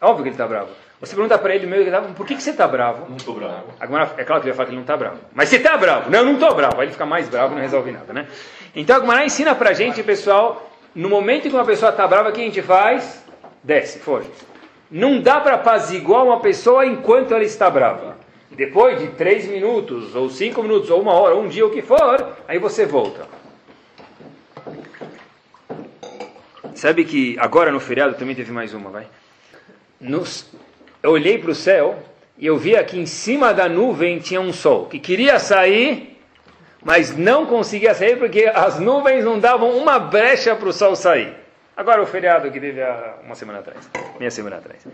Óbvio 0.00 0.22
que 0.22 0.28
ele 0.28 0.34
está 0.34 0.46
bravo. 0.46 0.68
Você 1.00 1.14
pergunta 1.14 1.36
para 1.36 1.54
ele, 1.54 1.66
meu, 1.66 1.84
por 2.14 2.26
que, 2.26 2.34
que 2.34 2.42
você 2.42 2.50
está 2.50 2.66
bravo? 2.66 3.06
Não 3.08 3.16
estou 3.16 3.34
bravo. 3.34 3.66
Agora, 3.78 4.14
é 4.16 4.24
claro 4.24 4.40
que 4.40 4.48
ele 4.48 4.52
vai 4.52 4.56
falar 4.56 4.66
que 4.66 4.70
ele 4.70 4.76
não 4.76 4.82
está 4.82 4.96
bravo. 4.96 5.18
Mas 5.34 5.48
você 5.48 5.56
está 5.56 5.76
bravo? 5.76 6.10
Não, 6.10 6.20
eu 6.20 6.24
não 6.24 6.34
estou 6.34 6.54
bravo. 6.54 6.80
Aí 6.80 6.86
ele 6.86 6.92
fica 6.92 7.04
mais 7.04 7.28
bravo 7.28 7.52
e 7.52 7.56
não 7.56 7.62
resolve 7.62 7.92
nada, 7.92 8.12
né? 8.14 8.26
Então 8.74 8.96
a 8.96 8.98
Gumara 8.98 9.24
ensina 9.24 9.54
para 9.54 9.70
a 9.70 9.72
gente, 9.74 10.02
pessoal, 10.02 10.70
no 10.94 11.10
momento 11.10 11.50
que 11.50 11.54
uma 11.54 11.66
pessoa 11.66 11.90
está 11.90 12.06
brava, 12.06 12.30
o 12.30 12.32
que 12.32 12.40
a 12.40 12.44
gente 12.44 12.62
faz? 12.62 13.22
Desce, 13.62 13.98
foge. 13.98 14.30
Não 14.90 15.20
dá 15.20 15.40
para 15.40 15.56
apaziguar 15.56 16.24
uma 16.24 16.40
pessoa 16.40 16.86
enquanto 16.86 17.34
ela 17.34 17.44
está 17.44 17.68
brava. 17.68 18.15
Depois 18.50 19.00
de 19.00 19.08
três 19.08 19.46
minutos, 19.46 20.14
ou 20.14 20.30
cinco 20.30 20.62
minutos, 20.62 20.90
ou 20.90 21.00
uma 21.00 21.12
hora, 21.12 21.36
um 21.36 21.48
dia, 21.48 21.66
o 21.66 21.70
que 21.70 21.82
for, 21.82 22.36
aí 22.46 22.58
você 22.58 22.86
volta. 22.86 23.26
Sabe 26.74 27.04
que 27.04 27.36
agora 27.38 27.72
no 27.72 27.80
feriado 27.80 28.14
também 28.14 28.34
teve 28.34 28.52
mais 28.52 28.72
uma, 28.74 28.90
vai? 28.90 29.06
Nos, 30.00 30.50
eu 31.02 31.10
olhei 31.10 31.38
para 31.38 31.50
o 31.50 31.54
céu 31.54 31.98
e 32.38 32.46
eu 32.46 32.56
vi 32.56 32.76
aqui 32.76 32.98
em 32.98 33.06
cima 33.06 33.52
da 33.52 33.68
nuvem 33.68 34.18
tinha 34.18 34.40
um 34.40 34.52
sol 34.52 34.86
que 34.86 34.98
queria 34.98 35.38
sair 35.38 36.16
mas 36.86 37.16
não 37.16 37.46
conseguia 37.46 37.92
sair 37.94 38.16
porque 38.16 38.44
as 38.54 38.78
nuvens 38.78 39.24
não 39.24 39.40
davam 39.40 39.76
uma 39.76 39.98
brecha 39.98 40.54
para 40.54 40.68
o 40.68 40.72
sol 40.72 40.94
sair. 40.94 41.34
Agora 41.76 42.02
o 42.02 42.06
feriado 42.06 42.50
que 42.50 42.58
teve 42.58 42.80
há 42.82 43.16
uma 43.22 43.34
semana 43.34 43.58
atrás, 43.58 43.90
meia 44.18 44.30
semana 44.30 44.56
atrás. 44.56 44.86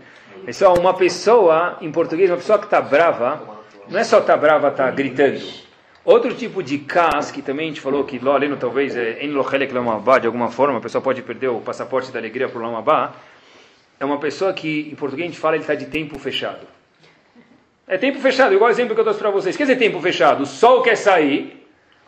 Pessoal, 0.45 0.77
uma 0.77 0.93
pessoa, 0.93 1.77
em 1.79 1.89
português, 1.89 2.29
uma 2.29 2.35
pessoa 2.35 2.59
que 2.59 2.65
está 2.65 2.81
brava, 2.81 3.41
não 3.87 3.97
é 3.97 4.03
só 4.03 4.19
estar 4.19 4.33
tá 4.33 4.37
brava, 4.37 4.67
está 4.67 4.91
gritando. 4.91 5.41
Outro 6.03 6.33
tipo 6.33 6.61
de 6.61 6.79
cas, 6.79 7.31
que 7.31 7.41
também 7.41 7.67
a 7.67 7.69
gente 7.69 7.79
falou 7.79 8.03
que 8.03 8.19
lá 8.19 8.35
além 8.35 8.53
talvez 8.57 8.97
é 8.97 9.23
em 9.23 9.31
Lochelek 9.31 9.73
Lamabá, 9.73 10.19
de 10.19 10.27
alguma 10.27 10.51
forma, 10.51 10.77
a 10.77 10.81
pessoa 10.81 11.01
pode 11.01 11.21
perder 11.21 11.47
o 11.47 11.61
passaporte 11.61 12.11
da 12.11 12.19
alegria 12.19 12.49
por 12.49 12.61
Lamabá, 12.61 13.13
é 13.97 14.03
uma 14.03 14.19
pessoa 14.19 14.51
que, 14.51 14.89
em 14.91 14.95
português, 14.95 15.29
a 15.29 15.31
gente 15.31 15.39
fala 15.39 15.55
ele 15.55 15.63
está 15.63 15.75
de 15.75 15.85
tempo 15.85 16.19
fechado. 16.19 16.67
É 17.87 17.97
tempo 17.97 18.19
fechado, 18.19 18.53
igual 18.53 18.69
o 18.69 18.73
exemplo 18.73 18.93
que 18.93 18.99
eu 18.99 19.05
trouxe 19.05 19.21
para 19.21 19.29
vocês. 19.29 19.55
Quer 19.55 19.63
dizer 19.63 19.77
tempo 19.77 20.01
fechado? 20.01 20.43
O 20.43 20.45
sol 20.45 20.81
quer 20.81 20.97
sair, 20.97 21.62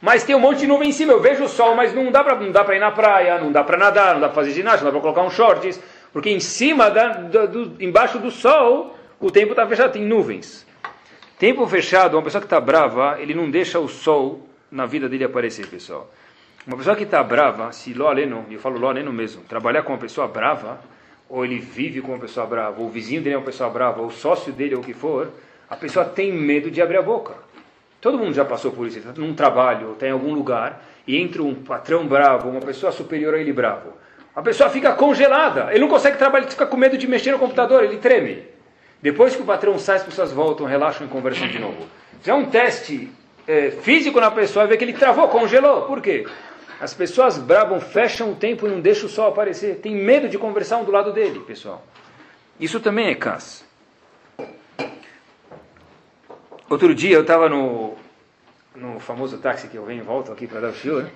mas 0.06 0.24
tem 0.24 0.36
um 0.36 0.39
monte 0.39 0.60
de 0.60 0.68
nuvem 0.68 0.89
em 0.89 0.91
cima. 0.91 1.13
Eu 1.13 1.20
vejo 1.20 1.46
o 1.46 1.50
sol, 1.50 1.74
mas 1.74 1.91
não 1.91 2.12
dá 2.12 2.24
para 2.24 2.76
ir 2.76 2.80
na 2.80 2.91
praia, 2.91 3.39
não 3.39 3.52
dá 3.52 3.63
para 3.63 3.76
nadar, 3.76 4.13
não 4.13 4.22
dá 4.22 4.28
para 4.28 4.36
fazer 4.36 4.52
ginástica, 4.52 4.86
não 4.86 4.91
dá 4.91 5.00
para 5.00 5.02
colocar 5.02 5.24
um 5.24 5.32
shorts, 5.32 5.82
porque 6.13 6.30
em 6.30 6.39
cima, 6.39 6.91
da, 6.91 7.08
do, 7.08 7.48
do, 7.48 7.84
embaixo 7.84 8.20
do 8.20 8.30
sol, 8.30 8.96
o 9.20 9.32
tempo 9.32 9.54
está 9.54 9.65
fechado, 9.65 9.94
tem 9.94 10.04
nuvens. 10.04 10.63
Tempo 11.39 11.65
fechado, 11.65 12.15
uma 12.15 12.22
pessoa 12.22 12.39
que 12.39 12.46
está 12.46 12.62
brava, 12.62 13.18
ele 13.20 13.34
não 13.34 13.50
deixa 13.50 13.80
o 13.80 13.88
sol 13.88 14.48
na 14.70 14.86
vida 14.86 15.10
dele 15.10 15.24
aparecer, 15.24 15.65
pessoal. 15.65 16.08
Uma 16.68 16.78
pessoa 16.78 16.96
que 16.96 17.02
está 17.02 17.24
brava, 17.24 17.72
se 17.72 17.91
Ló 17.96 18.08
Aleno, 18.08 18.46
eu 18.52 18.60
falo 18.60 18.78
Ló 18.78 18.89
Aleno 18.89 19.12
mesmo, 19.12 19.41
trabalhar 19.41 19.82
com 19.82 19.94
uma 19.94 20.00
pessoa 20.00 20.28
brava, 20.28 20.80
ou 21.28 21.44
ele 21.44 21.58
vive 21.58 22.00
com 22.02 22.12
uma 22.12 22.20
pessoa 22.20 22.46
brava, 22.46 22.80
ou 22.80 22.86
o 22.86 22.89
vizinho 22.91 23.24
dele 23.24 23.34
é 23.34 23.38
uma 23.39 23.44
pessoa 23.46 23.72
brava, 23.72 24.02
ou 24.02 24.08
o 24.10 24.12
sócio 24.12 24.54
dele, 24.54 24.76
ou 24.76 24.82
o 24.82 24.84
que 24.84 24.94
for, 24.94 25.32
a 25.68 25.76
pessoa 25.76 26.06
tem 26.06 26.32
medo 26.32 26.70
de 26.70 26.80
abrir 26.80 26.98
a 26.98 27.02
boca. 27.02 27.45
Todo 28.06 28.20
mundo 28.20 28.36
já 28.36 28.46
passou 28.46 28.72
por 28.72 28.86
isso. 28.86 29.00
Está 29.00 29.12
num 29.20 29.34
trabalho, 29.34 29.94
está 29.94 30.06
em 30.06 30.12
algum 30.12 30.32
lugar, 30.32 30.86
e 31.08 31.20
entra 31.20 31.41
um 31.41 31.56
patrão 31.56 32.06
bravo, 32.06 32.48
uma 32.48 32.60
pessoa 32.60 32.91
superior 32.91 33.34
a 33.34 33.39
ele 33.39 33.52
bravo. 33.52 33.94
A 34.36 34.44
pessoa 34.44 34.70
fica 34.70 34.94
congelada. 34.94 35.70
Ele 35.72 35.80
não 35.80 35.88
consegue 35.88 36.15
trabalhar, 36.15 36.44
ele 36.44 36.52
fica 36.52 36.68
com 36.68 36.78
medo 36.78 37.00
de 37.00 37.08
mexer 37.08 37.32
no 37.32 37.39
computador, 37.39 37.84
ele 37.84 37.98
treme. 37.98 38.44
Depois 39.02 39.36
que 39.36 39.41
o 39.41 39.46
patrão 39.46 39.80
sai, 39.80 39.96
as 39.96 40.04
pessoas 40.04 40.32
voltam, 40.32 40.68
relaxam 40.68 41.08
e 41.08 41.10
conversam 41.10 41.48
de 41.48 41.58
novo. 41.58 41.88
Já 42.24 42.34
é 42.34 42.36
um 42.36 42.46
teste 42.46 43.10
é, 43.48 43.72
físico 43.72 44.20
na 44.20 44.30
pessoa, 44.30 44.68
vê 44.68 44.78
que 44.78 44.84
ele 44.84 44.94
travou, 44.94 45.28
congelou. 45.28 45.88
Por 45.88 46.00
quê? 46.00 46.28
As 46.80 46.94
pessoas 46.94 47.39
bravas 47.39 47.86
fecham 47.86 48.34
o 48.34 48.36
tempo 48.36 48.68
e 48.68 48.70
não 48.70 48.82
deixam 48.82 49.08
o 49.08 49.10
sol 49.10 49.30
aparecer. 49.30 49.78
Tem 49.78 49.96
medo 49.96 50.30
de 50.30 50.38
conversar 50.38 50.78
um 50.78 50.84
do 50.84 50.91
lado 50.91 51.12
dele, 51.12 51.39
pessoal. 51.39 51.84
Isso 52.60 52.80
também 52.80 53.08
é 53.08 53.15
cas. 53.15 53.65
Outro 56.69 56.95
dia 56.95 57.15
eu 57.15 57.21
estava 57.21 57.47
no, 57.47 57.93
no 58.75 58.99
famoso 58.99 59.38
táxi 59.38 59.67
que 59.67 59.78
eu 59.78 59.86
venho 59.86 60.01
e 60.01 60.04
volto 60.04 60.32
aqui 60.32 60.47
para 60.47 60.60
dar 60.60 60.69
o 60.69 60.73
shiur. 60.73 61.04
Né? 61.04 61.10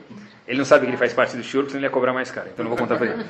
Ele 0.47 0.59
não 0.59 0.65
sabe 0.65 0.85
que 0.85 0.91
ele 0.91 0.97
faz 0.97 1.13
parte 1.13 1.35
do 1.35 1.43
shiur, 1.43 1.63
porque 1.63 1.71
senão 1.71 1.79
ele 1.79 1.87
ia 1.87 1.91
cobrar 1.91 2.13
mais 2.13 2.29
caro. 2.29 2.49
Então 2.53 2.63
não 2.63 2.69
vou 2.69 2.77
contar 2.77 2.97
para 2.97 3.07
ele. 3.07 3.25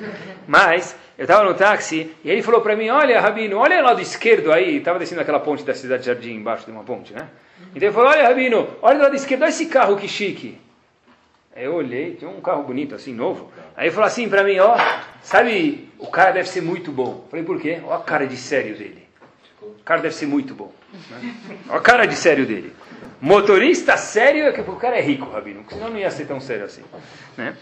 Mas 0.46 0.94
eu 1.16 1.24
estava 1.24 1.44
no 1.44 1.54
táxi 1.54 2.14
e 2.22 2.30
ele 2.30 2.42
falou 2.42 2.60
para 2.60 2.76
mim: 2.76 2.88
Olha, 2.90 3.20
Rabino, 3.20 3.56
olha 3.56 3.80
o 3.80 3.84
lado 3.84 4.00
esquerdo 4.00 4.52
aí. 4.52 4.76
Estava 4.76 4.98
descendo 4.98 5.20
aquela 5.20 5.40
ponte 5.40 5.64
da 5.64 5.74
cidade 5.74 6.02
de 6.02 6.06
Jardim, 6.06 6.34
embaixo 6.34 6.66
de 6.66 6.72
uma 6.72 6.84
ponte, 6.84 7.12
né? 7.12 7.28
Então 7.74 7.88
ele 7.88 7.92
falou: 7.92 8.10
Olha, 8.10 8.28
Rabino, 8.28 8.68
olha 8.82 8.98
do 8.98 9.02
lado 9.04 9.16
esquerdo, 9.16 9.42
olha 9.42 9.48
esse 9.48 9.66
carro 9.66 9.96
que 9.96 10.06
chique. 10.06 10.58
Aí 11.56 11.64
eu 11.64 11.74
olhei, 11.74 12.14
tinha 12.14 12.30
um 12.30 12.40
carro 12.40 12.62
bonito 12.62 12.94
assim, 12.94 13.12
novo. 13.12 13.50
Aí 13.76 13.86
ele 13.86 13.94
falou 13.94 14.06
assim 14.06 14.28
para 14.28 14.44
mim: 14.44 14.58
Ó, 14.58 14.76
sabe, 15.22 15.90
o 15.98 16.06
cara 16.06 16.32
deve 16.32 16.48
ser 16.48 16.60
muito 16.60 16.92
bom. 16.92 17.22
Eu 17.24 17.28
falei: 17.30 17.44
Por 17.44 17.60
quê? 17.60 17.80
Olha 17.82 17.96
a 17.96 18.00
cara 18.00 18.26
de 18.26 18.36
sério 18.36 18.76
dele. 18.76 19.08
O 19.62 19.82
cara 19.84 20.00
deve 20.02 20.14
ser 20.14 20.26
muito 20.26 20.54
bom. 20.54 20.72
Olha 21.68 21.78
a 21.78 21.80
cara 21.80 22.06
de 22.06 22.16
sério 22.16 22.46
dele. 22.46 22.74
Motorista 23.20 23.96
sério 23.96 24.44
é 24.44 24.52
que 24.52 24.60
o 24.60 24.76
cara 24.76 24.96
é 24.96 25.02
rico, 25.02 25.30
Rabino, 25.30 25.64
senão 25.68 25.90
não 25.90 25.98
ia 25.98 26.10
ser 26.10 26.26
tão 26.26 26.40
sério 26.40 26.64
assim. 26.64 26.82
Né? 27.36 27.54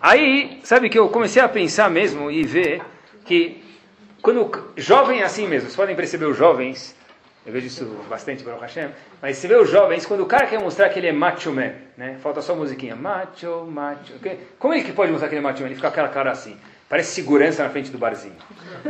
Aí, 0.00 0.60
sabe 0.64 0.88
que 0.88 0.98
eu 0.98 1.08
comecei 1.08 1.40
a 1.40 1.48
pensar 1.48 1.88
mesmo 1.88 2.30
e 2.30 2.42
ver 2.42 2.82
que 3.24 3.64
quando 4.20 4.72
jovem 4.76 5.20
é 5.20 5.24
assim 5.24 5.46
mesmo, 5.46 5.68
vocês 5.68 5.76
podem 5.76 5.94
perceber 5.94 6.26
os 6.26 6.36
jovens, 6.36 6.96
eu 7.46 7.52
vejo 7.52 7.68
isso 7.68 7.84
bastante 8.10 8.42
para 8.42 8.56
o 8.56 8.58
Hashem, 8.58 8.88
mas 9.22 9.36
você 9.36 9.46
vê 9.46 9.54
os 9.54 9.70
jovens, 9.70 10.04
quando 10.04 10.24
o 10.24 10.26
cara 10.26 10.48
quer 10.48 10.58
mostrar 10.58 10.88
que 10.88 10.98
ele 10.98 11.06
é 11.06 11.12
macho 11.12 11.52
man, 11.52 11.70
né? 11.96 12.18
falta 12.20 12.42
só 12.42 12.52
a 12.52 12.56
musiquinha, 12.56 12.96
macho, 12.96 13.64
macho, 13.70 14.14
como 14.58 14.74
ele 14.74 14.82
que 14.82 14.92
pode 14.92 15.12
mostrar 15.12 15.28
que 15.28 15.34
ele 15.34 15.40
é 15.40 15.42
macho 15.42 15.60
man? 15.60 15.66
Ele 15.68 15.76
fica 15.76 15.86
com 15.86 15.92
aquela 15.92 16.08
cara 16.08 16.32
assim, 16.32 16.56
parece 16.88 17.14
segurança 17.14 17.62
na 17.62 17.70
frente 17.70 17.90
do 17.92 17.98
barzinho. 17.98 18.34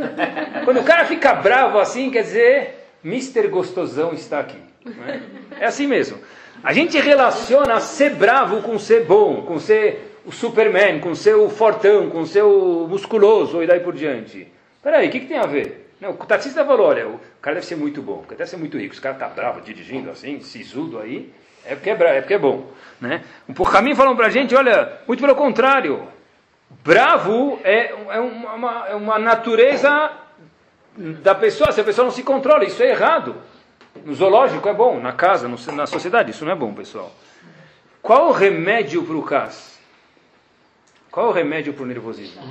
quando 0.65 0.79
o 0.79 0.83
cara 0.83 1.05
fica 1.05 1.35
bravo 1.35 1.77
assim, 1.77 2.09
quer 2.09 2.23
dizer, 2.23 2.86
Mr. 3.07 3.47
Gostosão 3.47 4.13
está 4.13 4.39
aqui. 4.39 4.57
É? 4.85 5.63
é 5.63 5.65
assim 5.65 5.87
mesmo. 5.87 6.19
A 6.61 6.73
gente 6.73 6.99
relaciona 6.99 7.79
ser 7.79 8.15
bravo 8.15 8.61
com 8.61 8.77
ser 8.77 9.05
bom, 9.05 9.43
com 9.43 9.59
ser 9.59 10.19
o 10.25 10.31
Superman, 10.31 10.99
com 10.99 11.15
ser 11.15 11.35
o 11.35 11.49
fortão, 11.49 12.09
com 12.09 12.25
ser 12.25 12.43
o 12.43 12.85
musculoso 12.89 13.63
e 13.63 13.67
daí 13.67 13.79
por 13.79 13.93
diante. 13.93 14.51
Peraí, 14.83 15.07
o 15.07 15.11
que, 15.11 15.21
que 15.21 15.27
tem 15.27 15.37
a 15.37 15.45
ver? 15.45 15.93
Não, 16.01 16.11
o 16.11 16.17
taxista 16.17 16.65
falou, 16.65 16.87
olha, 16.87 17.07
o 17.07 17.19
cara 17.41 17.55
deve 17.55 17.65
ser 17.65 17.77
muito 17.77 18.01
bom, 18.01 18.23
deve 18.29 18.45
ser 18.45 18.57
muito 18.57 18.77
rico, 18.77 18.93
esse 18.93 19.01
cara 19.01 19.15
está 19.15 19.27
bravo 19.27 19.61
dirigindo 19.61 20.11
assim, 20.11 20.41
sisudo 20.41 20.99
aí, 20.99 21.33
é 21.65 21.75
porque 21.75 21.89
é, 21.89 21.95
bravo, 21.95 22.15
é, 22.15 22.21
porque 22.21 22.33
é 22.33 22.39
bom. 22.39 22.67
Né? 22.99 23.23
Um 23.47 23.53
caminho 23.53 23.95
falam 23.95 24.15
para 24.15 24.27
a 24.27 24.29
gente, 24.29 24.53
olha, 24.53 24.99
muito 25.07 25.21
pelo 25.21 25.35
contrário, 25.35 26.07
bravo 26.83 27.59
é, 27.63 27.91
é, 28.09 28.19
uma, 28.19 28.87
é 28.89 28.95
uma 28.95 29.17
natureza 29.17 30.11
da 30.97 31.35
pessoa, 31.35 31.71
se 31.71 31.79
a 31.79 31.83
pessoa 31.83 32.05
não 32.05 32.11
se 32.11 32.23
controla, 32.23 32.65
isso 32.65 32.81
é 32.81 32.89
errado. 32.89 33.35
No 34.03 34.13
zoológico 34.13 34.67
é 34.67 34.73
bom, 34.73 34.99
na 34.99 35.13
casa, 35.13 35.47
na 35.47 35.85
sociedade, 35.85 36.31
isso 36.31 36.43
não 36.43 36.51
é 36.51 36.55
bom, 36.55 36.73
pessoal. 36.73 37.11
Qual 38.01 38.29
o 38.29 38.31
remédio 38.31 39.03
para 39.03 39.15
o 39.15 39.23
CAS? 39.23 39.77
Qual 41.11 41.29
o 41.29 41.31
remédio 41.31 41.73
para 41.73 41.83
o 41.83 41.87
nervosismo? 41.87 42.41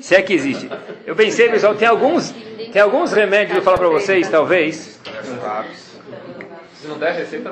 Se 0.00 0.14
é 0.14 0.22
que 0.22 0.32
existe. 0.32 0.68
Eu 1.06 1.14
pensei, 1.14 1.48
pessoal, 1.50 1.74
tem 1.74 1.86
alguns, 1.86 2.30
tem 2.72 2.80
alguns 2.80 3.12
remédios, 3.12 3.56
eu 3.56 3.62
falar 3.62 3.78
para 3.78 3.88
vocês, 3.88 4.28
talvez. 4.28 5.00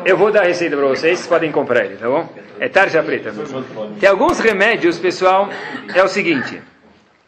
Eu 0.04 0.16
vou 0.16 0.30
dar 0.30 0.42
a 0.42 0.46
receita 0.46 0.76
para 0.76 0.86
vocês, 0.86 1.18
vocês 1.18 1.26
podem 1.26 1.52
comprar 1.52 1.84
ele, 1.84 1.96
tá 1.96 2.08
bom? 2.08 2.28
É 2.58 2.68
tarja 2.68 3.02
preta. 3.02 3.32
Tem 3.98 4.08
alguns 4.08 4.38
remédios, 4.38 4.98
pessoal, 4.98 5.48
é 5.94 6.02
o 6.02 6.08
seguinte. 6.08 6.60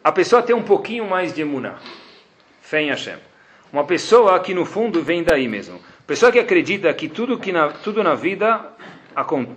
A 0.03 0.11
pessoa 0.11 0.41
tem 0.41 0.55
um 0.55 0.63
pouquinho 0.63 1.05
mais 1.07 1.33
de 1.33 1.41
emuná. 1.41 1.75
Fé 2.65 2.81
em 2.81 2.89
Hashem. 2.89 3.19
Uma 3.71 3.83
pessoa 3.83 4.39
que 4.39 4.51
no 4.51 4.65
fundo 4.65 5.03
vem 5.03 5.23
daí 5.23 5.47
mesmo. 5.47 5.79
Pessoa 6.07 6.31
que 6.31 6.39
acredita 6.39 6.91
que 6.95 7.07
tudo, 7.07 7.39
que 7.39 7.51
na, 7.51 7.69
tudo 7.69 8.01
na 8.01 8.15
vida, 8.15 8.73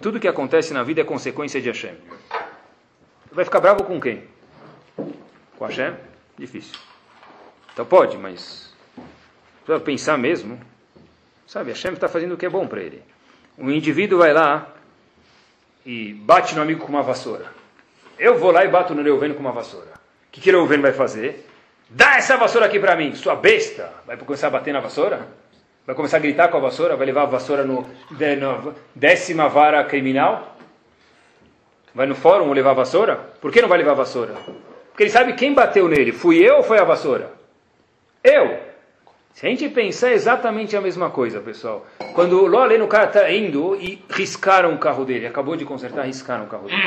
tudo 0.02 0.20
que 0.20 0.28
acontece 0.28 0.74
na 0.74 0.82
vida 0.82 1.00
é 1.00 1.04
consequência 1.04 1.58
de 1.58 1.68
Hashem. 1.68 1.94
Vai 3.32 3.46
ficar 3.46 3.60
bravo 3.60 3.84
com 3.84 3.98
quem? 3.98 4.24
Com 5.56 5.64
Hashem? 5.64 5.94
Difícil. 6.36 6.78
Então 7.72 7.86
pode, 7.86 8.18
mas 8.18 8.74
precisa 9.64 9.82
pensar 9.82 10.18
mesmo. 10.18 10.60
Sabe, 11.46 11.70
Hashem 11.70 11.94
está 11.94 12.08
fazendo 12.08 12.34
o 12.34 12.36
que 12.36 12.44
é 12.44 12.50
bom 12.50 12.66
para 12.66 12.82
ele. 12.82 13.02
Um 13.56 13.70
indivíduo 13.70 14.18
vai 14.18 14.34
lá 14.34 14.68
e 15.86 16.12
bate 16.12 16.54
no 16.54 16.60
amigo 16.60 16.84
com 16.84 16.92
uma 16.92 17.02
vassoura. 17.02 17.46
Eu 18.18 18.38
vou 18.38 18.50
lá 18.50 18.66
e 18.66 18.68
bato 18.68 18.94
no 18.94 19.02
Reuven 19.02 19.32
com 19.32 19.40
uma 19.40 19.52
vassoura. 19.52 19.92
O 19.94 20.30
que, 20.30 20.42
que 20.42 20.50
Reuven 20.50 20.82
vai 20.82 20.92
fazer? 20.92 21.47
Dá 21.90 22.16
essa 22.16 22.37
vassoura 22.37 22.66
aqui 22.66 22.79
para 22.79 22.94
mim, 22.94 23.14
sua 23.14 23.35
besta! 23.35 23.90
Vai 24.07 24.16
começar 24.18 24.48
a 24.48 24.51
bater 24.51 24.72
na 24.72 24.81
vassoura? 24.81 25.27
Vai 25.87 25.94
começar 25.94 26.18
a 26.18 26.20
gritar 26.20 26.48
com 26.48 26.59
a 26.59 26.61
vassoura? 26.61 26.96
Vai 26.96 27.07
levar 27.07 27.22
a 27.22 27.27
vassoura 27.27 27.64
no, 27.64 27.87
no 28.11 28.74
décima 28.94 29.48
vara 29.48 29.83
criminal? 29.85 30.55
Vai 31.94 32.07
no 32.07 32.14
fórum 32.14 32.53
levar 32.53 32.72
a 32.72 32.74
vassoura? 32.74 33.16
Por 33.40 33.51
que 33.51 33.62
não 33.62 33.70
vai 33.70 33.79
levar 33.79 33.92
a 33.92 33.94
vassoura? 33.94 34.35
Porque 34.90 35.05
ele 35.05 35.11
sabe 35.11 35.33
quem 35.33 35.55
bateu 35.55 35.88
nele. 35.88 36.12
Fui 36.12 36.37
eu 36.38 36.57
ou 36.57 36.62
foi 36.62 36.79
a 36.79 36.85
vassoura? 36.85 37.33
Eu! 38.22 38.59
Se 39.33 39.46
a 39.46 39.48
gente 39.48 39.66
pensar 39.70 40.12
exatamente 40.12 40.77
a 40.77 40.83
mesma 40.83 41.09
coisa, 41.09 41.40
pessoal. 41.40 41.87
Quando 42.12 42.42
o 42.42 42.46
Loleno, 42.46 42.85
o 42.85 42.88
cara 42.88 43.07
está 43.07 43.31
indo 43.31 43.77
e 43.77 44.05
riscaram 44.11 44.74
o 44.74 44.79
carro 44.79 45.07
dele. 45.07 45.27
Acabou 45.27 45.57
de 45.57 45.64
consertar, 45.64 46.05
riscaram 46.05 46.44
o 46.44 46.48
carro 46.48 46.68
dele. 46.68 46.83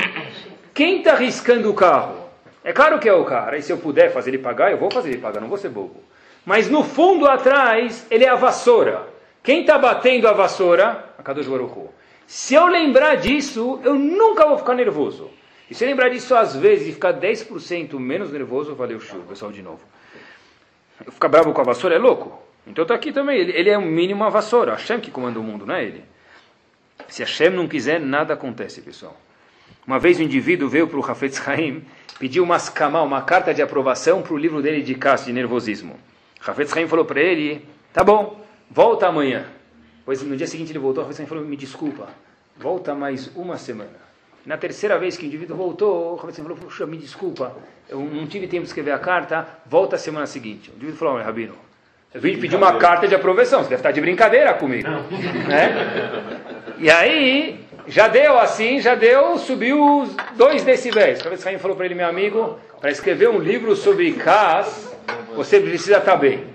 Quem 0.76 1.00
está 1.00 1.16
riscando 1.16 1.72
o 1.72 1.74
carro? 1.74 2.31
É 2.63 2.71
claro 2.71 3.00
que 3.00 3.10
é 3.10 3.13
o 3.13 3.26
cara. 3.26 3.58
E 3.58 3.62
se 3.62 3.71
eu 3.71 3.78
puder 3.78 4.12
fazer 4.12 4.32
ele 4.32 4.38
pagar, 4.38 4.71
eu 4.71 4.78
vou 4.78 4.91
fazer 4.91 5.10
ele 5.10 5.17
pagar, 5.17 5.41
não 5.41 5.47
vou 5.47 5.58
ser 5.58 5.69
bobo. 5.69 6.04
Mas 6.45 6.69
no 6.69 6.84
fundo 6.84 7.28
atrás, 7.28 8.06
ele 8.10 8.24
é 8.26 8.30
a 8.30 8.36
vassoura. 8.36 9.08
Quem 9.43 9.62
está 9.62 9.78
batendo 9.78 10.28
a 10.28 10.34
vassoura? 10.34 11.06
A 11.17 11.24
Kadosh. 11.24 11.47
Se 12.28 12.54
eu 12.54 12.67
lembrar 12.67 13.15
disso, 13.15 13.80
eu 13.84 13.95
nunca 13.95 14.47
vou 14.47 14.58
ficar 14.58 14.76
nervoso. 14.76 15.30
E 15.69 15.76
se 15.76 15.84
eu 15.84 15.89
lembrar 15.89 16.10
disso 16.10 16.36
às 16.36 16.56
vezes 16.56 16.88
e 16.88 16.91
ficar 16.93 17.13
10% 17.13 17.97
menos 18.00 18.32
nervoso, 18.32 18.76
valeu 18.76 19.00
show, 19.00 19.21
pessoal, 19.21 19.52
de 19.52 19.62
novo. 19.62 19.82
Eu 21.06 21.12
ficar 21.12 21.30
bravo 21.30 21.54
com 21.54 21.62
a 21.62 21.63
vassoura 21.63 21.95
é 21.95 22.00
louco. 22.00 22.41
Então 22.67 22.84
está 22.84 22.93
aqui 22.93 23.12
também. 23.12 23.39
Ele, 23.39 23.52
ele 23.52 23.69
é 23.69 23.78
o 23.78 23.82
mínimo 23.82 24.24
a 24.24 24.30
vassoura. 24.30 24.74
Hashem 24.74 25.00
que 25.00 25.10
comanda 25.10 25.39
o 25.39 25.43
mundo, 25.43 25.65
não 25.65 25.76
é 25.76 25.84
ele. 25.84 26.04
Se 27.08 27.24
Hashem 27.24 27.50
não 27.50 27.67
quiser, 27.67 28.00
nada 28.00 28.34
acontece, 28.34 28.82
pessoal. 28.82 29.15
Uma 29.86 30.00
vez 30.00 30.20
o 30.20 30.24
indivíduo 30.24 30.70
veio 30.70 30.88
para 30.88 31.00
o 31.00 31.06
Hafetz 31.06 31.48
Haim, 31.48 31.84
pediu 32.20 32.44
uma 32.44 32.58
skama, 32.58 33.02
uma 33.02 33.22
carta 33.22 33.54
de 33.54 33.62
aprovação 33.62 34.22
para 34.22 34.34
o 34.34 34.38
livro 34.38 34.62
dele 34.62 34.82
de 34.82 34.96
caça 34.96 35.26
de 35.26 35.34
nervosismo. 35.34 36.00
Hafetz 36.46 36.76
Haim 36.76 36.88
falou 36.88 37.06
para 37.06 37.20
ele, 37.20 37.65
tá 37.91 38.04
bom, 38.04 38.44
volta 38.70 39.08
amanhã. 39.08 39.46
Pois 40.06 40.22
no 40.24 40.38
dia 40.38 40.48
seguinte 40.48 40.72
ele 40.72 40.80
voltou, 40.80 41.04
Hafetz 41.04 41.20
Haim 41.20 41.26
falou, 41.26 41.44
me 41.44 41.58
desculpa, 41.58 42.10
volta 42.58 42.94
mais 42.94 43.32
uma 43.36 43.58
semana. 43.58 44.02
Na 44.46 44.58
terceira 44.58 44.98
vez 44.98 45.17
que 45.17 45.26
o 45.26 45.28
indivíduo 45.28 45.56
voltou, 45.58 46.15
o 46.15 46.26
Haim 46.26 46.34
falou, 46.34 46.58
puxa, 46.58 46.86
me 46.86 46.98
desculpa, 46.98 47.56
eu 47.89 48.00
não 48.00 48.26
tive 48.28 48.48
tempo 48.48 48.63
de 48.63 48.70
escrever 48.70 48.91
a 48.91 49.00
carta, 49.00 49.48
volta 49.65 49.96
a 49.96 50.00
semana 50.00 50.26
seguinte. 50.26 50.70
O 50.70 50.76
indivíduo 50.76 50.98
falou, 50.98 51.15
olha, 51.15 51.26
Rabino, 51.26 51.56
eu 52.13 52.20
vim 52.20 52.38
pedir 52.38 52.56
uma 52.56 52.78
carta 52.78 53.08
de 53.08 53.15
aprovação, 53.15 53.60
você 53.63 53.70
deve 53.70 53.80
estar 53.80 53.91
de 53.91 54.02
brincadeira 54.02 54.54
comigo. 54.54 54.88
Né? 55.48 56.76
E 56.78 56.89
aí, 56.89 57.61
já 57.88 58.08
deu 58.08 58.38
assim, 58.39 58.80
já 58.80 58.96
deu, 58.96 59.38
subiu 59.38 60.02
os 60.02 60.15
dois 60.36 60.63
decibéis. 60.63 61.22
O 61.22 61.28
Hafetz 61.28 61.46
Haim 61.46 61.58
falou 61.58 61.76
para 61.76 61.86
ele, 61.86 61.96
meu 61.96 62.08
amigo, 62.08 62.60
para 62.80 62.91
escrever 62.91 63.30
um 63.30 63.39
livro 63.39 63.76
sobre 63.76 64.12
CAS, 64.13 64.96
você 65.36 65.60
precisa 65.60 65.98
estar 65.98 66.15
bem. 66.15 66.46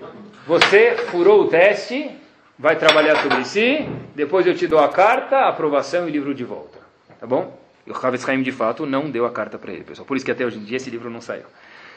Você 0.46 0.96
furou 1.10 1.42
o 1.42 1.48
teste, 1.48 2.10
vai 2.58 2.76
trabalhar 2.76 3.16
sobre 3.22 3.44
si, 3.44 3.88
depois 4.14 4.46
eu 4.46 4.54
te 4.54 4.66
dou 4.66 4.78
a 4.78 4.88
carta, 4.88 5.36
a 5.36 5.48
aprovação 5.48 6.08
e 6.08 6.12
livro 6.12 6.34
de 6.34 6.44
volta. 6.44 6.78
Tá 7.18 7.26
bom? 7.26 7.58
E 7.86 7.90
o 7.90 7.94
Havetz 7.96 8.24
de 8.42 8.52
fato, 8.52 8.84
não 8.84 9.10
deu 9.10 9.24
a 9.26 9.30
carta 9.30 9.58
para 9.58 9.72
ele, 9.72 9.84
pessoal. 9.84 10.06
Por 10.06 10.16
isso 10.16 10.26
que 10.26 10.32
até 10.32 10.44
hoje 10.44 10.58
em 10.58 10.64
dia 10.64 10.76
esse 10.76 10.90
livro 10.90 11.08
não 11.08 11.20
saiu. 11.20 11.44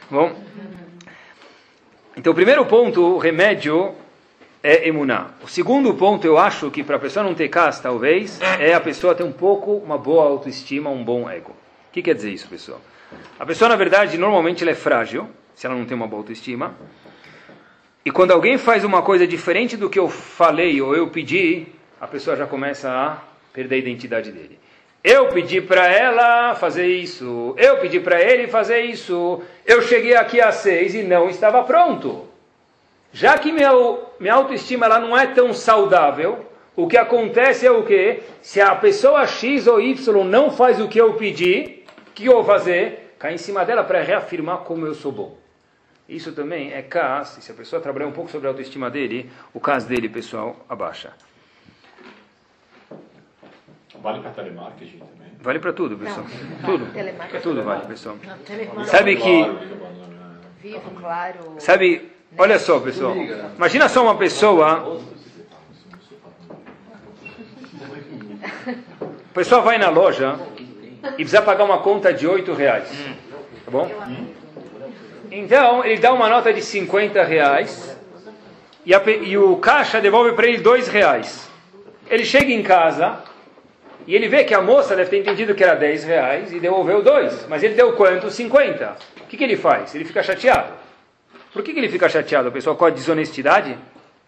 Bom? 0.10 0.36
Então, 2.16 2.32
o 2.32 2.36
primeiro 2.36 2.66
ponto, 2.66 3.02
o 3.02 3.18
remédio, 3.18 3.96
é 4.64 4.88
emuná. 4.88 5.28
O 5.44 5.48
segundo 5.48 5.94
ponto, 5.94 6.26
eu 6.26 6.38
acho 6.38 6.70
que 6.70 6.84
para 6.84 6.98
a 6.98 7.00
pessoa 7.00 7.24
não 7.24 7.34
ter 7.34 7.50
cas, 7.50 7.80
talvez, 7.80 8.40
é 8.60 8.74
a 8.74 8.80
pessoa 8.80 9.16
ter 9.16 9.24
um 9.24 9.32
pouco, 9.32 9.74
uma 9.74 9.98
boa 9.98 10.26
autoestima, 10.26 10.90
um 10.90 11.04
bom 11.04 11.30
ego. 11.30 11.52
O 11.52 11.92
que 11.92 12.02
quer 12.02 12.14
dizer 12.14 12.32
isso, 12.32 12.48
pessoal? 12.48 12.82
A 13.40 13.46
pessoa, 13.46 13.70
na 13.70 13.76
verdade, 13.76 14.18
normalmente 14.18 14.64
ela 14.64 14.72
é 14.72 14.76
frágil, 14.76 15.28
se 15.56 15.66
ela 15.66 15.76
não 15.76 15.86
tem 15.86 15.96
uma 15.96 16.08
boa 16.08 16.22
autoestima. 16.22 16.76
E 18.06 18.12
quando 18.12 18.32
alguém 18.32 18.58
faz 18.58 18.84
uma 18.84 19.02
coisa 19.02 19.26
diferente 19.26 19.76
do 19.76 19.90
que 19.90 20.00
eu 20.00 20.08
falei 20.10 20.82
ou 20.82 20.96
eu 20.96 21.08
pedi, 21.08 21.68
a 22.00 22.08
pessoa 22.08 22.36
já 22.36 22.46
começa 22.46 22.90
a 22.90 23.18
perder 23.54 23.76
a 23.76 23.80
identidade 23.80 24.32
dele. 24.32 24.60
Eu 25.04 25.28
pedi 25.28 25.62
para 25.62 25.88
ela 25.88 26.56
fazer 26.56 26.88
isso, 26.88 27.56
eu 27.58 27.78
pedi 27.78 28.00
para 28.00 28.22
ele 28.22 28.48
fazer 28.48 28.82
isso, 28.82 29.42
eu 29.66 29.82
cheguei 29.82 30.16
aqui 30.16 30.42
às 30.42 30.56
seis 30.56 30.94
e 30.94 31.04
não 31.04 31.30
estava 31.30 31.64
pronto. 31.64 32.29
Já 33.12 33.38
que 33.38 33.52
minha, 33.52 33.72
minha 34.20 34.34
autoestima 34.34 34.86
ela 34.86 35.00
não 35.00 35.18
é 35.18 35.28
tão 35.28 35.54
saudável, 35.54 36.46
o 36.76 36.88
que 36.88 36.98
acontece 36.98 37.66
é 37.66 37.72
o 37.72 37.84
quê? 37.84 38.22
Se 38.42 38.62
a 38.62 38.76
pessoa 38.76 39.26
X 39.26 39.68
ou 39.68 39.82
Y 39.82 40.24
não 40.24 40.52
faz 40.52 40.80
o 40.80 40.88
que 40.88 41.00
eu 41.00 41.14
pedi, 41.16 41.84
o 42.08 42.12
que 42.12 42.26
eu 42.26 42.34
vou 42.34 42.44
fazer? 42.44 43.16
Cair 43.20 43.36
em 43.36 43.38
cima 43.38 43.66
dela 43.66 43.84
para 43.84 44.02
reafirmar 44.02 44.60
como 44.60 44.86
eu 44.86 44.94
sou 44.94 45.12
bom. 45.12 45.38
Isso 46.08 46.32
também 46.32 46.74
é 46.74 46.82
cas, 46.82 47.38
se 47.42 47.52
a 47.52 47.56
pessoa 47.56 47.82
trabalhar 47.82 48.08
um 48.08 48.12
pouco 48.12 48.32
sobre 48.32 48.48
a 48.48 48.52
autoestima 48.52 48.90
dele, 48.90 49.30
o 49.54 49.60
cas 49.60 49.86
dele, 49.86 50.08
pessoal, 50.08 50.56
abaixa. 50.68 51.12
Vale 54.02 54.22
para 54.22 54.32
telemarketing 54.32 55.00
também? 55.00 55.32
Vale 55.42 55.60
para 55.60 55.74
tudo, 55.74 55.98
pessoal. 55.98 56.26
Não, 56.62 56.70
tudo. 56.70 56.94
telemarketing. 56.94 57.44
Tudo 57.44 57.64
vale, 57.64 57.86
pessoal. 57.86 58.16
Não. 58.76 58.86
Sabe 58.86 59.18
que 59.18 59.46
Vivo, 60.62 60.92
claro. 60.92 61.56
Sabe, 61.58 62.12
olha 62.38 62.60
só, 62.60 62.80
pessoal. 62.80 63.16
Imagina 63.56 63.90
só 63.90 64.04
uma 64.04 64.16
pessoa. 64.16 65.02
A 69.02 69.34
pessoa 69.34 69.62
vai 69.62 69.78
na 69.78 69.90
loja 69.90 70.40
e 71.14 71.24
precisa 71.24 71.42
pagar 71.42 71.64
uma 71.64 71.80
conta 71.80 72.14
de 72.14 72.28
8 72.28 72.54
reais. 72.54 72.90
Tá 73.66 73.72
bom? 73.72 73.90
Então, 75.32 75.86
ele 75.86 76.02
dá 76.02 76.12
uma 76.12 76.28
nota 76.28 76.52
de 76.52 76.62
50 76.62 77.24
reais 77.24 77.98
e, 78.86 78.94
a 78.94 79.02
e 79.06 79.38
o 79.38 79.58
caixa 79.58 80.02
devolve 80.02 80.34
para 80.34 80.48
ele 80.48 80.58
2 80.58 80.88
reais. 80.88 81.50
Ele 82.10 82.26
chega 82.26 82.52
em 82.52 82.64
casa 82.64 83.24
e 84.08 84.16
ele 84.16 84.28
vê 84.28 84.44
que 84.44 84.56
a 84.56 84.62
moça 84.62 84.96
deve 84.96 85.10
ter 85.12 85.20
entendido 85.20 85.54
que 85.54 85.64
era 85.64 85.76
10 85.76 86.04
reais 86.04 86.52
e 86.52 86.60
devolveu 86.60 87.04
2. 87.04 87.46
Mas 87.48 87.62
ele 87.62 87.76
deu 87.76 87.94
quanto? 87.94 88.32
50. 88.32 88.98
O 89.22 89.28
que, 89.28 89.38
que 89.38 89.44
ele 89.44 89.56
faz? 89.56 89.94
Ele 89.94 90.04
fica 90.04 90.24
chateado. 90.24 90.74
Por 91.54 91.64
que, 91.64 91.74
que 91.74 91.80
ele 91.80 91.90
fica 91.90 92.08
chateado, 92.08 92.52
pessoal? 92.52 92.76
Com 92.76 92.86
a 92.86 92.90
desonestidade? 92.90 93.78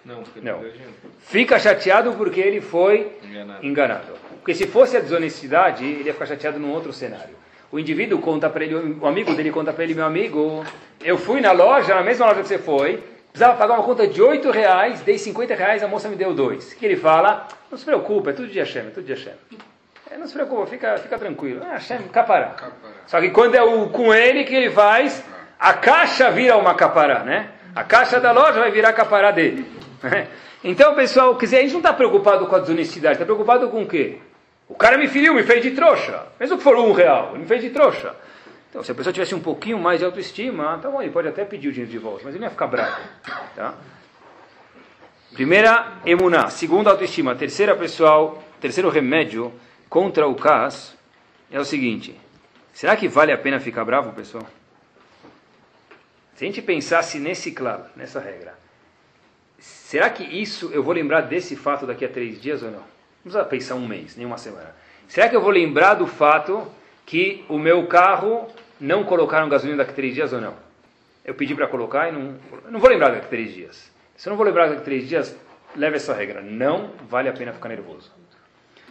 Não, 0.04 0.24
Não. 0.42 0.64
Fica 1.20 1.60
chateado 1.60 2.14
porque 2.14 2.40
ele 2.40 2.60
foi 2.60 3.12
Enganado. 3.24 3.66
enganado. 3.66 4.14
Porque 4.40 4.56
se 4.56 4.66
fosse 4.66 4.98
a 4.98 5.00
desonestidade, 5.00 5.86
ele 5.86 6.04
ia 6.06 6.14
ficar 6.14 6.26
chateado 6.26 6.60
num 6.60 6.72
outro 6.72 6.92
cenário. 6.92 7.36
O 7.72 7.80
indivíduo 7.80 8.20
conta 8.20 8.50
para 8.50 8.64
ele, 8.66 8.98
o 9.00 9.06
amigo 9.06 9.34
dele 9.36 9.52
conta 9.52 9.72
para 9.72 9.84
ele, 9.84 9.94
meu 9.94 10.06
amigo, 10.06 10.66
eu 11.02 11.18
fui 11.18 11.40
na 11.40 11.52
loja, 11.52 11.94
na 11.94 12.02
mesma 12.02 12.26
loja 12.26 12.42
que 12.42 12.48
você 12.48 12.58
foi, 12.58 13.02
precisava 13.32 13.56
pagar 13.58 13.76
uma 13.76 13.84
conta 13.84 14.08
de 14.08 14.22
8 14.22 14.50
reais, 14.52 15.02
dei 15.02 15.18
50 15.18 15.54
reais, 15.56 15.84
a 15.84 15.88
moça 15.88 16.10
me 16.10 16.16
deu 16.16 16.34
dois. 16.34 16.74
O 16.74 16.76
que 16.76 16.86
ele 16.86 16.98
fala? 16.98 17.48
Não 17.70 17.78
se 17.78 17.86
preocupa, 17.86 18.32
é 18.32 18.34
tudo 18.34 18.48
de 18.50 18.60
Hashem, 18.60 18.88
é 18.88 18.90
tudo 18.90 19.06
de 19.06 19.14
Hashem. 19.14 19.34
É, 20.10 20.18
não 20.18 20.28
se 20.28 20.34
preocupa, 20.34 20.66
fica, 20.66 20.98
fica 20.98 21.18
tranquilo. 21.18 21.62
Ah, 21.64 21.74
Hashem, 21.74 22.00
capará. 22.12 22.56
Só 23.06 23.22
que 23.22 23.30
quando 23.30 23.56
é 23.56 23.64
o, 23.64 23.88
com 23.90 24.14
ele, 24.14 24.44
que 24.44 24.56
ele 24.56 24.72
faz? 24.72 25.24
A 25.62 25.74
caixa 25.74 26.32
vira 26.32 26.58
uma 26.58 26.74
capará, 26.74 27.24
né? 27.24 27.52
A 27.76 27.84
caixa 27.84 28.20
da 28.20 28.32
loja 28.32 28.60
vai 28.60 28.72
virar 28.72 28.94
capará 28.94 29.30
dele. 29.30 29.66
Então, 30.64 30.94
pessoal, 30.94 31.36
quer 31.38 31.46
dizer, 31.46 31.58
a 31.58 31.62
gente 31.62 31.72
não 31.72 31.80
está 31.80 31.92
preocupado 31.92 32.46
com 32.46 32.56
a 32.56 32.60
desonestidade, 32.60 33.14
está 33.14 33.26
preocupado 33.26 33.68
com 33.70 33.82
o 33.82 33.88
quê? 33.88 34.20
O 34.70 34.76
cara 34.76 34.96
me 34.96 35.08
feriu, 35.08 35.34
me 35.34 35.42
fez 35.42 35.64
de 35.64 35.72
trouxa. 35.72 36.28
Mesmo 36.40 36.56
que 36.56 36.64
for 36.64 36.76
um 36.76 36.92
real, 36.92 37.30
ele 37.32 37.40
me 37.40 37.46
fez 37.48 37.64
de 37.64 37.72
trouxa. 37.72 38.16
Então, 38.70 38.84
se 38.84 38.92
a 38.92 38.94
pessoa 38.94 39.12
tivesse 39.12 39.34
um 39.34 39.40
pouquinho 39.40 39.80
mais 39.80 39.98
de 39.98 40.06
autoestima, 40.06 40.78
tá 40.80 40.88
bom, 40.88 41.02
ele 41.02 41.10
pode 41.10 41.28
até 41.28 41.44
pedir 41.44 41.70
o 41.70 41.72
dinheiro 41.72 41.92
de 41.92 41.98
volta, 41.98 42.22
mas 42.26 42.36
ele 42.36 42.42
não 42.42 42.46
ia 42.46 42.52
ficar 42.52 42.68
bravo. 42.68 43.02
Tá? 43.56 43.74
Primeira, 45.34 45.94
emuná. 46.06 46.48
Segunda, 46.52 46.92
autoestima. 46.92 47.34
Terceira, 47.34 47.76
pessoal, 47.76 48.44
terceiro 48.60 48.88
remédio 48.92 49.52
contra 49.90 50.28
o 50.28 50.36
cas 50.36 50.96
é 51.52 51.60
o 51.60 51.66
seguinte. 51.66 52.16
Será 52.72 52.96
que 52.96 53.08
vale 53.08 53.32
a 53.32 53.38
pena 53.40 53.60
ficar 53.60 53.84
bravo, 53.84 54.14
pessoal? 54.14 54.46
Se 56.42 56.46
a 56.46 56.48
gente 56.48 56.64
pensasse 56.64 57.20
nesse 57.20 57.52
claro, 57.52 57.84
nessa 57.96 58.20
regra, 58.20 58.56
será 59.60 60.10
que 60.10 60.24
isso 60.24 60.72
eu 60.74 60.82
vou 60.82 60.92
lembrar 60.92 61.22
desse 61.22 61.56
fato 61.56 61.86
daqui 61.86 62.04
a 62.04 62.10
três 62.10 62.42
dias 62.42 62.64
ou 62.64 62.72
não? 62.72 62.80
Não 62.80 62.86
precisa 63.22 63.46
pensar 63.46 63.76
um 63.76 63.88
mês, 63.88 64.16
nem 64.16 64.26
uma 64.26 64.40
semana. 64.40 64.76
Será 65.08 65.30
que 65.30 65.36
eu 65.36 65.42
vou 65.42 65.52
lembrar 65.52 65.94
do 65.94 66.08
fato 66.08 66.68
que 67.06 67.46
o 67.48 67.60
meu 67.60 67.86
carro 67.86 68.48
não 68.80 69.04
colocaram 69.04 69.50
gasolina 69.50 69.78
daqui 69.78 69.92
a 69.92 69.94
três 69.94 70.16
dias 70.16 70.34
ou 70.34 70.42
não? 70.42 70.56
Eu 71.24 71.36
pedi 71.36 71.54
para 71.54 71.68
colocar 71.68 72.10
e 72.10 72.12
não. 72.12 72.34
Não 72.72 72.80
vou 72.80 72.90
lembrar 72.90 73.10
daqui 73.10 73.26
a 73.28 73.30
três 73.30 73.54
dias. 73.54 73.92
Se 74.18 74.28
eu 74.28 74.32
não 74.32 74.38
vou 74.38 74.46
lembrar 74.48 74.68
daqui 74.68 74.82
a 74.82 74.84
três 74.84 75.08
dias, 75.08 75.38
leve 75.76 75.98
essa 75.98 76.12
regra. 76.12 76.42
Não 76.42 76.90
vale 77.08 77.30
a 77.30 77.34
pena 77.34 77.54
ficar 77.54 77.70
nervoso. 77.70 78.12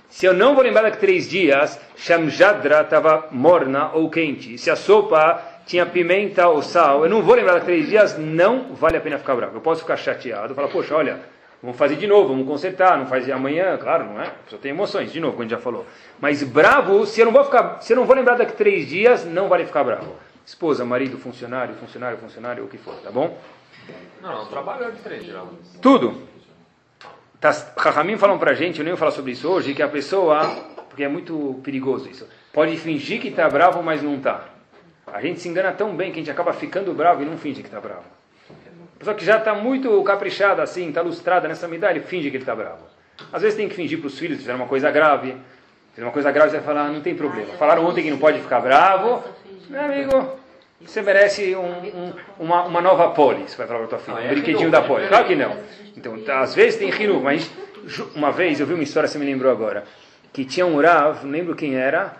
Se 0.09 0.25
eu 0.25 0.33
não 0.33 0.55
vou 0.55 0.63
lembrar 0.63 0.83
daqui 0.83 0.99
a 0.99 1.01
três 1.01 1.29
dias, 1.29 1.81
Shamjadra 1.97 2.83
estava 2.83 3.27
morna 3.33 3.91
ou 3.93 4.09
quente. 4.09 4.57
Se 4.57 4.71
a 4.71 4.77
sopa 4.77 5.50
tinha 5.71 5.87
pimenta 5.87 6.49
ou 6.49 6.63
sal, 6.63 7.05
eu 7.05 7.09
não 7.09 7.23
vou 7.23 7.37
lembrar 7.37 7.53
daqui 7.53 7.67
três 7.67 7.89
dias, 7.89 8.19
não 8.19 8.75
vale 8.75 8.97
a 8.97 9.01
pena 9.01 9.19
ficar 9.19 9.37
bravo. 9.37 9.57
Eu 9.57 9.61
posso 9.61 9.83
ficar 9.83 9.97
chateado, 9.97 10.53
falar, 10.53 10.67
poxa, 10.67 10.97
olha, 10.97 11.21
vamos 11.63 11.77
fazer 11.77 11.95
de 11.95 12.09
novo, 12.09 12.31
vamos 12.31 12.45
consertar, 12.45 12.99
não 12.99 13.07
faz 13.07 13.31
amanhã, 13.31 13.79
claro, 13.79 14.05
não 14.05 14.21
é? 14.21 14.33
Só 14.49 14.57
tem 14.57 14.73
emoções, 14.73 15.13
de 15.13 15.21
novo, 15.21 15.41
gente 15.41 15.51
já 15.51 15.59
falou. 15.59 15.87
Mas 16.19 16.43
bravo, 16.43 17.07
se 17.07 17.21
eu 17.21 17.27
não 17.27 17.33
vou 17.33 17.45
ficar, 17.45 17.81
se 17.81 17.93
eu 17.93 17.97
não 17.97 18.05
vou 18.05 18.17
lembrar 18.17 18.35
daqui 18.35 18.55
três 18.55 18.89
dias, 18.89 19.25
não 19.25 19.49
vale 19.49 19.65
ficar 19.65 19.85
bravo. 19.85 20.13
Esposa, 20.45 20.85
marido, 20.85 21.17
funcionário, 21.19 21.73
funcionário, 21.77 22.19
funcionário, 22.19 22.65
o 22.65 22.69
que 22.69 22.77
for, 22.77 22.95
tá 22.97 23.13
bom? 23.13 23.39
Não, 24.21 24.39
não, 24.39 24.47
trabalho 24.47 24.87
é 24.87 24.91
de 24.91 24.99
três, 24.99 25.25
geralmente. 25.25 25.79
Tudo. 25.81 26.21
Tá, 27.41 27.51
Rahamim 27.77 28.19
falam 28.19 28.41
pra 28.41 28.55
gente, 28.55 28.81
eu 28.81 28.85
nem 28.85 28.93
vou 28.93 28.99
falar 28.99 29.13
sobre 29.13 29.31
isso 29.31 29.49
hoje, 29.49 29.73
que 29.73 29.83
a 29.83 29.89
pessoa, 29.89 30.47
porque 30.89 31.05
é 31.05 31.09
muito 31.09 31.61
perigoso 31.63 32.11
isso, 32.11 32.29
pode 32.53 32.77
fingir 32.77 33.21
que 33.21 33.29
está 33.29 33.49
bravo, 33.49 33.81
mas 33.85 34.03
não 34.03 34.17
está. 34.17 34.51
A 35.13 35.21
gente 35.21 35.41
se 35.41 35.49
engana 35.49 35.73
tão 35.73 35.95
bem 35.95 36.11
que 36.11 36.19
a 36.19 36.23
gente 36.23 36.31
acaba 36.31 36.53
ficando 36.53 36.93
bravo 36.93 37.23
e 37.23 37.25
não 37.25 37.37
finge 37.37 37.63
que 37.63 37.69
está 37.69 37.81
bravo. 37.81 38.05
A 38.97 38.99
pessoa 38.99 39.17
que 39.17 39.25
já 39.25 39.39
está 39.39 39.55
muito 39.55 40.03
caprichada 40.03 40.63
assim, 40.63 40.89
está 40.89 41.01
lustrada 41.01 41.49
nessa 41.49 41.67
medalha, 41.67 41.97
ele 41.97 42.05
finge 42.05 42.31
que 42.31 42.37
ele 42.37 42.43
está 42.43 42.55
bravo. 42.55 42.85
Às 43.33 43.43
vezes 43.43 43.57
tem 43.57 43.69
que 43.69 43.75
fingir 43.75 43.99
para 43.99 44.09
os 44.09 44.19
filhos, 44.19 44.39
fizeram 44.39 44.59
uma 44.59 44.69
coisa 44.69 44.91
grave, 44.91 45.37
fizeram 45.91 46.09
uma 46.09 46.13
coisa 46.13 46.31
grave, 46.31 46.51
você 46.51 46.57
vai 46.59 46.67
falar, 46.67 46.87
ah, 46.87 46.93
não 46.93 47.01
tem 47.01 47.15
problema. 47.15 47.55
Falaram 47.55 47.87
ontem 47.87 48.03
que 48.03 48.11
não 48.11 48.19
pode 48.19 48.41
ficar 48.41 48.61
bravo, 48.61 49.25
meu 49.69 49.81
amigo, 49.81 50.39
você 50.81 51.03
merece 51.03 51.55
um, 51.55 51.63
um, 51.63 52.13
uma, 52.39 52.65
uma, 52.65 52.81
nova 52.81 53.11
pole, 53.11 53.49
você 53.49 53.57
vai 53.57 53.67
falar 53.67 53.81
para 53.81 53.89
tua 53.89 53.99
filha, 53.99 54.17
um 54.17 54.29
brinquedinho 54.29 54.71
da 54.71 54.83
pole. 54.83 55.09
Claro 55.09 55.27
que 55.27 55.37
não. 55.37 55.57
Então, 55.97 56.17
às 56.41 56.55
vezes 56.55 56.79
tem 56.79 56.91
riru, 56.91 57.21
mas 57.21 57.51
uma 58.15 58.33
vez 58.33 58.61
eu 58.61 58.67
vi 58.67 58.75
uma 58.75 58.83
história, 58.83 59.09
você 59.09 59.19
me 59.19 59.27
lembrou 59.27 59.53
agora, 59.53 59.85
que 60.33 60.45
tinha 60.45 60.65
um 60.65 60.81
Rav, 60.81 61.23
não 61.25 61.31
lembro 61.31 61.55
quem 61.55 61.75
era, 61.77 62.15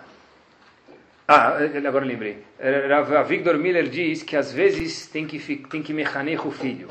ah, 1.31 1.87
agora 1.87 2.03
lembrei. 2.03 2.43
Rav 2.89 3.27
Victor 3.27 3.57
Miller 3.57 3.87
diz 3.87 4.21
que 4.21 4.35
às 4.35 4.51
vezes 4.51 5.07
tem 5.07 5.25
que, 5.25 5.39
tem 5.55 5.81
que 5.81 5.93
mecanear 5.93 6.45
o 6.45 6.51
filho. 6.51 6.89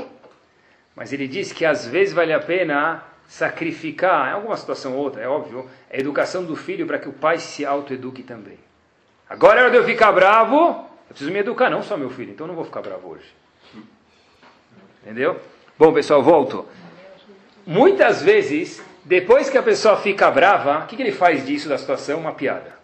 Mas 0.96 1.12
ele 1.12 1.28
diz 1.28 1.52
que 1.52 1.66
às 1.66 1.86
vezes 1.86 2.14
vale 2.14 2.32
a 2.32 2.40
pena 2.40 3.04
sacrificar, 3.28 4.30
em 4.30 4.32
alguma 4.32 4.56
situação 4.56 4.94
ou 4.94 4.98
outra, 4.98 5.22
é 5.22 5.28
óbvio, 5.28 5.68
a 5.92 5.96
educação 5.96 6.42
do 6.42 6.56
filho 6.56 6.86
para 6.86 6.98
que 6.98 7.08
o 7.08 7.12
pai 7.12 7.38
se 7.38 7.66
autoeduque 7.66 8.22
também. 8.22 8.58
Agora 9.28 9.60
é 9.60 9.62
hora 9.64 9.70
de 9.70 9.76
eu 9.76 9.84
ficar 9.84 10.10
bravo, 10.10 10.56
eu 10.56 11.10
preciso 11.10 11.30
me 11.30 11.38
educar, 11.38 11.68
não 11.68 11.82
só 11.82 11.96
meu 11.96 12.10
filho, 12.10 12.32
então 12.32 12.46
eu 12.46 12.48
não 12.48 12.56
vou 12.56 12.64
ficar 12.64 12.80
bravo 12.80 13.10
hoje. 13.10 13.32
Entendeu? 15.02 15.38
Bom, 15.78 15.92
pessoal, 15.92 16.22
volto. 16.22 16.66
Muitas 17.66 18.22
vezes, 18.22 18.82
depois 19.04 19.50
que 19.50 19.58
a 19.58 19.62
pessoa 19.62 19.98
fica 19.98 20.30
brava, 20.30 20.78
o 20.78 20.86
que, 20.86 20.96
que 20.96 21.02
ele 21.02 21.12
faz 21.12 21.46
disso 21.46 21.68
da 21.68 21.76
situação? 21.76 22.20
Uma 22.20 22.32
piada. 22.32 22.79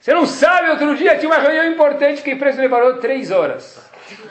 Você 0.00 0.14
não 0.14 0.24
sabe, 0.24 0.70
outro 0.70 0.96
dia 0.96 1.18
tinha 1.18 1.30
uma 1.30 1.38
reunião 1.38 1.66
importante 1.66 2.22
que 2.22 2.30
a 2.30 2.32
empresa 2.32 2.62
levou 2.62 2.94
três 2.94 3.30
horas. 3.30 3.78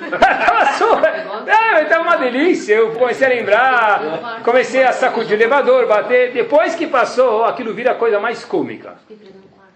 Estava 0.02 1.46
é, 1.94 2.00
uma 2.00 2.16
delícia. 2.18 2.74
Eu 2.74 2.94
comecei 2.94 3.28
a 3.28 3.30
lembrar, 3.30 4.42
comecei 4.44 4.84
a 4.84 4.92
sacudir 4.92 5.34
o 5.34 5.36
elevador, 5.36 5.86
bater. 5.86 6.32
Depois 6.32 6.74
que 6.74 6.88
passou, 6.88 7.46
aquilo 7.46 7.72
vira 7.72 7.92
a 7.92 7.96
coisa 7.96 8.20
mais 8.20 8.44
cômica. 8.44 8.96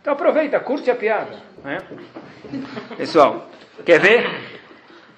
Então 0.01 0.13
aproveita, 0.13 0.59
curte 0.59 0.89
a 0.89 0.95
piada. 0.95 1.37
Né? 1.63 1.77
Pessoal, 2.97 3.47
quer 3.85 3.99
ver? 3.99 4.27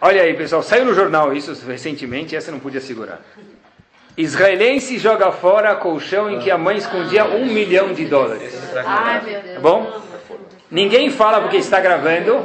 Olha 0.01 0.23
aí, 0.23 0.33
pessoal, 0.33 0.61
saiu 0.61 0.83
no 0.83 0.93
jornal 0.93 1.33
isso 1.33 1.53
recentemente, 1.65 2.35
essa 2.35 2.51
não 2.51 2.59
podia 2.59 2.81
segurar. 2.81 3.21
Israelense 4.17 4.97
joga 4.97 5.31
fora 5.31 5.73
colchão 5.75 6.29
em 6.29 6.39
que 6.39 6.51
a 6.51 6.57
mãe 6.57 6.77
escondia 6.77 7.25
um 7.25 7.45
milhão 7.45 7.93
de 7.93 8.05
dólares. 8.05 8.53
Ai, 8.85 9.21
meu 9.21 9.41
Deus. 9.41 9.55
Tá 9.55 9.59
bom? 9.61 10.01
Ninguém 10.75 11.09
fala 11.09 11.39
porque 11.39 11.55
está 11.55 11.79
gravando. 11.79 12.43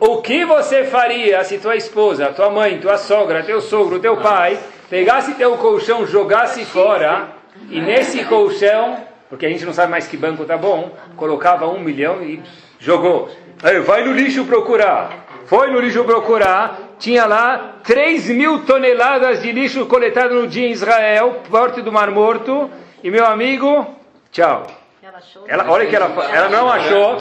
O 0.00 0.20
que 0.20 0.44
você 0.44 0.82
faria 0.82 1.44
se 1.44 1.58
tua 1.58 1.76
esposa, 1.76 2.32
tua 2.32 2.50
mãe, 2.50 2.78
tua 2.78 2.98
sogra, 2.98 3.44
teu 3.44 3.60
sogro, 3.60 4.00
teu 4.00 4.16
pai 4.16 4.58
pegasse 4.90 5.34
teu 5.34 5.56
colchão, 5.56 6.04
jogasse 6.04 6.64
fora 6.64 7.28
e 7.70 7.80
nesse 7.80 8.24
colchão, 8.24 8.96
porque 9.28 9.46
a 9.46 9.48
gente 9.48 9.64
não 9.64 9.72
sabe 9.72 9.92
mais 9.92 10.08
que 10.08 10.16
banco 10.16 10.44
tá 10.44 10.56
bom, 10.56 10.90
colocava 11.16 11.68
um 11.68 11.78
milhão 11.78 12.20
e 12.20 12.42
jogou. 12.80 13.30
Aí, 13.62 13.78
vai 13.78 14.02
no 14.04 14.12
lixo 14.12 14.44
procurar. 14.44 15.24
Foi 15.46 15.70
no 15.70 15.78
lixo 15.78 16.02
procurar, 16.02 16.96
tinha 16.98 17.26
lá 17.26 17.76
3 17.84 18.26
mil 18.30 18.64
toneladas 18.64 19.40
de 19.40 19.52
lixo 19.52 19.86
coletado 19.86 20.34
no 20.34 20.48
dia 20.48 20.66
em 20.66 20.72
Israel, 20.72 21.42
perto 21.48 21.80
do 21.80 21.92
Mar 21.92 22.10
Morto. 22.10 22.68
E 23.04 23.08
meu 23.08 23.24
amigo, 23.24 23.86
tchau. 24.32 24.81
Ela, 25.46 25.70
olha 25.70 25.86
que 25.86 25.96
ela, 25.96 26.06
ela 26.32 26.48
não 26.48 26.70
achou. 26.70 27.16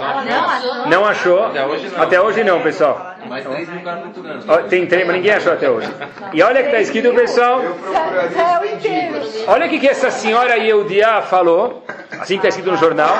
Não 0.88 1.06
achou. 1.06 1.52
Até 1.98 2.22
hoje 2.22 2.44
não, 2.44 2.62
pessoal. 2.62 3.16
Tem 4.70 4.86
trem, 4.86 5.06
mas 5.06 5.16
ninguém 5.16 5.34
achou 5.34 5.54
até 5.54 5.70
hoje. 5.70 5.90
E 6.34 6.42
olha 6.42 6.62
que 6.62 6.68
está 6.68 6.82
escrito, 6.82 7.14
pessoal. 7.14 7.62
Olha 9.48 9.66
o 9.66 9.70
que, 9.70 9.80
que 9.80 9.88
essa 9.88 10.12
senhora 10.12 10.58
Yehudia 10.58 11.22
falou. 11.22 11.84
Assim 12.20 12.40
que 12.40 12.48
está 12.48 12.50
escrito 12.50 12.72
no 12.72 12.78
jornal. 12.78 13.16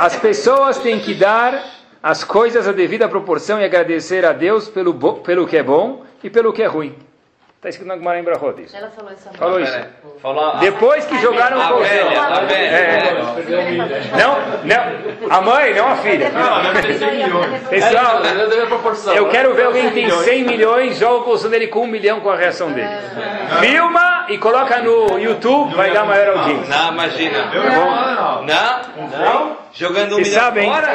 As 0.00 0.16
pessoas 0.16 0.78
têm 0.78 0.98
que 0.98 1.14
dar 1.14 1.62
as 2.02 2.22
coisas 2.22 2.68
à 2.68 2.72
devida 2.72 3.08
proporção 3.08 3.60
e 3.60 3.64
agradecer 3.64 4.24
a 4.26 4.32
Deus 4.32 4.68
pelo, 4.68 4.94
pelo 5.20 5.46
que 5.46 5.56
é 5.56 5.62
bom 5.62 6.02
e 6.22 6.28
pelo 6.28 6.52
que 6.52 6.62
é 6.62 6.66
ruim. 6.66 6.94
Está 7.64 7.70
escrito 7.70 7.88
na 7.88 7.96
Gemara 7.96 8.18
em 8.18 8.22
Brahot 8.22 8.60
isso. 8.60 8.76
Ela 8.76 8.90
falou 8.90 9.10
isso. 9.10 9.30
Falou 9.32 9.58
isso. 9.58 9.80
Falou, 10.20 10.56
Depois 10.58 11.06
que 11.06 11.18
jogaram 11.18 11.58
o 11.58 11.68
colchão. 11.68 12.10
É. 12.50 13.14
Não, 14.18 14.36
não. 14.64 15.34
A 15.34 15.40
mãe, 15.40 15.72
não 15.72 15.88
a 15.88 15.96
filha. 15.96 16.30
Pessoal, 17.70 18.20
eu 19.16 19.30
quero 19.30 19.54
ver 19.54 19.64
alguém 19.64 19.88
que 19.88 19.94
tem 19.94 20.10
100 20.10 20.44
milhões, 20.44 20.98
joga 20.98 21.20
o 21.20 21.22
colchão 21.22 21.48
dele 21.48 21.68
com 21.68 21.84
um 21.84 21.86
milhão 21.86 22.20
com 22.20 22.28
a 22.28 22.36
reação 22.36 22.70
dele. 22.70 22.86
Filma 23.60 24.26
e 24.28 24.36
coloca 24.36 24.80
no 24.80 25.18
YouTube, 25.18 25.74
vai 25.74 25.90
dar 25.90 26.04
maior 26.04 26.36
audiência. 26.36 26.68
Não, 26.68 26.92
imagina. 26.92 27.50
Não? 28.44 28.44
Não? 29.08 29.63
Jogando 29.76 30.14
um 30.14 30.18
milhão 30.18 30.40
sabem. 30.40 30.70
fora? 30.70 30.86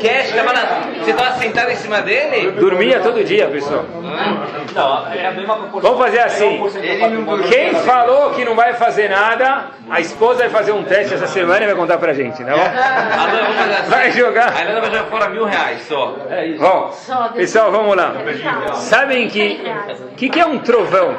Cash, 0.00 0.32
tava 0.32 0.52
na... 0.52 0.62
Você 1.02 1.10
estava 1.10 1.32
sentado 1.38 1.70
em 1.72 1.74
cima 1.74 2.00
dele? 2.02 2.52
Dormia 2.52 3.00
todo 3.00 3.24
dia, 3.24 3.48
pessoal. 3.48 3.84
Não, 4.74 5.12
é 5.12 5.26
a 5.26 5.32
mesma 5.32 5.56
proporção. 5.56 5.90
Vamos 5.90 6.06
fazer 6.06 6.20
assim. 6.20 6.60
Quem 7.50 7.74
falou 7.74 8.30
que 8.30 8.44
não 8.44 8.54
vai 8.54 8.74
fazer 8.74 9.10
nada, 9.10 9.70
a 9.90 10.00
esposa 10.00 10.42
vai 10.42 10.50
fazer 10.50 10.70
um 10.70 10.84
teste 10.84 11.14
essa 11.14 11.26
semana 11.26 11.64
e 11.64 11.66
vai 11.66 11.74
contar 11.74 11.98
pra 11.98 12.12
gente, 12.12 12.44
não? 12.44 12.54
Assim. 12.54 13.90
Vai 13.90 14.12
jogar. 14.12 14.52
A 14.56 14.60
Helena 14.60 14.80
vai 14.80 14.90
jogar 14.92 15.04
fora 15.06 15.28
mil 15.28 15.44
reais 15.44 15.82
só. 15.82 16.16
É 16.30 16.46
isso. 16.46 16.62
Bom, 16.62 16.94
pessoal, 17.34 17.72
vamos 17.72 17.96
lá. 17.96 18.14
Sabem 18.74 19.28
que 19.28 19.60
o 20.12 20.14
que, 20.14 20.28
que 20.28 20.38
é 20.38 20.46
um 20.46 20.58
trovão? 20.58 21.16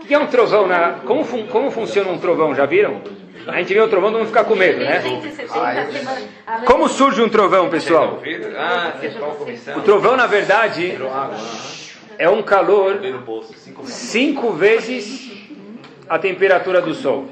O 0.00 0.04
que 0.04 0.12
é 0.12 0.18
um 0.18 0.26
trovão? 0.26 0.66
Na, 0.66 0.94
como, 1.06 1.24
fun, 1.24 1.46
como 1.46 1.70
funciona 1.70 2.10
um 2.10 2.18
trovão? 2.18 2.52
Já 2.52 2.66
viram? 2.66 3.00
A 3.46 3.58
gente 3.58 3.72
vê 3.72 3.80
o 3.80 3.88
trovão, 3.88 4.10
não 4.10 4.26
ficar 4.26 4.44
com 4.44 4.56
medo, 4.56 4.80
né? 4.80 5.02
Como 6.64 6.88
surge 6.88 7.22
um 7.22 7.28
trovão, 7.28 7.70
pessoal? 7.70 8.20
O 9.76 9.80
trovão, 9.82 10.16
na 10.16 10.26
verdade, 10.26 10.98
é 12.18 12.28
um 12.28 12.42
calor 12.42 12.98
cinco 13.84 14.52
vezes 14.52 15.30
a 16.08 16.18
temperatura 16.18 16.80
do 16.80 16.94
Sol. 16.94 17.28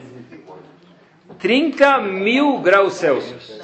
30 1.38 1.98
mil 2.00 2.58
graus 2.58 2.94
Celsius. 2.94 3.60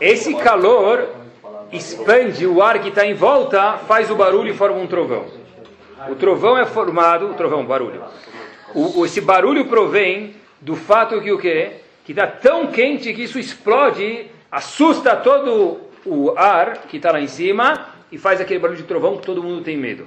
Esse 0.00 0.34
calor 0.34 1.08
expande 1.70 2.46
o 2.46 2.62
ar 2.62 2.80
que 2.80 2.88
está 2.88 3.06
em 3.06 3.14
volta, 3.14 3.78
faz 3.86 4.10
o 4.10 4.14
barulho 4.14 4.50
e 4.50 4.56
forma 4.56 4.78
um 4.78 4.86
trovão. 4.86 5.26
O 6.08 6.14
trovão 6.14 6.56
é 6.56 6.64
formado, 6.64 7.30
o 7.30 7.34
trovão, 7.34 7.64
barulho. 7.64 8.02
O, 8.74 9.04
esse 9.04 9.20
barulho 9.20 9.66
provém 9.66 10.34
do 10.64 10.74
fato 10.74 11.20
que 11.20 11.30
o 11.30 11.38
quê? 11.38 11.72
Que 12.06 12.12
está 12.12 12.26
tão 12.26 12.68
quente 12.68 13.12
que 13.12 13.22
isso 13.22 13.38
explode, 13.38 14.26
assusta 14.50 15.14
todo 15.14 15.78
o 16.06 16.30
ar 16.36 16.78
que 16.88 16.96
está 16.96 17.12
lá 17.12 17.20
em 17.20 17.26
cima 17.26 17.88
e 18.10 18.16
faz 18.16 18.40
aquele 18.40 18.60
barulho 18.60 18.78
de 18.78 18.84
trovão 18.84 19.18
que 19.18 19.26
todo 19.26 19.42
mundo 19.42 19.62
tem 19.62 19.76
medo. 19.76 20.06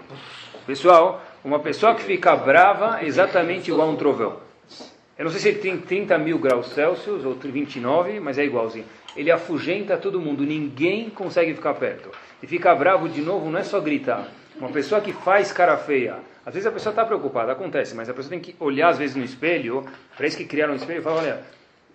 Pessoal, 0.66 1.24
uma 1.44 1.60
pessoa 1.60 1.94
que 1.94 2.02
fica 2.02 2.36
brava 2.36 3.00
é 3.02 3.06
exatamente 3.06 3.70
igual 3.70 3.88
a 3.88 3.92
um 3.92 3.96
trovão. 3.96 4.38
Eu 5.16 5.26
não 5.26 5.32
sei 5.32 5.40
se 5.40 5.48
ele 5.50 5.60
tem 5.60 5.78
30 5.78 6.18
mil 6.18 6.40
graus 6.40 6.70
Celsius 6.70 7.24
ou 7.24 7.34
29, 7.36 8.20
mas 8.20 8.40
é 8.40 8.46
igualzinho. 8.46 8.86
Ele 9.16 9.32
afugenta 9.32 9.96
todo 9.96 10.20
mundo, 10.20 10.44
ninguém 10.44 11.10
consegue 11.10 11.54
ficar 11.54 11.76
perto. 11.76 12.10
E 12.42 12.48
ficar 12.48 12.74
bravo 12.76 13.08
de 13.08 13.22
novo 13.22 13.50
não 13.50 13.60
é 13.60 13.64
só 13.64 13.80
gritar. 13.80 14.28
Uma 14.60 14.70
pessoa 14.70 15.02
que 15.02 15.14
faz 15.14 15.52
cara 15.52 15.78
feia, 15.78 16.18
às 16.48 16.54
vezes 16.54 16.66
a 16.66 16.72
pessoa 16.72 16.92
está 16.92 17.04
preocupada, 17.04 17.52
acontece, 17.52 17.94
mas 17.94 18.10
a 18.10 18.14
pessoa 18.14 18.30
tem 18.30 18.40
que 18.40 18.56
olhar 18.58 18.88
às 18.88 18.98
vezes 18.98 19.18
no 19.18 19.24
espelho, 19.26 19.86
para 20.16 20.26
isso 20.26 20.38
que 20.38 20.46
criaram 20.46 20.72
um 20.72 20.76
espelho 20.78 21.00
e 21.00 21.04
falar, 21.04 21.18
olha, 21.18 21.40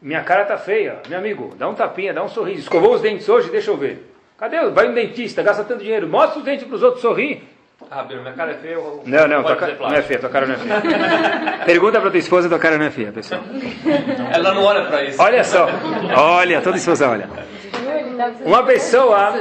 minha 0.02 0.22
cara 0.22 0.44
tá 0.44 0.58
feia, 0.58 1.00
meu 1.08 1.18
amigo, 1.18 1.54
dá 1.56 1.66
um 1.66 1.74
tapinha, 1.74 2.12
dá 2.12 2.22
um 2.22 2.28
sorriso. 2.28 2.60
Escovou 2.60 2.94
os 2.94 3.00
dentes 3.00 3.26
hoje, 3.30 3.50
deixa 3.50 3.70
eu 3.70 3.78
ver. 3.78 4.12
Cadê? 4.36 4.68
Vai 4.68 4.88
no 4.88 4.94
dentista, 4.94 5.42
gasta 5.42 5.64
tanto 5.64 5.82
dinheiro, 5.82 6.06
mostra 6.06 6.38
os 6.38 6.44
dentes 6.44 6.66
para 6.66 6.76
os 6.76 6.82
outros 6.82 7.00
sorrir. 7.00 7.48
Ah, 7.90 8.02
Biro, 8.02 8.20
minha 8.20 8.34
cara 8.34 8.50
é 8.50 8.54
feia. 8.56 8.74
Eu... 8.74 9.02
Não, 9.06 9.26
não, 9.26 9.42
tua 9.42 9.56
cara 9.56 9.74
não 9.80 9.94
é 9.94 10.02
feia, 10.02 10.20
tua 10.20 10.28
cara 10.28 10.46
não 10.46 10.54
é 10.54 10.58
feia. 10.58 11.64
Pergunta 11.64 11.98
para 11.98 12.10
tua 12.10 12.18
esposa, 12.18 12.48
tua 12.50 12.58
cara 12.58 12.76
não 12.76 12.84
é 12.84 12.90
feia, 12.90 13.10
pessoal. 13.10 13.40
Ela 14.34 14.52
não 14.52 14.64
olha 14.64 14.84
para 14.84 15.02
isso. 15.04 15.22
Olha 15.22 15.42
só, 15.44 15.66
olha, 16.14 16.60
toda 16.60 16.76
esposa 16.76 17.08
olha. 17.08 17.26
Uma 18.44 18.62
pessoa 18.64 19.32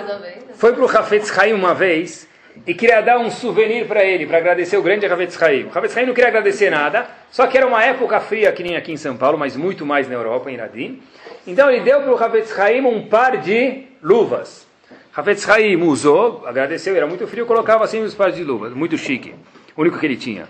foi 0.55 0.71
para 0.71 0.83
o 0.85 0.85
Hafetz 0.85 1.37
Haim 1.37 1.51
uma 1.51 1.73
vez 1.73 2.30
e 2.65 2.73
queria 2.73 3.01
dar 3.01 3.19
um 3.19 3.31
souvenir 3.31 3.87
para 3.87 4.03
ele, 4.03 4.25
para 4.25 4.37
agradecer 4.37 4.77
o 4.77 4.83
grande 4.83 5.05
Havetz 5.05 5.41
Haim. 5.41 5.65
O 5.65 5.77
Havetz 5.77 5.97
Haim 5.97 6.05
não 6.05 6.13
queria 6.13 6.29
agradecer 6.29 6.69
nada, 6.69 7.07
só 7.31 7.47
que 7.47 7.57
era 7.57 7.65
uma 7.65 7.83
época 7.83 8.19
fria 8.19 8.51
que 8.51 8.63
nem 8.63 8.75
aqui 8.75 8.91
em 8.91 8.97
São 8.97 9.17
Paulo, 9.17 9.37
mas 9.37 9.55
muito 9.55 9.85
mais 9.85 10.07
na 10.07 10.15
Europa, 10.15 10.49
em 10.51 10.55
Iradim. 10.55 11.01
Então 11.47 11.69
ele 11.69 11.81
deu 11.81 12.01
para 12.01 12.11
o 12.11 12.23
Havetz 12.23 12.57
Haim 12.59 12.81
um 12.81 13.07
par 13.07 13.37
de 13.37 13.85
luvas. 14.01 14.67
Havetz 15.15 15.49
Haim 15.49 15.81
usou, 15.81 16.43
agradeceu, 16.45 16.95
era 16.95 17.07
muito 17.07 17.27
frio, 17.27 17.45
colocava 17.45 17.83
assim 17.83 18.01
os 18.01 18.13
pares 18.13 18.35
de 18.35 18.43
luvas, 18.43 18.73
muito 18.73 18.97
chique, 18.97 19.33
o 19.75 19.81
único 19.81 19.97
que 19.97 20.05
ele 20.05 20.17
tinha. 20.17 20.47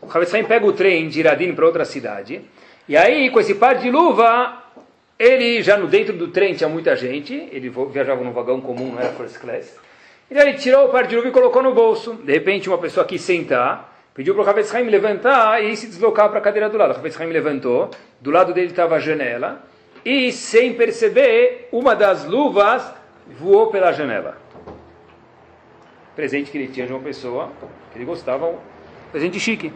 O 0.00 0.06
Havetz 0.08 0.34
Haim 0.34 0.44
pega 0.44 0.66
o 0.66 0.72
trem 0.72 1.08
de 1.08 1.20
Iradim 1.20 1.54
para 1.54 1.66
outra 1.66 1.84
cidade, 1.84 2.42
e 2.88 2.96
aí 2.96 3.30
com 3.30 3.40
esse 3.40 3.54
par 3.54 3.76
de 3.76 3.90
luva, 3.90 4.62
ele 5.18 5.62
já 5.62 5.76
no 5.76 5.86
dentro 5.86 6.12
do 6.12 6.28
trem 6.28 6.54
tinha 6.54 6.68
muita 6.68 6.94
gente, 6.94 7.48
ele 7.50 7.72
viajava 7.90 8.22
num 8.22 8.32
vagão 8.32 8.60
comum, 8.60 8.92
não 8.92 9.00
era 9.00 9.12
first 9.12 9.38
class. 9.38 9.85
E 10.30 10.36
aí 10.36 10.48
ele 10.48 10.58
tirou 10.58 10.86
o 10.86 10.88
par 10.88 11.06
de 11.06 11.14
luva 11.14 11.28
e 11.28 11.30
colocou 11.30 11.62
no 11.62 11.72
bolso. 11.72 12.14
De 12.14 12.32
repente, 12.32 12.68
uma 12.68 12.78
pessoa 12.78 13.06
quis 13.06 13.20
sentar, 13.20 13.96
pediu 14.12 14.34
para 14.34 14.42
o 14.42 14.48
Havetz 14.48 14.74
Haim 14.74 14.88
levantar 14.88 15.62
e 15.62 15.76
se 15.76 15.86
deslocar 15.86 16.28
para 16.28 16.38
a 16.38 16.42
cadeira 16.42 16.68
do 16.68 16.76
lado. 16.76 16.94
O 16.94 16.96
Havetz 16.96 17.20
Haim 17.20 17.30
levantou, 17.30 17.90
do 18.20 18.30
lado 18.30 18.52
dele 18.52 18.68
estava 18.68 18.96
a 18.96 18.98
janela, 18.98 19.62
e 20.04 20.32
sem 20.32 20.74
perceber, 20.74 21.68
uma 21.70 21.94
das 21.94 22.24
luvas 22.24 22.92
voou 23.38 23.68
pela 23.68 23.92
janela. 23.92 24.36
Presente 26.16 26.50
que 26.50 26.58
ele 26.58 26.68
tinha 26.68 26.86
de 26.86 26.92
uma 26.92 27.02
pessoa 27.02 27.50
que 27.92 27.98
ele 27.98 28.04
gostava, 28.04 28.46
um 28.46 28.58
presente 29.12 29.38
chique. 29.38 29.72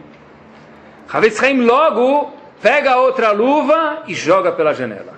Havetz 1.07 1.41
Haim 1.41 1.61
logo 1.61 2.33
pega 2.61 2.97
outra 2.97 3.31
luva 3.31 4.03
e 4.07 4.13
joga 4.13 4.51
pela 4.51 4.73
janela. 4.73 5.13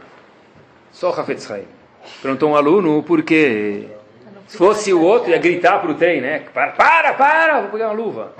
Só 0.91 1.09
Havetz 1.09 1.49
Haim. 1.49 1.65
Perguntou 2.21 2.51
um 2.51 2.55
aluno 2.55 3.01
por 3.01 3.23
quê? 3.23 3.87
Se 4.53 4.57
fosse 4.59 4.93
o 4.93 5.01
outro, 5.01 5.31
ia 5.31 5.39
gritar 5.39 5.79
para 5.79 5.89
o 5.89 5.95
trem, 5.95 6.21
né? 6.21 6.43
Para, 6.53 6.73
para, 6.73 7.13
para, 7.15 7.61
vou 7.61 7.71
pegar 7.71 7.87
uma 7.87 7.93
luva. 7.95 8.33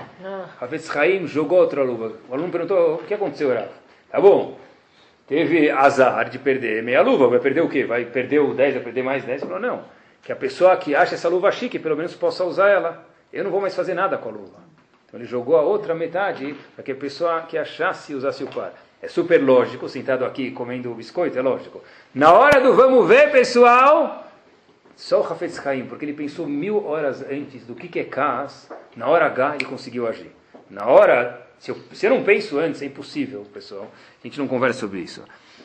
Havetz 0.60 0.88
Haim 0.96 1.26
jogou 1.26 1.58
outra 1.58 1.82
luva. 1.82 2.12
O 2.28 2.34
aluno 2.34 2.52
perguntou, 2.52 2.94
o 2.94 2.98
que 2.98 3.14
aconteceu, 3.14 3.52
Rav? 3.52 3.66
Tá 4.08 4.20
bom, 4.20 4.56
teve 5.26 5.68
azar 5.72 6.30
de 6.30 6.38
perder 6.38 6.84
meia 6.84 7.02
luva, 7.02 7.26
vai 7.26 7.40
perder 7.40 7.62
o 7.62 7.68
quê? 7.68 7.82
Vai 7.82 8.04
perder 8.04 8.38
o 8.38 8.54
10, 8.54 8.74
vai 8.74 8.84
perder 8.84 9.02
mais 9.02 9.24
10? 9.24 9.42
Ele 9.42 9.50
falou, 9.50 9.60
não, 9.60 9.82
que 10.22 10.30
a 10.30 10.36
pessoa 10.36 10.76
que 10.76 10.94
acha 10.94 11.16
essa 11.16 11.28
luva 11.28 11.50
chique, 11.50 11.80
pelo 11.80 11.96
menos 11.96 12.14
possa 12.14 12.44
usar 12.44 12.68
ela. 12.68 13.04
Eu 13.32 13.42
não 13.42 13.50
vou 13.50 13.60
mais 13.60 13.74
fazer 13.74 13.94
nada 13.94 14.16
com 14.16 14.28
a 14.28 14.32
luva. 14.32 14.58
Então 15.08 15.18
ele 15.18 15.28
jogou 15.28 15.56
a 15.56 15.62
outra 15.62 15.96
metade 15.96 16.54
para 16.76 16.84
que 16.84 16.92
a 16.92 16.94
pessoa 16.94 17.40
que 17.40 17.58
achasse 17.58 18.14
usasse 18.14 18.44
o 18.44 18.46
par. 18.46 18.72
É 19.02 19.08
super 19.08 19.42
lógico, 19.42 19.88
sentado 19.88 20.24
aqui 20.24 20.52
comendo 20.52 20.94
biscoito, 20.94 21.36
é 21.36 21.42
lógico. 21.42 21.82
Na 22.14 22.32
hora 22.32 22.60
do 22.60 22.72
vamos 22.72 23.08
ver, 23.08 23.32
pessoal, 23.32 24.23
só 24.96 25.20
o 25.20 25.24
Hafetz 25.24 25.64
Haim, 25.66 25.86
porque 25.86 26.04
ele 26.04 26.12
pensou 26.12 26.46
mil 26.46 26.86
horas 26.86 27.22
antes 27.22 27.66
do 27.66 27.74
que, 27.74 27.88
que 27.88 27.98
é 27.98 28.04
Kaas, 28.04 28.70
na 28.96 29.08
hora 29.08 29.26
H 29.26 29.56
ele 29.56 29.64
conseguiu 29.64 30.06
agir. 30.06 30.30
Na 30.70 30.86
hora, 30.86 31.46
se 31.58 31.70
eu, 31.70 31.78
se 31.92 32.06
eu 32.06 32.10
não 32.10 32.22
penso 32.22 32.58
antes, 32.58 32.82
é 32.82 32.86
impossível, 32.86 33.44
pessoal. 33.52 33.90
A 34.22 34.26
gente 34.26 34.38
não 34.38 34.46
conversa 34.46 34.80
sobre 34.80 35.00
isso. 35.00 35.22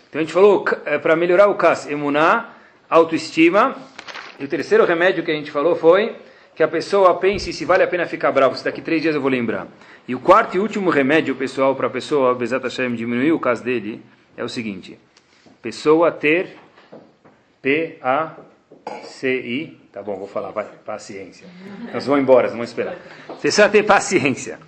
Então 0.10 0.20
a 0.20 0.24
gente 0.24 0.34
falou, 0.34 0.66
é, 0.86 0.98
para 0.98 1.16
melhorar 1.16 1.48
o 1.48 1.56
Kaas, 1.56 1.90
emuná, 1.90 2.54
autoestima. 2.90 3.76
E 4.40 4.46
o 4.46 4.48
terceiro 4.48 4.86
remédio 4.86 5.24
que 5.24 5.32
a 5.32 5.36
gente 5.36 5.52
falou 5.52 5.76
foi 5.76 6.16
que 6.56 6.64
a 6.64 6.68
pessoa 6.68 7.14
pense 7.16 7.54
se 7.54 7.66
vale 7.66 7.84
a 7.84 7.88
pena 7.88 8.06
ficar 8.06 8.32
bravo. 8.32 8.56
Se 8.58 8.64
daqui 8.64 8.82
três 8.82 9.02
dias 9.02 9.16
eu 9.16 9.22
vou 9.22 9.30
lembrar. 9.30 9.68
E 10.08 10.16
o 10.16 10.20
quarto 10.20 10.58
e 10.58 10.60
último 10.60 10.90
remédio, 10.90 11.36
pessoal, 11.36 11.76
para 11.76 11.88
a 11.88 11.90
pessoa, 11.90 12.34
Bezat 12.34 12.64
Hashem, 12.64 12.96
diminuir 12.96 13.32
o 13.32 13.40
caso 13.40 13.64
dele, 13.64 14.02
é 14.36 14.44
o 14.44 14.50
seguinte. 14.50 14.98
Pessoa 15.62 16.12
ter 16.12 16.58
P-A 17.62 18.36
C-I, 19.04 19.78
tá 19.92 20.02
bom, 20.02 20.16
vou 20.18 20.28
falar, 20.28 20.52
vai, 20.52 20.66
paciência. 20.86 21.48
Nós 21.94 22.06
vamos 22.06 22.22
embora, 22.22 22.48
nós 22.48 22.52
vamos 22.52 22.70
esperar. 22.70 22.98
Você 23.28 23.42
precisa 23.42 23.70
ter 23.70 23.84
paciência. 23.84 24.60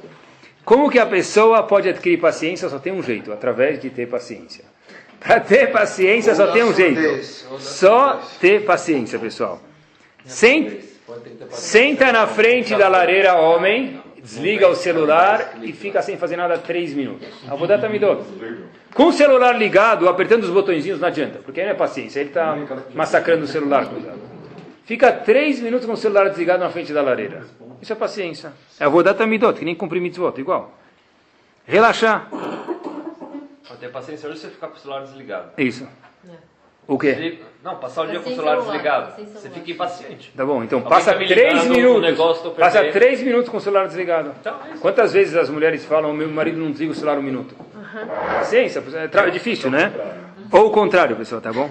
Como 0.63 0.89
que 0.89 0.99
a 0.99 1.05
pessoa 1.05 1.63
pode 1.63 1.89
adquirir 1.89 2.19
paciência? 2.19 2.69
Só 2.69 2.79
tem 2.79 2.93
um 2.93 3.01
jeito, 3.01 3.31
através 3.31 3.79
de 3.79 3.89
ter 3.89 4.07
paciência. 4.07 4.63
Para 5.19 5.39
ter 5.39 5.71
paciência 5.71 6.33
só 6.33 6.51
tem 6.51 6.63
um 6.63 6.73
jeito. 6.73 7.23
Só 7.59 8.19
ter 8.39 8.65
paciência, 8.65 9.19
pessoal. 9.19 9.61
Senta, 10.25 10.77
senta 11.51 12.11
na 12.11 12.25
frente 12.25 12.75
da 12.75 12.87
lareira, 12.87 13.35
homem, 13.35 14.01
desliga 14.23 14.67
o 14.67 14.75
celular 14.75 15.57
e 15.61 15.73
fica 15.73 16.01
sem 16.01 16.17
fazer 16.17 16.37
nada 16.37 16.57
três 16.57 16.93
minutos. 16.93 17.27
Avodata 17.49 17.89
Midot. 17.89 18.23
Com 18.93 19.05
o 19.05 19.13
celular 19.13 19.57
ligado, 19.57 20.07
apertando 20.07 20.43
os 20.43 20.49
botõezinhos, 20.49 20.99
não 20.99 21.07
adianta, 21.07 21.39
porque 21.39 21.61
aí 21.61 21.65
não 21.65 21.73
é 21.73 21.75
paciência, 21.75 22.19
ele 22.19 22.29
está 22.29 22.57
massacrando 22.93 23.45
o 23.45 23.47
celular. 23.47 23.87
Fica 24.85 25.11
três 25.11 25.59
minutos 25.59 25.85
com 25.85 25.93
o 25.93 25.97
celular 25.97 26.29
desligado 26.29 26.63
na 26.63 26.69
frente 26.69 26.91
da 26.91 27.01
lareira. 27.01 27.45
Isso 27.81 27.93
é 27.93 27.95
paciência. 27.95 28.53
É 28.79 28.85
Avodata 28.85 29.25
Midot, 29.25 29.57
que 29.57 29.65
nem 29.65 29.75
cumprir 29.75 30.01
mitzvot, 30.01 30.39
igual. 30.39 30.77
Relaxar. 31.65 32.29
Ter 33.79 33.89
paciência 33.89 34.29
hoje 34.29 34.39
você 34.39 34.49
ficar 34.49 34.67
com 34.67 34.75
o 34.75 34.79
celular 34.79 35.01
desligado. 35.03 35.53
Isso. 35.57 35.87
O 36.87 36.99
quê? 36.99 37.39
Não, 37.63 37.75
passar 37.75 38.01
o 38.01 38.07
dia 38.07 38.19
com 38.19 38.29
o 38.29 38.33
celular 38.33 38.59
desligado. 38.59 39.13
Você 39.33 39.49
fica 39.51 39.71
impaciente. 39.71 40.33
Tá 40.35 40.43
bom, 40.43 40.63
então 40.63 40.79
Alguém 40.79 40.91
passa 40.91 41.13
três 41.13 41.65
minutos. 41.65 42.01
negócio, 42.01 42.51
Passa 42.51 42.83
três 42.85 43.21
minutos 43.21 43.49
com 43.49 43.57
o 43.57 43.61
celular 43.61 43.85
desligado. 43.85 44.33
Então, 44.39 44.55
é. 44.73 44.77
Quantas 44.79 45.13
vezes 45.13 45.35
as 45.35 45.47
mulheres 45.47 45.85
falam, 45.85 46.11
meu 46.11 46.27
marido 46.29 46.57
não 46.57 46.71
desliga 46.71 46.91
o 46.91 46.95
celular 46.95 47.19
um 47.19 47.21
minuto? 47.21 47.55
Paciência, 48.39 48.81
é 48.95 49.27
é 49.27 49.29
difícil, 49.29 49.69
né? 49.69 49.93
Ou 50.51 50.67
o 50.67 50.71
contrário, 50.71 51.15
pessoal, 51.15 51.39
tá 51.39 51.53
bom? 51.53 51.69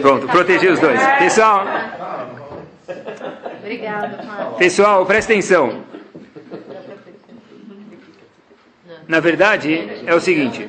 Pronto, 0.00 0.26
protegi 0.26 0.68
os 0.68 0.80
dois. 0.80 1.00
Pessoal, 1.18 1.64
Obrigada, 3.60 4.18
pessoal, 4.58 5.06
presta 5.06 5.32
atenção. 5.32 5.84
Na 9.06 9.20
verdade, 9.20 10.02
é 10.06 10.14
o 10.14 10.20
seguinte. 10.20 10.68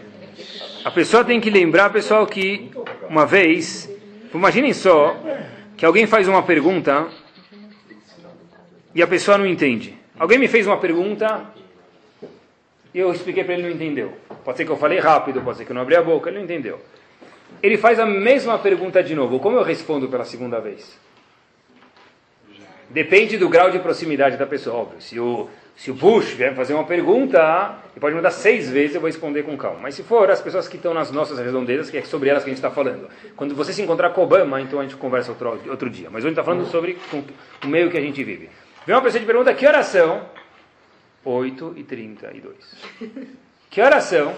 A 0.84 0.90
pessoa 0.90 1.24
tem 1.24 1.40
que 1.40 1.50
lembrar, 1.50 1.92
pessoal, 1.92 2.26
que 2.26 2.72
uma 3.08 3.24
vez, 3.26 3.88
imaginem 4.34 4.74
só, 4.74 5.16
que 5.78 5.86
alguém 5.86 6.08
faz 6.08 6.28
uma 6.28 6.42
pergunta 6.42 7.08
e 8.96 9.04
a 9.04 9.08
pessoa 9.08 9.38
não 9.38 9.46
entende. 9.46 9.96
Alguém 10.18 10.40
me 10.40 10.48
fez 10.48 10.66
uma 10.66 10.78
pergunta 10.78 11.46
e 12.94 13.00
eu 13.00 13.14
expliquei 13.14 13.44
para 13.44 13.54
ele 13.54 13.64
não 13.64 13.70
entendeu. 13.70 14.14
Pode 14.44 14.58
ser 14.58 14.66
que 14.66 14.72
eu 14.72 14.78
falei 14.78 14.98
rápido, 14.98 15.42
pode 15.42 15.60
ser 15.60 15.66
que 15.66 15.72
eu 15.72 15.76
não 15.76 15.84
abri 15.84 15.96
a 15.96 16.02
boca, 16.02 16.30
ele 16.30 16.40
não 16.40 16.46
entendeu. 16.46 16.82
Ele 17.62 17.78
faz 17.78 18.00
a 18.00 18.06
mesma 18.06 18.58
pergunta 18.58 19.04
de 19.04 19.14
novo. 19.14 19.40
Como 19.40 19.58
eu 19.58 19.64
respondo 19.64 20.08
pela 20.08 20.26
segunda 20.26 20.60
vez? 20.60 20.98
Depende 22.90 23.38
do 23.38 23.48
grau 23.48 23.70
de 23.70 23.78
proximidade 23.78 24.36
da 24.36 24.48
pessoa. 24.48 24.78
Óbvio, 24.78 25.00
se 25.00 25.20
o, 25.20 25.48
se 25.76 25.89
o 25.89 25.93
Bush 25.95 26.34
vier 26.34 26.53
fazer 26.55 26.74
uma 26.76 26.84
pergunta, 26.86 27.76
ele 27.91 27.99
pode 27.99 28.15
mandar 28.15 28.30
seis 28.32 28.69
vezes, 28.69 28.93
eu 28.95 29.01
vou 29.01 29.07
responder 29.07 29.43
com 29.43 29.57
calma. 29.57 29.80
Mas 29.82 29.95
se 29.95 30.03
for 30.03 30.30
as 30.30 30.39
pessoas 30.41 30.67
que 30.67 30.76
estão 30.76 30.93
nas 30.93 31.09
nossas 31.11 31.39
redondezas, 31.39 31.89
que 31.89 31.97
é 31.97 32.03
sobre 32.03 32.30
elas 32.30 32.43
que 32.43 32.49
a 32.49 32.53
gente 32.53 32.59
está 32.63 32.69
falando. 32.69 33.09
Quando 33.36 33.55
você 33.55 33.74
se 33.74 33.82
encontrar 33.82 34.11
com 34.11 34.22
Obama, 34.22 34.61
então 34.61 34.80
a 34.80 34.84
gente 34.84 34.95
conversa 34.95 35.32
outro, 35.32 35.59
outro 35.69 35.89
dia. 35.89 36.09
Mas 36.11 36.19
hoje 36.24 36.28
a 36.28 36.30
gente 36.30 36.39
está 36.39 36.43
falando 36.43 36.65
sobre 36.69 36.97
com- 37.09 37.24
o 37.63 37.67
meio 37.67 37.89
que 37.89 37.97
a 37.97 38.01
gente 38.01 38.24
vive. 38.24 38.49
Vem 38.86 38.95
uma 38.95 39.01
pessoa 39.01 39.19
e 39.19 39.24
te 39.24 39.28
pergunta, 39.28 39.53
que 39.53 39.65
horas 39.65 39.88
são? 39.88 40.30
8 41.26 41.74
e 41.78 41.84
32. 41.84 42.55
Que 43.72 43.80
horas 43.82 44.03
são? 44.03 44.36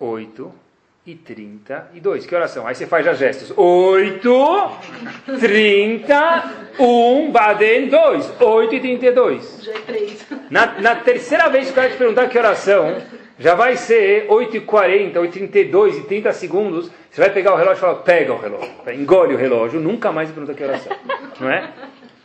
8 0.00 0.52
e 1.06 1.14
32. 1.14 2.26
Que 2.26 2.34
horas 2.34 2.50
são? 2.50 2.66
Aí 2.66 2.74
você 2.74 2.84
faz 2.84 3.04
já 3.04 3.14
gestos. 3.14 3.52
8, 3.56 4.70
30, 5.38 6.52
1, 6.80 7.30
Baden 7.30 7.88
2. 7.88 8.32
8 8.40 8.74
e 8.74 8.80
32. 8.80 9.62
Já 9.62 9.72
é 9.72 9.78
três. 9.78 10.26
Na, 10.50 10.80
na 10.80 10.96
terceira 10.96 11.48
vez 11.48 11.66
que 11.66 11.72
o 11.72 11.74
cara 11.76 11.90
te 11.90 11.96
perguntar 11.96 12.28
que 12.28 12.36
horas 12.36 12.58
são, 12.58 13.00
já 13.38 13.54
vai 13.54 13.76
ser 13.76 14.26
8 14.28 14.56
e 14.56 14.60
40, 14.60 15.20
8 15.20 15.30
e 15.30 15.38
32 15.38 15.98
e 15.98 16.02
30 16.02 16.32
segundos. 16.32 16.90
Você 17.08 17.20
vai 17.20 17.30
pegar 17.30 17.54
o 17.54 17.56
relógio 17.56 17.78
e 17.78 17.80
falar, 17.80 17.94
pega 17.96 18.32
o 18.32 18.40
relógio. 18.40 18.72
Engole 18.92 19.34
o 19.34 19.38
relógio, 19.38 19.78
nunca 19.78 20.10
mais 20.10 20.28
pergunta 20.28 20.54
que 20.54 20.64
horas 20.64 20.82
são. 20.82 20.96
Não 21.38 21.48
é? 21.48 21.70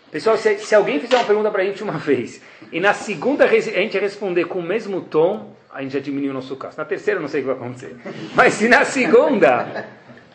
Pessoal, 0.10 0.38
se, 0.38 0.58
se 0.58 0.74
alguém 0.74 1.00
fizer 1.00 1.18
uma 1.18 1.26
pergunta 1.26 1.52
para 1.52 1.62
a 1.62 1.66
gente 1.66 1.84
uma 1.84 1.94
vez, 1.94 2.42
e 2.72 2.80
na 2.80 2.94
segunda 2.94 3.46
a 3.46 3.48
gente 3.48 3.98
responder 4.00 4.46
com 4.46 4.60
o 4.60 4.64
mesmo 4.64 5.02
tom, 5.02 5.54
a 5.74 5.82
gente 5.82 5.94
já 5.94 6.00
diminuiu 6.00 6.32
o 6.32 6.34
nosso 6.34 6.56
caso. 6.56 6.78
Na 6.78 6.86
terceira, 6.86 7.20
não 7.20 7.28
sei 7.28 7.42
o 7.42 7.44
que 7.44 7.48
vai 7.48 7.58
acontecer. 7.58 7.96
Mas 8.36 8.54
se 8.54 8.68
na 8.68 8.84
segunda 8.84 9.88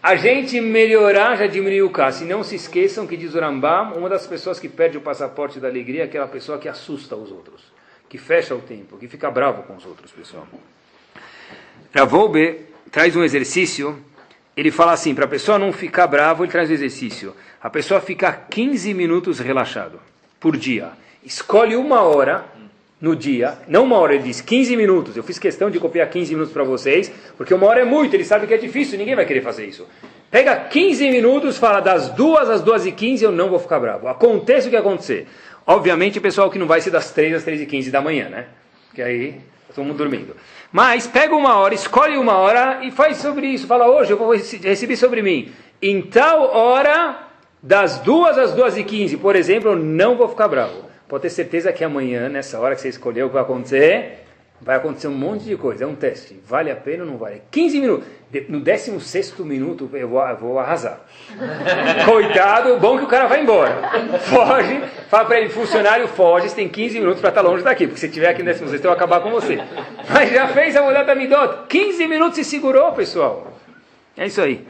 a 0.03 0.14
gente 0.14 0.61
melhorar, 0.61 1.37
já 1.37 1.47
diminuiu 1.47 1.87
o 1.87 1.91
caso. 1.91 2.24
E 2.24 2.26
não 2.26 2.43
se 2.43 2.55
esqueçam 2.55 3.07
que 3.07 3.16
diz 3.16 3.34
o 3.34 3.41
Rambam, 3.41 3.95
uma 3.97 4.09
das 4.09 4.26
pessoas 4.26 4.61
que 4.61 4.68
perde 4.68 4.97
o 4.97 5.01
passaporte 5.01 5.59
da 5.59 5.68
alegria 5.68 6.03
é 6.03 6.05
aquela 6.05 6.28
pessoa 6.28 6.59
que 6.59 6.68
assusta 6.68 7.16
os 7.16 7.30
outros, 7.30 7.62
que 8.09 8.16
fecha 8.16 8.55
o 8.55 8.61
tempo, 8.61 8.97
que 8.97 9.09
fica 9.09 9.30
bravo 9.30 9.64
com 9.64 9.74
os 9.74 9.84
outros, 9.84 10.12
pessoal. 10.12 10.47
Ravolbe 11.95 12.66
traz 12.91 13.16
um 13.16 13.24
exercício, 13.24 13.99
ele 14.57 14.70
fala 14.70 14.93
assim, 14.93 15.14
para 15.14 15.24
a 15.24 15.28
pessoa 15.28 15.59
não 15.59 15.72
ficar 15.72 16.07
bravo, 16.07 16.45
ele 16.45 16.53
traz 16.53 16.68
o 16.68 16.72
um 16.72 16.74
exercício. 16.74 17.34
A 17.61 17.68
pessoa 17.68 18.01
fica 18.01 18.32
15 18.32 18.95
minutos 18.95 19.39
relaxado 19.41 20.01
por 20.39 20.57
dia. 20.57 20.91
Escolhe 21.24 21.74
uma 21.74 22.03
hora 22.03 22.45
no 23.01 23.14
dia, 23.14 23.59
não 23.68 23.84
uma 23.84 23.99
hora, 23.99 24.14
ele 24.14 24.24
diz 24.24 24.40
15 24.40 24.76
minutos. 24.76 25.16
Eu 25.16 25.22
fiz 25.22 25.38
questão 25.38 25.70
de 25.70 25.78
copiar 25.78 26.09
15 26.09 26.32
minutos 26.32 26.53
para 26.53 26.64
vocês, 26.64 27.12
porque 27.36 27.53
uma 27.53 27.66
hora 27.66 27.80
é 27.80 27.84
muito, 27.84 28.14
ele 28.14 28.24
sabe 28.24 28.47
que 28.47 28.55
é 28.55 28.57
difícil, 28.57 28.99
ninguém 28.99 29.14
vai 29.14 29.26
querer 29.26 29.42
fazer 29.42 29.66
isso. 29.66 29.86
Pega 30.30 30.57
15 30.57 31.11
minutos, 31.11 31.59
fala 31.59 31.80
das 31.80 32.09
duas 32.11 32.49
às 32.49 32.62
duas 32.62 32.86
e 32.86 32.92
15, 32.92 33.24
eu 33.24 33.32
não 33.32 33.49
vou 33.49 33.59
ficar 33.59 33.78
bravo. 33.78 34.09
Aconteça 34.09 34.66
o 34.66 34.70
que 34.70 34.76
acontecer. 34.76 35.28
Obviamente, 35.66 36.20
pessoal, 36.20 36.51
que 36.51 36.59
não 36.59 36.66
vai 36.66 36.80
ser 36.80 36.90
das 36.90 37.11
3 37.11 37.34
às 37.34 37.44
3 37.44 37.62
e 37.62 37.66
15 37.66 37.90
da 37.90 38.01
manhã, 38.01 38.28
né? 38.28 38.47
Que 38.94 39.03
aí 39.03 39.40
todo 39.74 39.84
mundo 39.84 39.99
dormindo. 39.99 40.34
Mas 40.72 41.07
pega 41.07 41.34
uma 41.34 41.57
hora, 41.57 41.74
escolhe 41.74 42.16
uma 42.16 42.36
hora 42.36 42.80
e 42.82 42.90
faz 42.90 43.18
sobre 43.18 43.47
isso. 43.47 43.66
Fala, 43.66 43.86
hoje 43.88 44.12
eu 44.12 44.16
vou 44.16 44.34
receber 44.34 44.97
sobre 44.97 45.22
mim. 45.22 45.53
Em 45.82 46.01
tal 46.03 46.55
hora, 46.55 47.28
das 47.62 47.99
duas 47.99 48.38
às 48.38 48.53
duas 48.53 48.76
e 48.76 48.84
15, 48.84 49.16
por 49.18 49.36
exemplo, 49.36 49.72
eu 49.72 49.76
não 49.76 50.16
vou 50.16 50.28
ficar 50.28 50.49
bravo. 50.49 50.86
Pode 51.09 51.22
ter 51.22 51.30
certeza 51.30 51.72
que 51.72 51.84
amanhã, 51.84 52.28
nessa 52.28 52.59
hora 52.59 52.74
que 52.74 52.80
você 52.80 52.88
escolheu 52.88 53.26
o 53.26 53.28
que 53.28 53.34
vai 53.34 53.42
acontecer, 53.42 54.24
vai 54.61 54.76
acontecer 54.76 55.07
um 55.07 55.14
monte 55.14 55.44
de 55.44 55.57
coisa. 55.57 55.84
É 55.84 55.86
um 55.86 55.94
teste. 55.94 56.40
Vale 56.44 56.70
a 56.70 56.76
pena 56.76 57.04
ou 57.04 57.11
não 57.11 57.16
vale? 57.16 57.42
15 57.50 57.80
minutos. 57.80 58.07
No 58.48 58.61
16 58.61 59.38
minuto 59.38 59.88
eu 59.92 60.09
vou, 60.09 60.20
eu 60.20 60.36
vou 60.36 60.59
arrasar. 60.59 61.00
Coitado, 62.04 62.76
bom 62.78 62.98
que 62.98 63.04
o 63.04 63.07
cara 63.07 63.26
vai 63.26 63.40
embora. 63.40 63.72
Foge, 64.18 64.82
fala 65.09 65.24
para 65.24 65.40
ele, 65.40 65.48
funcionário, 65.48 66.09
foge, 66.09 66.48
você 66.48 66.57
tem 66.57 66.68
15 66.68 66.98
minutos 66.98 67.20
para 67.20 67.28
estar 67.28 67.42
tá 67.42 67.48
longe 67.48 67.62
daqui, 67.62 67.86
porque 67.86 68.00
se 68.00 68.09
tiver 68.09 68.28
aqui 68.28 68.42
no 68.42 68.46
16 68.46 68.74
eu 68.74 68.82
vou 68.82 68.92
acabar 68.92 69.20
com 69.20 69.30
você. 69.30 69.59
Mas 70.11 70.30
já 70.30 70.48
fez 70.48 70.76
a 70.76 70.82
mulher 70.82 71.07
da 71.07 71.14
Midot. 71.14 71.66
15 71.68 72.07
minutos 72.09 72.38
e 72.38 72.44
segurou, 72.44 72.92
pessoal. 72.92 73.57
É 74.16 74.26
isso 74.26 74.40
aí. 74.40 74.66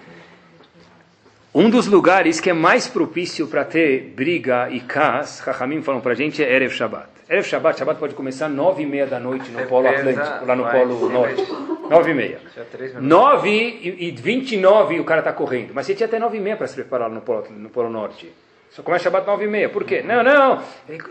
Um 1.58 1.70
dos 1.70 1.86
lugares 1.86 2.38
que 2.38 2.50
é 2.50 2.52
mais 2.52 2.86
propício 2.86 3.46
para 3.46 3.64
ter 3.64 4.12
briga 4.14 4.68
e 4.70 4.78
cas, 4.78 5.40
Rahamim 5.40 5.80
falam 5.80 6.02
para 6.02 6.12
a 6.12 6.14
gente, 6.14 6.44
é 6.44 6.54
Erev 6.54 6.70
Shabbat. 6.70 7.08
Erev 7.30 7.46
Shabbat, 7.46 7.78
Shabbat 7.78 7.98
pode 7.98 8.14
começar 8.14 8.46
nove 8.46 8.82
e 8.82 8.86
meia 8.86 9.06
da 9.06 9.18
noite 9.18 9.50
no 9.50 9.66
Polo 9.66 9.88
Atlântico, 9.88 10.44
lá 10.44 10.54
no 10.54 10.70
Polo 10.70 11.08
Norte. 11.08 11.42
Nove 11.88 12.10
e 12.10 12.14
meia. 12.14 12.40
Nove 13.00 13.48
e 13.82 14.10
vinte 14.10 14.52
e 14.52 14.58
nove 14.58 15.00
o 15.00 15.04
cara 15.04 15.20
está 15.20 15.32
correndo. 15.32 15.72
Mas 15.72 15.86
você 15.86 15.94
tinha 15.94 16.06
até 16.06 16.18
nove 16.18 16.36
e 16.36 16.40
meia 16.42 16.58
para 16.58 16.66
se 16.66 16.74
preparar 16.74 17.08
no 17.08 17.22
Polo, 17.22 17.46
no 17.48 17.70
Polo 17.70 17.88
Norte. 17.88 18.30
Só 18.68 18.82
começa 18.82 19.04
Shabbat 19.04 19.26
nove 19.26 19.46
e 19.46 19.48
meia. 19.48 19.70
Por 19.70 19.84
quê? 19.84 20.02
Não, 20.02 20.22
não. 20.22 20.62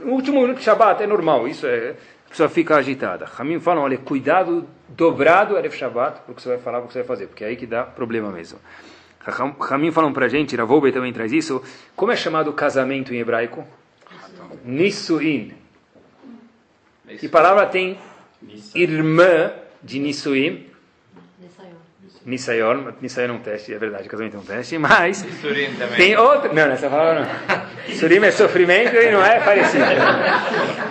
O 0.06 0.12
último 0.12 0.42
minuto 0.42 0.60
de 0.60 0.64
Shabbat 0.64 1.02
é 1.02 1.08
normal. 1.08 1.48
Isso 1.48 1.66
é... 1.66 1.96
A 2.28 2.30
pessoa 2.30 2.50
fica 2.50 2.76
agitada. 2.76 3.26
Ramim 3.26 3.60
falam, 3.60 3.82
olha, 3.82 3.98
cuidado 3.98 4.68
dobrado 4.90 5.58
Erev 5.58 5.74
Shabbat, 5.74 6.20
porque 6.28 6.40
você 6.40 6.50
vai 6.50 6.60
falar, 6.60 6.82
o 6.82 6.84
que 6.86 6.94
você 6.94 7.00
vai 7.00 7.08
fazer. 7.08 7.26
Porque 7.26 7.44
é 7.44 7.48
aí 7.48 7.56
que 7.56 7.66
dá 7.66 7.82
problema 7.82 8.30
mesmo. 8.30 8.60
Ramim 9.26 9.92
falam 9.92 10.14
para 10.14 10.26
a 10.26 10.30
gente, 10.30 10.56
Ravoube 10.56 10.92
também 10.92 11.12
traz 11.12 11.32
isso. 11.34 11.64
Como 11.96 12.12
é 12.12 12.16
chamado 12.16 12.54
casamento 12.54 13.14
em 13.14 13.20
hebraico? 13.20 13.66
Nisuin. 14.64 15.54
Que 17.20 17.28
palavra 17.28 17.66
tem 17.68 17.98
irmã 18.74 19.52
de 19.82 20.00
Nisuim? 20.00 20.68
Nisayon. 22.26 22.94
Nisayon 23.00 23.30
é 23.30 23.32
um 23.34 23.40
teste, 23.40 23.74
é 23.74 23.78
verdade, 23.78 24.10
casamento 24.10 24.38
é 24.38 24.40
um 24.40 24.44
teste, 24.44 24.78
mas 24.80 25.24
tem 25.96 26.18
outra. 26.18 26.52
Não, 26.52 26.68
nessa 26.68 26.90
palavra 26.90 27.22
não. 27.22 27.96
Surim 27.96 28.24
é 28.24 28.32
sofrimento 28.32 28.96
e 28.96 29.12
não 29.12 29.24
é 29.24 29.40
parecido. 29.40 29.86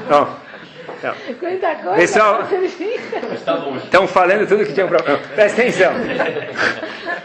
Não. 0.09 0.45
Não. 1.03 1.97
Pessoal, 1.97 2.49
estão 3.83 4.07
falando 4.07 4.47
tudo 4.47 4.65
que 4.65 4.73
tinha 4.73 4.87
para. 4.87 5.03
Presta 5.03 5.61
atenção. 5.61 5.93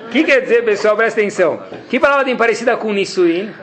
O 0.09 0.11
que 0.11 0.23
quer 0.23 0.41
dizer, 0.41 0.65
pessoal? 0.65 0.97
Presta 0.97 1.21
atenção. 1.21 1.61
Que 1.87 1.99
palavra 1.99 2.25
tem 2.25 2.35
parecida 2.35 2.75
com 2.75 2.91
Nisuin? 2.91 3.53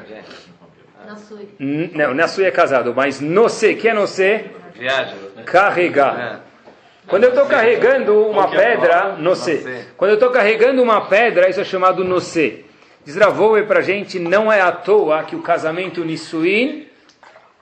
Nasui. 1.05 1.49
Não, 1.92 2.14
Nasui 2.14 2.44
é 2.44 2.53
casado, 2.53 2.94
mas 2.94 3.20
Nose, 3.20 3.74
que 3.74 3.88
é 3.88 3.92
Nose? 3.92 4.44
Viagem. 4.76 5.16
Carregar. 5.44 6.20
É. 6.20 6.70
Quando 7.09 7.24
eu 7.24 7.30
estou 7.30 7.47
carregando 7.47 8.28
uma 8.28 8.47
pedra, 8.47 9.16
Nose. 9.18 9.86
Quando 9.97 10.12
eu 10.12 10.14
estou 10.14 10.30
carregando 10.30 10.80
uma 10.80 11.09
pedra, 11.09 11.51
isso 11.51 11.61
é 11.61 11.64
chamado 11.64 12.05
Nose. 12.05 12.64
Diz 13.05 13.16
Ravoué 13.16 13.64
para 13.64 13.80
a 13.80 13.82
gente, 13.82 14.20
não 14.20 14.53
é 14.53 14.61
à 14.61 14.70
toa 14.70 15.24
que 15.24 15.34
o 15.34 15.42
casamento 15.42 16.05
Nisuin 16.05 16.86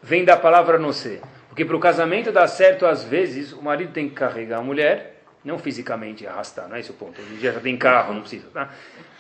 vem 0.03 0.27
da 0.27 0.37
palavra 0.37 0.79
Nose. 0.79 1.23
Porque 1.49 1.65
para 1.65 1.77
o 1.77 1.81
casamento 1.81 2.31
dar 2.31 2.49
certo, 2.49 2.85
às 2.85 3.03
vezes, 3.03 3.51
o 3.55 3.63
marido 3.63 3.95
tem 3.95 4.11
que 4.11 4.15
carregar 4.15 4.59
a 4.59 4.63
mulher 4.63 5.14
não 5.45 5.59
fisicamente 5.59 6.27
arrastar, 6.27 6.69
não 6.69 6.77
é 6.77 6.81
esse 6.81 6.91
o 6.91 6.95
ponto. 6.95 7.21
Hoje 7.21 7.35
em 7.35 7.37
dia 7.37 7.53
já 7.53 7.61
tem 7.61 7.77
carro, 7.77 8.15
não 8.15 8.21
precisa. 8.21 8.49
Tá? 8.53 8.71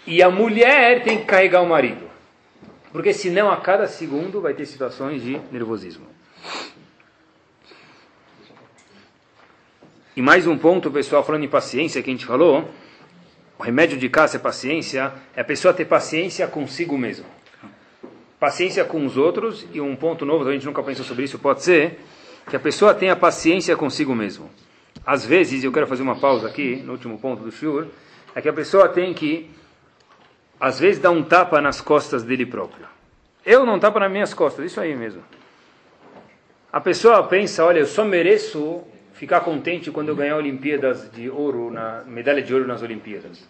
E 0.07 0.22
a 0.22 0.31
mulher 0.31 1.03
tem 1.03 1.18
que 1.18 1.25
carregar 1.25 1.62
o 1.62 1.68
marido. 1.68 2.09
Porque 2.91 3.12
senão 3.12 3.51
a 3.51 3.57
cada 3.59 3.87
segundo 3.87 4.41
vai 4.41 4.55
ter 4.55 4.66
situações 4.66 5.22
de 5.22 5.39
nervosismo. 5.51 6.07
E 10.16 10.22
mais 10.22 10.47
um 10.47 10.57
ponto, 10.57 10.91
pessoal, 10.91 11.25
falando 11.25 11.45
em 11.45 11.49
paciência 11.49 12.01
que 12.03 12.09
a 12.09 12.12
gente 12.12 12.25
falou. 12.25 12.70
O 13.59 13.62
remédio 13.62 13.99
de 13.99 14.09
caça 14.09 14.37
é 14.37 14.41
paciência, 14.41 15.12
é 15.35 15.41
a 15.41 15.45
pessoa 15.45 15.75
ter 15.75 15.85
paciência 15.85 16.47
consigo 16.47 16.97
mesmo. 16.97 17.27
Paciência 18.39 18.85
com 18.85 19.05
os 19.05 19.16
outros, 19.16 19.66
e 19.72 19.81
um 19.81 19.97
ponto 19.97 20.25
novo, 20.25 20.49
a 20.49 20.53
gente 20.53 20.66
nunca 20.66 20.83
pensou 20.83 21.05
sobre 21.05 21.25
isso, 21.25 21.39
pode 21.39 21.62
ser 21.62 21.99
que 22.49 22.57
a 22.57 22.61
pessoa 22.61 22.95
tenha 22.95 23.16
paciência 23.16 23.77
consigo 23.77 24.14
mesmo. 24.14 24.51
Às 25.07 25.25
vezes, 25.25 25.65
eu 25.65 25.73
quero 25.73 25.87
fazer 25.87 26.03
uma 26.03 26.17
pausa 26.17 26.49
aqui, 26.49 26.77
no 26.77 26.93
último 26.93 27.19
ponto 27.19 27.43
do 27.43 27.51
Shur, 27.51 27.87
é 28.35 28.41
que 28.41 28.49
a 28.49 28.53
pessoa 28.53 28.89
tem 28.89 29.15
que, 29.15 29.51
às 30.59 30.79
vezes, 30.79 31.01
dar 31.01 31.11
um 31.11 31.23
tapa 31.23 31.61
nas 31.61 31.81
costas 31.81 32.23
dele 32.23 32.47
próprio. 32.47 32.87
Eu 33.45 33.67
não 33.67 33.79
tapa 33.79 34.01
nas 34.01 34.11
minhas 34.11 34.33
costas, 34.33 34.65
isso 34.65 34.81
aí 34.81 34.95
mesmo. 34.95 35.23
A 36.73 36.81
pessoa 36.81 37.23
pensa, 37.23 37.65
olha, 37.65 37.81
eu 37.81 37.87
só 37.87 38.05
mereço 38.05 38.83
ficar 39.13 39.41
contente 39.41 39.91
quando 39.91 40.09
eu 40.09 40.17
ganhar 40.17 40.37
Olimpíadas 40.37 41.11
de 41.13 41.31
ouro, 41.31 41.71
na 41.71 42.03
medalha 42.07 42.43
de 42.43 42.53
ouro 42.53 42.67
nas 42.67 42.83
Olimpíadas. 42.83 43.47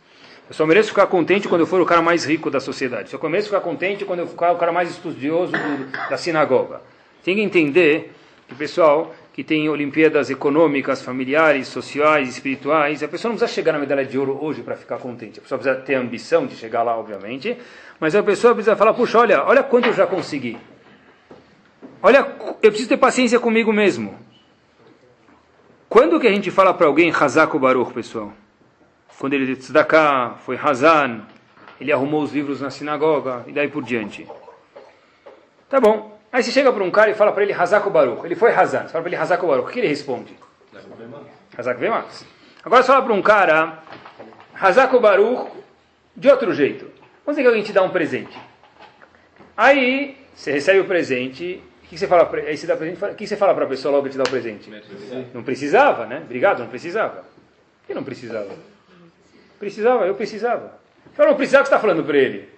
Eu 0.47 0.55
só 0.55 0.67
mereço 0.67 0.91
ficar 0.91 1.07
contente 1.07 1.49
quando 1.49 1.63
eu 1.63 1.67
for 1.67 1.81
o 1.81 1.87
cara 1.87 2.03
mais 2.03 2.27
rico 2.27 2.51
da 2.51 2.61
sociedade. 2.61 3.09
Só 3.09 3.19
mereço 3.29 3.49
ficar 3.49 3.63
contente 3.63 4.05
quando 4.05 4.21
eu 4.21 4.27
for 4.27 4.51
o 4.51 4.57
cara 4.57 4.73
mais 4.73 4.91
estudioso 4.91 5.53
do, 5.53 6.11
da 6.11 6.19
sinagoga. 6.19 6.83
Tem 7.25 7.35
que 7.35 7.41
entender 7.41 8.13
que, 8.47 8.55
pessoal, 8.55 9.15
que 9.35 9.43
tem 9.43 9.68
Olimpíadas 9.68 10.30
econômicas, 10.30 11.03
familiares, 11.03 11.66
sociais, 11.66 12.28
espirituais. 12.28 13.03
A 13.03 13.09
pessoa 13.09 13.30
não 13.30 13.37
precisa 13.37 13.53
chegar 13.53 13.72
na 13.72 13.80
medalha 13.80 14.07
de 14.07 14.16
ouro 14.16 14.39
hoje 14.41 14.62
para 14.62 14.76
ficar 14.76 14.97
contente. 14.99 15.41
A 15.41 15.43
pessoa 15.43 15.59
precisa 15.59 15.82
ter 15.82 15.97
a 15.97 16.01
ambição 16.01 16.47
de 16.47 16.55
chegar 16.55 16.85
lá, 16.85 16.97
obviamente. 16.97 17.59
Mas 17.99 18.14
a 18.14 18.22
pessoa 18.22 18.55
precisa 18.55 18.76
falar: 18.76 18.95
puxa, 18.95 19.18
olha, 19.18 19.43
olha 19.45 19.64
quanto 19.64 19.89
eu 19.89 19.93
já 19.93 20.07
consegui. 20.07 20.57
Olha, 22.01 22.20
eu 22.62 22.70
preciso 22.70 22.89
ter 22.89 22.97
paciência 22.97 23.41
comigo 23.41 23.72
mesmo. 23.72 24.16
Quando 25.89 26.20
que 26.20 26.28
a 26.28 26.32
gente 26.32 26.53
fala 26.53 26.72
para 26.72 26.87
alguém 26.87 27.11
Hazako 27.11 27.59
Baruch, 27.59 27.93
pessoal? 27.93 28.32
Quando 29.18 29.32
ele 29.32 29.57
cá, 29.89 30.37
foi 30.47 30.57
Hazan, 30.57 31.22
ele 31.80 31.91
arrumou 31.93 32.22
os 32.22 32.32
livros 32.32 32.61
na 32.61 32.70
sinagoga 32.70 33.43
e 33.49 33.53
daí 33.53 33.66
por 33.66 33.82
diante. 33.82 34.28
Tá 35.68 35.80
bom. 35.80 36.14
Aí 36.35 36.43
você 36.43 36.51
chega 36.51 36.72
para 36.72 36.82
um 36.82 36.91
cara 36.91 37.12
e 37.12 37.14
fala 37.14 37.30
para 37.30 37.45
ele 37.45 37.53
Hazako 37.53 37.91
Baruch. 37.91 38.26
Ele 38.26 38.35
foi 38.35 38.53
Hazan. 38.53 38.82
Você 38.82 38.89
fala 38.89 39.05
para 39.05 39.09
ele 39.09 39.14
Hazako 39.14 39.47
Baruch. 39.47 39.68
O 39.68 39.72
que 39.72 39.78
ele 39.78 39.87
responde? 39.87 40.37
Hazako 41.57 41.78
Vemax. 41.78 42.26
Agora 42.64 42.82
você 42.82 42.89
fala 42.89 43.05
para 43.05 43.12
um 43.12 43.22
cara 43.22 43.78
Hazako 44.53 44.99
Baruch 44.99 45.53
de 46.16 46.28
outro 46.28 46.53
jeito. 46.53 46.91
Vamos 47.24 47.37
dizer 47.37 47.43
que 47.43 47.47
alguém 47.47 47.62
te 47.62 47.72
dá 47.72 47.85
um 47.85 47.91
presente. 47.91 48.37
Aí 49.57 50.26
você 50.35 50.51
recebe 50.51 50.80
o 50.80 50.87
presente. 50.87 51.62
O 51.85 51.87
que 51.87 51.97
você 51.97 52.09
fala? 52.09 52.28
Aí 52.35 52.57
você 52.57 52.66
dá 52.66 52.76
presente. 52.76 53.05
O 53.05 53.14
que 53.14 53.28
você 53.28 53.37
fala 53.37 53.55
para 53.55 53.66
a 53.66 53.68
pessoa 53.68 53.93
logo 53.93 54.07
que 54.07 54.11
te 54.11 54.18
dá 54.18 54.24
o 54.24 54.28
presente? 54.28 54.68
Não 55.32 55.45
precisava, 55.45 56.05
né? 56.05 56.20
Obrigado, 56.24 56.59
não 56.59 56.66
precisava. 56.66 57.18
Por 57.18 57.87
que 57.87 57.95
não 57.95 58.03
precisava? 58.03 58.51
Precisava, 59.61 60.05
eu 60.05 60.16
precisava. 60.16 60.80
Eu 61.16 61.26
não 61.26 61.37
precisava, 61.37 61.62
o 61.62 61.64
que 61.64 61.68
você 61.70 61.76
está 61.76 61.78
falando 61.78 62.03
para 62.03 62.18
ele? 62.18 62.54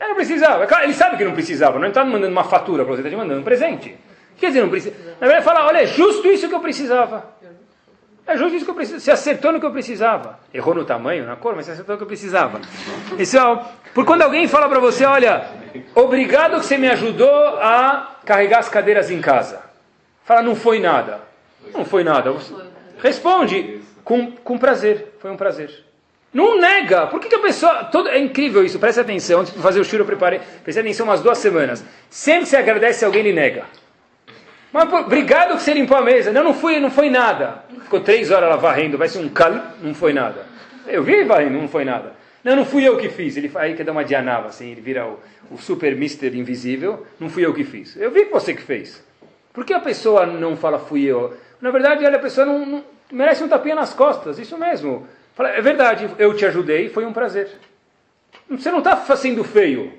Ele 0.00 0.08
não 0.08 0.14
precisava. 0.14 0.66
Ele 0.82 0.94
sabe 0.94 1.16
que 1.16 1.24
não 1.24 1.32
precisava. 1.32 1.78
Não 1.78 1.88
está 1.88 2.04
mandando 2.04 2.32
uma 2.32 2.44
fatura 2.44 2.84
para 2.84 2.94
você, 2.94 3.00
está 3.00 3.10
te 3.10 3.16
mandando 3.16 3.40
um 3.40 3.44
presente. 3.44 3.96
Quer 4.36 4.48
dizer, 4.48 4.62
não 4.62 4.68
precisa. 4.68 4.94
Na 5.20 5.26
verdade, 5.26 5.44
fala, 5.44 5.66
olha, 5.66 5.82
é 5.82 5.86
justo 5.86 6.28
isso 6.28 6.48
que 6.48 6.54
eu 6.54 6.60
precisava. 6.60 7.36
É 8.26 8.36
justo 8.36 8.56
isso 8.56 8.64
que 8.64 8.70
eu 8.70 8.74
preciso. 8.74 9.00
Você 9.00 9.10
acertou 9.10 9.52
no 9.52 9.58
que 9.58 9.66
eu 9.66 9.72
precisava. 9.72 10.38
Errou 10.52 10.74
no 10.74 10.84
tamanho, 10.84 11.24
na 11.24 11.34
cor, 11.34 11.56
mas 11.56 11.64
você 11.64 11.72
acertou 11.72 11.94
no 11.94 11.98
que 11.98 12.04
eu 12.04 12.08
precisava. 12.08 12.60
Pessoal, 13.16 13.72
por 13.94 14.04
quando 14.04 14.22
alguém 14.22 14.46
fala 14.46 14.68
para 14.68 14.78
você, 14.78 15.04
olha, 15.06 15.46
obrigado 15.94 16.60
que 16.60 16.66
você 16.66 16.76
me 16.76 16.88
ajudou 16.88 17.58
a 17.58 18.16
carregar 18.26 18.58
as 18.58 18.68
cadeiras 18.68 19.10
em 19.10 19.20
casa. 19.20 19.62
Fala, 20.24 20.42
não 20.42 20.54
foi 20.54 20.78
nada. 20.78 21.20
Não 21.72 21.86
foi 21.86 22.04
nada. 22.04 22.34
Responde 22.98 23.80
com, 24.04 24.30
com 24.32 24.58
prazer. 24.58 25.16
Foi 25.20 25.30
um 25.30 25.36
prazer. 25.36 25.87
Não 26.32 26.60
nega. 26.60 27.06
Por 27.06 27.20
que, 27.20 27.28
que 27.28 27.34
a 27.34 27.40
pessoa. 27.40 27.84
Todo, 27.84 28.08
é 28.08 28.18
incrível 28.18 28.64
isso, 28.64 28.78
preste 28.78 29.00
atenção. 29.00 29.40
Antes 29.40 29.52
de 29.52 29.60
fazer 29.60 29.80
o 29.80 29.84
shiro, 29.84 30.02
eu 30.02 30.06
preparei. 30.06 30.40
Preste 30.62 30.78
atenção 30.78 31.06
umas 31.06 31.20
duas 31.20 31.38
semanas. 31.38 31.84
Sempre 32.10 32.42
que 32.42 32.50
você 32.50 32.56
agradece 32.56 33.04
alguém, 33.04 33.20
ele 33.20 33.32
nega. 33.32 33.64
Mas 34.72 34.92
obrigado 34.92 35.56
que 35.56 35.62
você 35.62 35.72
limpou 35.72 35.96
a 35.96 36.02
mesa. 36.02 36.30
Não, 36.30 36.44
não 36.44 36.54
foi, 36.54 36.78
não 36.78 36.90
foi 36.90 37.08
nada. 37.08 37.64
Ficou 37.82 38.00
três 38.00 38.30
horas 38.30 38.50
lá 38.50 38.56
varrendo, 38.56 38.98
vai 38.98 39.08
ser 39.08 39.18
um 39.18 39.28
cal, 39.28 39.52
não 39.82 39.94
foi 39.94 40.12
nada. 40.12 40.46
Eu 40.86 41.02
vi 41.02 41.24
varrendo, 41.24 41.58
não 41.58 41.68
foi 41.68 41.84
nada. 41.84 42.12
Não, 42.44 42.54
não 42.54 42.64
fui 42.64 42.86
eu 42.86 42.96
que 42.98 43.08
fiz. 43.08 43.36
Ele 43.36 43.50
aí 43.54 43.74
quer 43.74 43.84
dar 43.84 43.92
uma 43.92 44.04
dianava, 44.04 44.48
assim, 44.48 44.70
ele 44.70 44.80
vira 44.80 45.06
o, 45.06 45.18
o 45.50 45.58
super 45.58 45.96
mister 45.96 46.34
invisível. 46.34 47.06
Não 47.18 47.30
fui 47.30 47.44
eu 47.44 47.54
que 47.54 47.64
fiz. 47.64 47.96
Eu 47.96 48.10
vi 48.10 48.26
que 48.26 48.32
você 48.32 48.54
que 48.54 48.62
fez. 48.62 49.02
Por 49.52 49.64
que 49.64 49.72
a 49.72 49.80
pessoa 49.80 50.26
não 50.26 50.56
fala 50.56 50.78
fui 50.78 51.04
eu? 51.04 51.34
Na 51.60 51.70
verdade, 51.70 52.04
olha, 52.04 52.16
a 52.16 52.20
pessoa 52.20 52.46
não, 52.46 52.64
não 52.64 52.84
merece 53.10 53.42
um 53.42 53.48
tapinha 53.48 53.74
nas 53.74 53.94
costas, 53.94 54.38
isso 54.38 54.56
mesmo. 54.58 55.06
Fala, 55.38 55.50
é 55.50 55.60
verdade, 55.60 56.10
eu 56.18 56.34
te 56.34 56.44
ajudei, 56.44 56.88
foi 56.88 57.06
um 57.06 57.12
prazer. 57.12 57.48
Você 58.50 58.72
não 58.72 58.78
está 58.78 58.96
sendo 59.14 59.44
feio. 59.44 59.92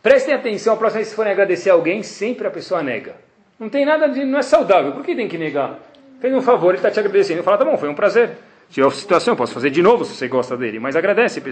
Prestem 0.00 0.32
atenção, 0.32 0.74
a 0.74 0.76
próxima 0.76 0.98
vez 0.98 1.08
que 1.08 1.16
forem 1.16 1.32
agradecer 1.32 1.70
alguém, 1.70 2.04
sempre 2.04 2.46
a 2.46 2.50
pessoa 2.50 2.80
nega. 2.80 3.16
Não 3.58 3.68
tem 3.68 3.84
nada 3.84 4.06
de. 4.08 4.24
não 4.24 4.38
é 4.38 4.42
saudável. 4.42 4.92
Por 4.92 5.04
que 5.04 5.16
tem 5.16 5.26
que 5.26 5.36
negar? 5.36 5.80
Fez 6.20 6.32
um 6.32 6.40
favor, 6.40 6.68
ele 6.68 6.78
está 6.78 6.88
te 6.88 7.00
agradecendo. 7.00 7.42
Fala, 7.42 7.58
tá 7.58 7.64
bom, 7.64 7.76
foi 7.76 7.88
um 7.88 7.96
prazer. 7.96 8.30
Se 8.70 8.80
a 8.80 8.88
situação, 8.92 9.32
eu 9.32 9.36
posso 9.36 9.52
fazer 9.52 9.70
de 9.70 9.82
novo 9.82 10.04
se 10.04 10.14
você 10.14 10.28
gosta 10.28 10.56
dele. 10.56 10.78
Mas 10.78 10.94
agradece. 10.94 11.42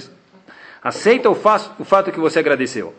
Aceita 0.80 1.28
o, 1.28 1.34
fato, 1.34 1.82
o 1.82 1.84
fato 1.84 2.12
que 2.12 2.20
você 2.20 2.38
agradeceu. 2.38 2.94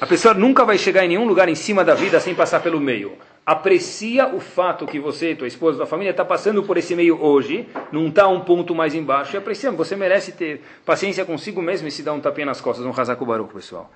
A 0.00 0.06
pessoa 0.06 0.34
nunca 0.34 0.64
vai 0.64 0.78
chegar 0.78 1.04
em 1.04 1.08
nenhum 1.08 1.26
lugar 1.26 1.48
em 1.48 1.56
cima 1.56 1.82
da 1.82 1.96
vida 1.96 2.20
sem 2.20 2.32
passar 2.32 2.62
pelo 2.62 2.78
meio. 2.78 3.18
Aprecia 3.46 4.34
o 4.34 4.40
fato 4.40 4.86
que 4.86 4.98
você, 4.98 5.34
tua 5.34 5.46
esposa, 5.46 5.76
tua 5.76 5.86
família 5.86 6.10
está 6.12 6.24
passando 6.24 6.62
por 6.62 6.78
esse 6.78 6.96
meio 6.96 7.22
hoje, 7.22 7.68
não 7.92 8.08
está 8.08 8.26
um 8.26 8.40
ponto 8.40 8.74
mais 8.74 8.94
embaixo. 8.94 9.36
E 9.36 9.38
aprecia, 9.38 9.70
você 9.70 9.94
merece 9.94 10.32
ter 10.32 10.62
paciência 10.84 11.24
consigo 11.24 11.60
mesmo 11.60 11.86
e 11.86 11.90
se 11.90 12.02
dar 12.02 12.14
um 12.14 12.20
tapinha 12.20 12.46
nas 12.46 12.60
costas, 12.60 12.86
um 12.86 12.90
razaco 12.90 13.26
baruco, 13.26 13.54
pessoal. 13.54 13.90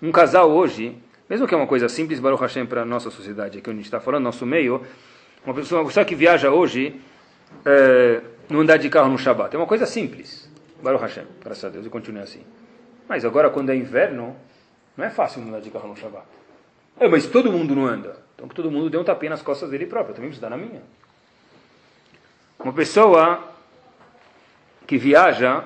Um 0.00 0.10
casal 0.10 0.50
hoje 0.50 0.96
mesmo 1.28 1.46
que 1.46 1.52
é 1.52 1.56
uma 1.56 1.66
coisa 1.66 1.88
simples, 1.90 2.20
Baruch 2.20 2.40
Hashem, 2.40 2.64
para 2.64 2.82
a 2.82 2.84
nossa 2.86 3.10
sociedade, 3.10 3.58
aqui 3.58 3.68
onde 3.68 3.80
a 3.80 3.82
gente 3.82 3.84
está 3.84 4.00
falando, 4.00 4.24
nosso 4.24 4.46
meio, 4.46 4.82
uma 5.44 5.54
pessoa, 5.54 5.82
uma 5.82 5.86
pessoa 5.86 6.04
que 6.04 6.14
viaja 6.14 6.50
hoje 6.50 6.98
é, 7.66 8.22
não 8.48 8.60
andar 8.60 8.78
de 8.78 8.88
carro 8.88 9.10
no 9.10 9.18
Shabat. 9.18 9.54
É 9.54 9.58
uma 9.58 9.66
coisa 9.66 9.84
simples. 9.84 10.50
Baruch 10.82 11.02
Hashem, 11.02 11.24
graças 11.44 11.64
a 11.64 11.68
Deus, 11.68 11.84
e 11.84 11.90
continue 11.90 12.22
assim. 12.22 12.40
Mas 13.06 13.26
agora, 13.26 13.50
quando 13.50 13.68
é 13.70 13.76
inverno, 13.76 14.34
não 14.96 15.04
é 15.04 15.10
fácil 15.10 15.42
andar 15.42 15.60
de 15.60 15.68
carro 15.70 15.88
no 15.88 15.96
Shabat. 15.96 16.24
É, 16.98 17.06
mas 17.06 17.26
todo 17.26 17.52
mundo 17.52 17.76
não 17.76 17.86
anda. 17.86 18.16
Então 18.38 18.46
que 18.46 18.54
todo 18.54 18.70
mundo 18.70 18.88
dê 18.88 18.96
um 18.96 19.02
tapinha 19.02 19.30
nas 19.30 19.42
costas 19.42 19.68
dele 19.68 19.84
próprio. 19.84 20.12
Eu 20.12 20.14
também 20.14 20.30
preciso 20.30 20.48
dar 20.48 20.50
na 20.50 20.56
minha. 20.56 20.80
Uma 22.56 22.72
pessoa 22.72 23.42
que 24.86 24.96
viaja 24.96 25.64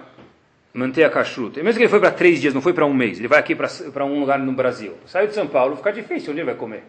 manter 0.72 1.04
a 1.04 1.10
kashrut. 1.10 1.62
Mesmo 1.62 1.74
que 1.74 1.82
ele 1.82 1.90
foi 1.90 2.00
para 2.00 2.10
três 2.10 2.40
dias, 2.40 2.54
não 2.54 2.62
foi 2.62 2.72
para 2.72 2.86
um 2.86 2.94
mês, 2.94 3.18
ele 3.18 3.28
vai 3.28 3.38
aqui 3.38 3.54
para 3.54 4.04
um 4.06 4.18
lugar 4.18 4.38
no 4.38 4.52
Brasil. 4.52 4.96
Saiu 5.04 5.28
de 5.28 5.34
São 5.34 5.46
Paulo, 5.46 5.76
fica 5.76 5.92
difícil, 5.92 6.30
onde 6.30 6.40
ele 6.40 6.46
vai 6.46 6.54
comer? 6.54 6.82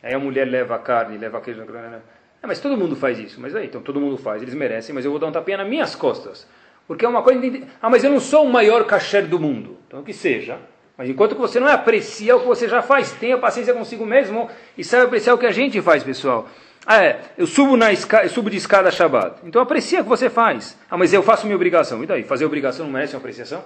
Aí 0.00 0.14
a 0.14 0.18
mulher 0.20 0.44
leva 0.46 0.76
a 0.76 0.78
carne, 0.78 1.18
leva 1.18 1.40
queijo. 1.40 1.62
É, 1.62 2.46
mas 2.46 2.60
todo 2.60 2.76
mundo 2.76 2.94
faz 2.94 3.18
isso. 3.18 3.40
Mas 3.40 3.56
aí, 3.56 3.66
então 3.66 3.80
todo 3.82 4.00
mundo 4.00 4.16
faz, 4.16 4.40
eles 4.40 4.54
merecem, 4.54 4.94
mas 4.94 5.04
eu 5.04 5.10
vou 5.10 5.18
dar 5.18 5.26
um 5.26 5.32
tapinha 5.32 5.56
nas 5.56 5.66
minhas 5.66 5.96
costas. 5.96 6.46
Porque 6.86 7.04
é 7.04 7.08
uma 7.08 7.22
coisa. 7.22 7.40
Ah, 7.82 7.90
mas 7.90 8.04
eu 8.04 8.10
não 8.10 8.20
sou 8.20 8.44
o 8.44 8.52
maior 8.52 8.84
kasher 8.84 9.26
do 9.26 9.40
mundo. 9.40 9.78
Então 9.88 10.04
que 10.04 10.12
seja. 10.12 10.58
Mas 10.96 11.08
enquanto 11.08 11.34
que 11.34 11.40
você 11.40 11.58
não 11.58 11.68
aprecia 11.68 12.36
o 12.36 12.40
que 12.40 12.46
você 12.46 12.68
já 12.68 12.80
faz, 12.80 13.10
tenha 13.12 13.36
paciência 13.36 13.74
consigo 13.74 14.06
mesmo 14.06 14.48
e 14.78 14.84
saiba 14.84 15.06
apreciar 15.06 15.34
o 15.34 15.38
que 15.38 15.46
a 15.46 15.52
gente 15.52 15.80
faz, 15.82 16.04
pessoal. 16.04 16.48
Ah, 16.86 17.02
é, 17.02 17.20
eu 17.36 17.46
subo, 17.46 17.76
na 17.76 17.92
escada, 17.92 18.24
eu 18.24 18.30
subo 18.30 18.48
de 18.48 18.58
escada 18.58 18.90
Shabbat. 18.90 19.38
Então 19.44 19.60
aprecia 19.60 20.00
o 20.00 20.02
que 20.04 20.08
você 20.08 20.30
faz. 20.30 20.78
Ah, 20.88 20.96
mas 20.96 21.12
eu 21.12 21.22
faço 21.22 21.46
minha 21.46 21.56
obrigação. 21.56 22.02
E 22.04 22.06
daí? 22.06 22.22
Fazer 22.22 22.44
obrigação 22.44 22.86
não 22.86 22.92
merece 22.92 23.14
uma 23.14 23.18
apreciação? 23.18 23.64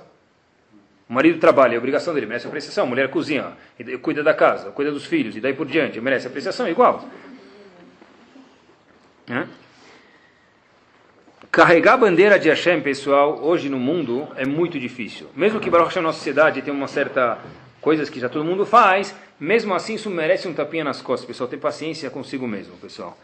O 1.09 1.13
marido 1.13 1.39
trabalha, 1.39 1.75
é 1.75 1.79
obrigação 1.79 2.15
dele, 2.15 2.27
merece 2.27 2.47
apreciação. 2.47 2.85
A 2.85 2.87
mulher 2.87 3.11
cozinha, 3.11 3.53
cuida 4.03 4.23
da 4.23 4.35
casa, 4.35 4.71
cuida 4.71 4.93
dos 4.93 5.07
filhos, 5.07 5.37
e 5.37 5.41
daí 5.41 5.55
por 5.55 5.67
diante, 5.67 6.01
merece 6.01 6.27
apreciação 6.27 6.69
igual. 6.69 7.05
Carregar 11.59 11.95
a 11.95 11.97
bandeira 11.97 12.39
de 12.39 12.49
Hashem, 12.49 12.81
pessoal, 12.81 13.41
hoje 13.43 13.69
no 13.69 13.81
mundo 13.81 14.29
é 14.37 14.47
muito 14.47 14.79
difícil. 14.79 15.27
Mesmo 15.35 15.59
que 15.59 15.69
Baruch 15.69 15.89
Hashem, 15.89 16.05
nossa 16.05 16.19
sociedade, 16.19 16.63
tenha 16.63 16.73
uma 16.73 16.87
certa 16.87 17.37
coisas 17.81 18.09
que 18.09 18.21
já 18.21 18.29
todo 18.29 18.45
mundo 18.45 18.65
faz, 18.65 19.13
mesmo 19.41 19.75
assim 19.75 19.95
isso 19.95 20.09
merece 20.09 20.47
um 20.47 20.55
tapinha 20.55 20.85
nas 20.85 21.03
costas, 21.03 21.27
pessoal. 21.27 21.51
Ter 21.51 21.57
paciência 21.57 22.09
consigo 22.11 22.47
mesmo, 22.47 22.77
pessoal. 22.77 23.19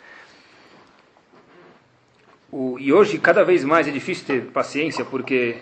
O, 2.50 2.76
e 2.80 2.92
hoje, 2.92 3.18
cada 3.18 3.44
vez 3.44 3.62
mais 3.62 3.86
é 3.86 3.92
difícil 3.92 4.26
ter 4.26 4.46
paciência, 4.46 5.04
porque 5.04 5.58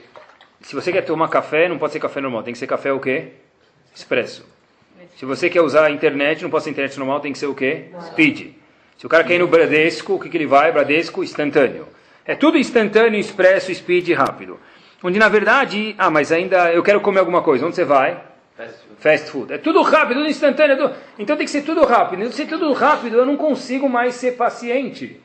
se 0.62 0.74
você 0.74 0.90
quer 0.90 1.02
tomar 1.02 1.28
café, 1.28 1.68
não 1.68 1.76
pode 1.76 1.92
ser 1.92 2.00
café 2.00 2.22
normal, 2.22 2.42
tem 2.42 2.54
que 2.54 2.58
ser 2.58 2.66
café 2.66 2.90
o 2.90 2.98
quê? 2.98 3.32
Expresso. 3.94 4.46
Se 5.18 5.26
você 5.26 5.50
quer 5.50 5.60
usar 5.60 5.84
a 5.84 5.90
internet, 5.90 6.42
não 6.42 6.48
pode 6.48 6.64
ser 6.64 6.70
internet 6.70 6.98
normal, 6.98 7.20
tem 7.20 7.34
que 7.34 7.38
ser 7.38 7.48
o 7.48 7.54
quê? 7.54 7.90
Speed. 8.06 8.54
Se 8.96 9.04
o 9.04 9.10
cara 9.10 9.24
quer 9.24 9.34
ir 9.34 9.40
no 9.40 9.46
Bradesco, 9.46 10.14
o 10.14 10.18
que, 10.18 10.30
que 10.30 10.38
ele 10.38 10.46
vai? 10.46 10.72
Bradesco 10.72 11.22
instantâneo. 11.22 11.91
É 12.24 12.34
tudo 12.34 12.58
instantâneo, 12.58 13.18
expresso, 13.18 13.74
speed, 13.74 14.10
rápido. 14.10 14.58
Onde 15.02 15.18
na 15.18 15.28
verdade, 15.28 15.94
ah, 15.98 16.10
mas 16.10 16.30
ainda 16.30 16.72
eu 16.72 16.82
quero 16.82 17.00
comer 17.00 17.20
alguma 17.20 17.42
coisa. 17.42 17.66
Onde 17.66 17.74
você 17.74 17.84
vai? 17.84 18.22
Fast 18.56 18.78
food. 18.78 19.02
Fast 19.02 19.30
food. 19.30 19.52
É 19.52 19.58
tudo 19.58 19.82
rápido, 19.82 20.18
tudo 20.18 20.30
instantâneo. 20.30 20.76
Tudo... 20.76 20.94
Então 21.18 21.36
tem 21.36 21.44
que 21.44 21.50
ser 21.50 21.62
tudo 21.62 21.84
rápido. 21.84 22.30
Se 22.32 22.46
tudo 22.46 22.72
rápido, 22.72 23.16
eu 23.16 23.26
não 23.26 23.36
consigo 23.36 23.88
mais 23.88 24.14
ser 24.14 24.32
paciente. 24.32 25.20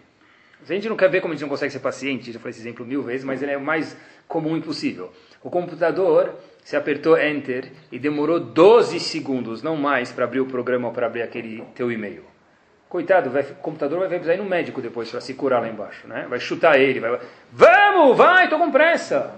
A 0.70 0.74
gente 0.74 0.90
não 0.90 0.98
quer 0.98 1.10
ver 1.10 1.22
como 1.22 1.34
a 1.34 1.36
gente 1.36 1.44
não 1.44 1.50
consegue 1.50 1.72
ser 1.72 1.80
paciente, 1.80 2.32
já 2.32 2.40
falei 2.40 2.50
esse 2.50 2.60
exemplo 2.60 2.86
mil 2.86 3.02
vezes, 3.02 3.24
mas 3.24 3.42
ele 3.42 3.54
é 3.54 3.58
o 3.58 3.62
mais 3.62 3.96
comum 4.28 4.58
impossível. 4.58 5.14
O 5.42 5.50
computador, 5.50 6.36
você 6.62 6.76
apertou 6.76 7.18
Enter 7.18 7.72
e 7.90 7.98
demorou 7.98 8.38
12 8.38 9.00
segundos, 9.00 9.64
não 9.64 9.78
mais, 9.78 10.12
para 10.12 10.26
abrir 10.26 10.42
o 10.42 10.46
programa 10.46 10.90
ou 10.90 10.94
para 10.94 11.06
abrir 11.06 11.22
aquele 11.22 11.64
teu 11.74 11.90
e-mail. 11.90 12.26
Coitado, 12.90 13.30
vai, 13.30 13.42
o 13.42 13.56
computador 13.56 14.00
vai 14.00 14.08
precisar 14.08 14.36
ir 14.36 14.38
no 14.38 14.46
médico 14.46 14.82
depois 14.82 15.10
para 15.12 15.20
se 15.20 15.34
curar 15.34 15.62
lá 15.62 15.68
embaixo, 15.68 16.08
né? 16.08 16.26
Vai 16.30 16.40
chutar 16.40 16.80
ele, 16.80 17.00
vai... 17.00 17.20
Vamos, 17.52 18.16
vai, 18.16 18.46
estou 18.46 18.58
com 18.58 18.72
pressa. 18.72 19.34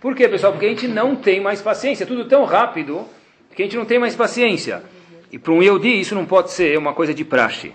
Por 0.00 0.14
quê, 0.14 0.28
pessoal? 0.28 0.52
Porque 0.52 0.66
a 0.66 0.68
gente 0.68 0.88
não 0.88 1.14
tem 1.14 1.40
mais 1.40 1.62
paciência. 1.62 2.06
Tudo 2.06 2.24
tão 2.26 2.44
rápido 2.44 3.06
que 3.54 3.62
a 3.62 3.64
gente 3.64 3.76
não 3.76 3.84
tem 3.84 3.98
mais 3.98 4.14
paciência. 4.14 4.82
E 5.30 5.38
para 5.38 5.52
um 5.52 5.62
Yehudi 5.62 6.00
isso 6.00 6.14
não 6.14 6.24
pode 6.24 6.50
ser 6.50 6.78
uma 6.78 6.94
coisa 6.94 7.12
de 7.12 7.24
praxe. 7.24 7.72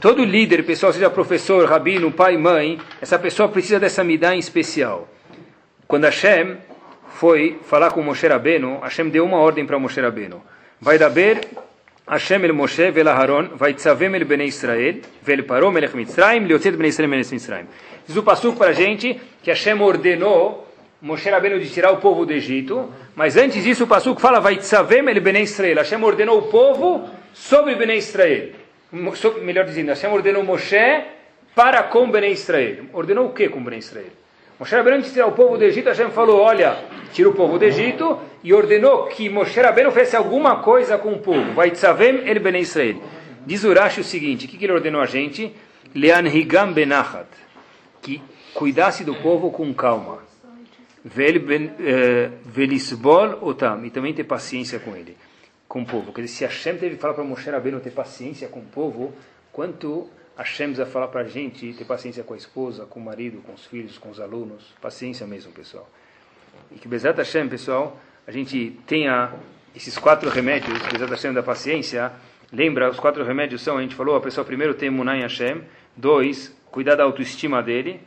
Todo 0.00 0.24
líder, 0.24 0.64
pessoal, 0.64 0.92
seja 0.92 1.08
professor, 1.08 1.68
rabino, 1.68 2.10
pai, 2.10 2.36
mãe, 2.36 2.78
essa 3.00 3.18
pessoa 3.18 3.48
precisa 3.48 3.78
dessa 3.78 4.02
midá 4.02 4.34
em 4.34 4.38
especial. 4.38 5.08
Quando 5.86 6.04
Hashem 6.04 6.56
foi 7.08 7.58
falar 7.64 7.92
com 7.92 8.02
Moshe 8.02 8.26
Rabbeinu, 8.26 8.80
Hashem 8.80 9.08
deu 9.08 9.24
uma 9.24 9.38
ordem 9.38 9.64
para 9.64 9.78
Moshe 9.78 10.00
Rabbeinu. 10.00 10.42
Vai 10.80 10.98
daber 10.98 11.46
Hashem 12.06 12.44
el 12.44 12.52
Moshe 12.52 12.90
vel 12.90 13.08
Aharon, 13.08 13.56
vai 13.56 13.74
tzavem 13.74 14.14
el 14.16 14.24
Bnei 14.24 14.48
Israel, 14.48 15.00
vel 15.22 15.44
parou 15.44 15.70
melech 15.70 15.94
Mitzrayim, 15.94 16.46
liotzet 16.46 16.76
Bnei 16.76 16.88
Israel 16.88 17.08
melech 17.08 17.32
Mitzrayim. 17.32 17.66
Diz 18.06 18.16
o 18.16 18.22
passuco 18.22 18.58
para 18.58 18.70
a 18.70 18.74
gente 18.74 19.20
que 19.42 19.50
Hashem 19.50 19.80
ordenou 19.80 20.66
Moshe 21.00 21.28
Rabbeinu 21.30 21.58
de 21.58 21.68
tirar 21.68 21.90
o 21.90 21.96
povo 21.96 22.24
do 22.24 22.32
Egito, 22.32 22.88
mas 23.16 23.36
antes 23.36 23.64
disso 23.64 23.84
o 23.84 23.86
Passuco 23.88 24.20
fala, 24.20 24.38
vai 24.38 24.56
tzavem 24.56 25.08
el 25.08 25.20
Bnei 25.20 25.42
Israel. 25.42 25.78
Hashem 25.78 26.02
ordenou 26.02 26.38
o 26.38 26.42
povo 26.42 27.08
sobre 27.34 27.74
Bnei 27.74 27.98
Israel. 27.98 28.50
Melhor 29.42 29.64
dizendo, 29.64 29.88
Hashem 29.88 30.12
ordenou 30.12 30.44
Moshe 30.44 31.04
para 31.56 31.82
com 31.82 32.08
Bnei 32.08 32.32
Israel. 32.32 32.84
Ordenou 32.92 33.26
o 33.26 33.32
que 33.32 33.48
com 33.48 33.62
Bnei 33.62 33.80
Israel? 33.80 34.21
Moshe 34.62 34.76
Rabbeinu 34.76 34.98
antes 34.98 35.08
de 35.08 35.14
tirar 35.14 35.26
o 35.26 35.32
povo 35.32 35.58
do 35.58 35.64
Egito, 35.64 35.88
Hashem 35.88 36.10
falou, 36.12 36.40
olha, 36.40 36.78
tira 37.12 37.28
o 37.28 37.34
povo 37.34 37.58
do 37.58 37.64
Egito, 37.64 38.16
e 38.44 38.54
ordenou 38.54 39.08
que 39.08 39.28
Moshe 39.28 39.60
Rabbeinu 39.60 39.90
fizesse 39.90 40.14
alguma 40.14 40.62
coisa 40.62 40.96
com 40.96 41.14
o 41.14 41.18
povo. 41.18 41.52
Vai 41.52 41.72
tzavem 41.72 42.28
el 42.28 42.38
Bnei 42.38 42.60
Israel. 42.60 43.02
Diz 43.44 43.64
Urashi 43.64 44.02
o 44.02 44.04
seguinte, 44.04 44.46
o 44.46 44.48
que, 44.48 44.56
que 44.56 44.64
ele 44.64 44.72
ordenou 44.72 45.00
a 45.00 45.06
gente? 45.06 45.52
Leanhigam 45.92 46.72
benachat. 46.72 47.26
Que 48.00 48.22
cuidasse 48.54 49.02
do 49.02 49.16
povo 49.16 49.50
com 49.50 49.74
calma. 49.74 50.20
Eh, 51.04 52.30
velisbol 52.44 53.40
otam, 53.42 53.84
e 53.84 53.90
também 53.90 54.14
ter 54.14 54.22
paciência 54.22 54.78
com 54.78 54.94
ele, 54.94 55.16
com 55.66 55.82
o 55.82 55.84
povo. 55.84 56.12
Quer 56.12 56.20
dizer, 56.20 56.36
se 56.36 56.44
Hashem 56.44 56.76
teve 56.76 56.94
que 56.94 57.00
falar 57.00 57.14
para 57.14 57.24
Moshe 57.24 57.50
Rabbeinu 57.50 57.80
ter 57.80 57.90
paciência 57.90 58.46
com 58.46 58.60
o 58.60 58.66
povo, 58.66 59.12
quanto 59.52 60.08
Hashem 60.36 60.72
vai 60.72 60.86
falar 60.86 61.08
para 61.08 61.20
a 61.20 61.24
gente 61.24 61.72
ter 61.74 61.84
paciência 61.84 62.22
com 62.22 62.34
a 62.34 62.36
esposa, 62.36 62.86
com 62.86 63.00
o 63.00 63.02
marido, 63.02 63.42
com 63.42 63.52
os 63.52 63.66
filhos, 63.66 63.98
com 63.98 64.10
os 64.10 64.20
alunos, 64.20 64.74
paciência 64.80 65.26
mesmo, 65.26 65.52
pessoal. 65.52 65.88
E 66.70 66.76
que 66.76 66.88
Bezat 66.88 67.16
Hashem, 67.16 67.48
pessoal, 67.48 67.98
a 68.26 68.32
gente 68.32 68.78
tenha 68.86 69.32
esses 69.74 69.98
quatro 69.98 70.30
remédios, 70.30 70.78
Bezat 70.90 71.10
Hashem 71.10 71.32
da 71.32 71.42
paciência, 71.42 72.12
lembra, 72.50 72.88
os 72.90 72.98
quatro 72.98 73.24
remédios 73.24 73.62
são, 73.62 73.78
a 73.78 73.82
gente 73.82 73.94
falou, 73.94 74.16
a 74.16 74.20
pessoa 74.20 74.44
primeiro 74.44 74.74
tem 74.74 74.90
Munay 74.90 75.20
Hashem, 75.20 75.62
dois, 75.96 76.54
cuidar 76.70 76.94
da 76.94 77.04
autoestima 77.04 77.62
dele. 77.62 78.00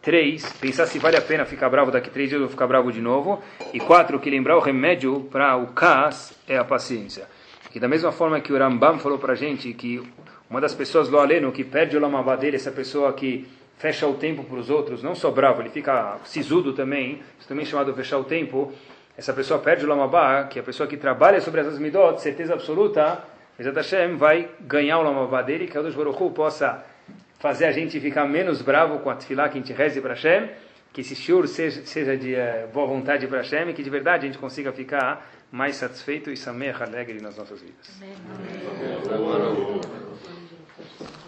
Três, 0.00 0.52
pensar 0.54 0.86
se 0.86 0.98
vale 0.98 1.16
a 1.16 1.22
pena 1.22 1.44
ficar 1.44 1.68
bravo 1.68 1.92
daqui 1.92 2.10
três 2.10 2.28
dias 2.28 2.42
ou 2.42 2.48
ficar 2.48 2.66
bravo 2.66 2.90
de 2.90 3.00
novo. 3.00 3.40
E 3.72 3.78
quatro, 3.78 4.18
que 4.18 4.28
lembrar 4.28 4.56
o 4.56 4.60
remédio 4.60 5.28
para 5.30 5.56
o 5.56 5.68
cas 5.68 6.32
é 6.48 6.58
a 6.58 6.64
paciência. 6.64 7.28
Que 7.70 7.78
da 7.78 7.86
mesma 7.86 8.10
forma 8.10 8.40
que 8.40 8.52
o 8.52 8.58
Rambam 8.58 8.98
falou 8.98 9.18
para 9.18 9.34
a 9.34 9.36
gente 9.36 9.72
que 9.72 10.02
uma 10.52 10.60
das 10.60 10.74
pessoas 10.74 11.08
lo 11.08 11.18
aleno 11.18 11.50
que 11.50 11.64
perde 11.64 11.96
o 11.96 12.00
lamavá 12.00 12.36
dele, 12.36 12.56
essa 12.56 12.70
pessoa 12.70 13.14
que 13.14 13.48
fecha 13.78 14.06
o 14.06 14.12
tempo 14.12 14.44
para 14.44 14.58
os 14.58 14.68
outros, 14.68 15.02
não 15.02 15.14
só 15.14 15.30
bravo, 15.30 15.62
ele 15.62 15.70
fica 15.70 16.18
sisudo 16.26 16.74
também, 16.74 17.22
isso 17.38 17.48
também 17.48 17.64
é 17.64 17.66
chamado 17.66 17.94
fechar 17.94 18.18
o 18.18 18.24
tempo. 18.24 18.70
Essa 19.16 19.32
pessoa 19.32 19.58
perde 19.58 19.86
o 19.86 19.88
lamavá, 19.88 20.44
que 20.44 20.58
é 20.58 20.62
a 20.62 20.64
pessoa 20.64 20.86
que 20.86 20.98
trabalha 20.98 21.40
sobre 21.40 21.62
essas 21.62 21.78
midot, 21.78 22.20
certeza 22.20 22.52
absoluta, 22.52 23.24
Bezat 23.56 23.74
Hashem 23.74 24.16
vai 24.16 24.50
ganhar 24.60 24.98
o 24.98 25.02
lamavá 25.02 25.40
dele, 25.40 25.66
que 25.66 25.78
a 25.78 25.80
Deus 25.80 25.94
Baruch 25.94 26.34
possa 26.34 26.84
fazer 27.38 27.64
a 27.64 27.72
gente 27.72 27.98
ficar 27.98 28.26
menos 28.26 28.60
bravo 28.60 28.98
com 28.98 29.08
a 29.08 29.14
tefilá 29.14 29.48
que 29.48 29.56
a 29.56 29.60
gente 29.62 29.72
reze 29.72 30.02
para 30.02 30.12
Hashem, 30.12 30.50
que 30.92 31.00
esse 31.00 31.16
shiur 31.16 31.48
seja, 31.48 31.80
seja 31.86 32.14
de 32.14 32.34
uh, 32.34 32.68
boa 32.74 32.86
vontade 32.86 33.26
para 33.26 33.38
Hashem 33.38 33.70
e 33.70 33.72
que 33.72 33.82
de 33.82 33.88
verdade 33.88 34.26
a 34.26 34.28
gente 34.30 34.38
consiga 34.38 34.70
ficar 34.70 35.26
mais 35.50 35.76
satisfeito 35.76 36.30
e 36.30 36.36
samer 36.36 36.82
alegre 36.82 37.22
nas 37.22 37.38
nossas 37.38 37.62
vidas. 37.62 37.90
Amém. 37.96 38.14
Amém. 39.16 40.41
Thank 40.98 41.10
you. 41.12 41.21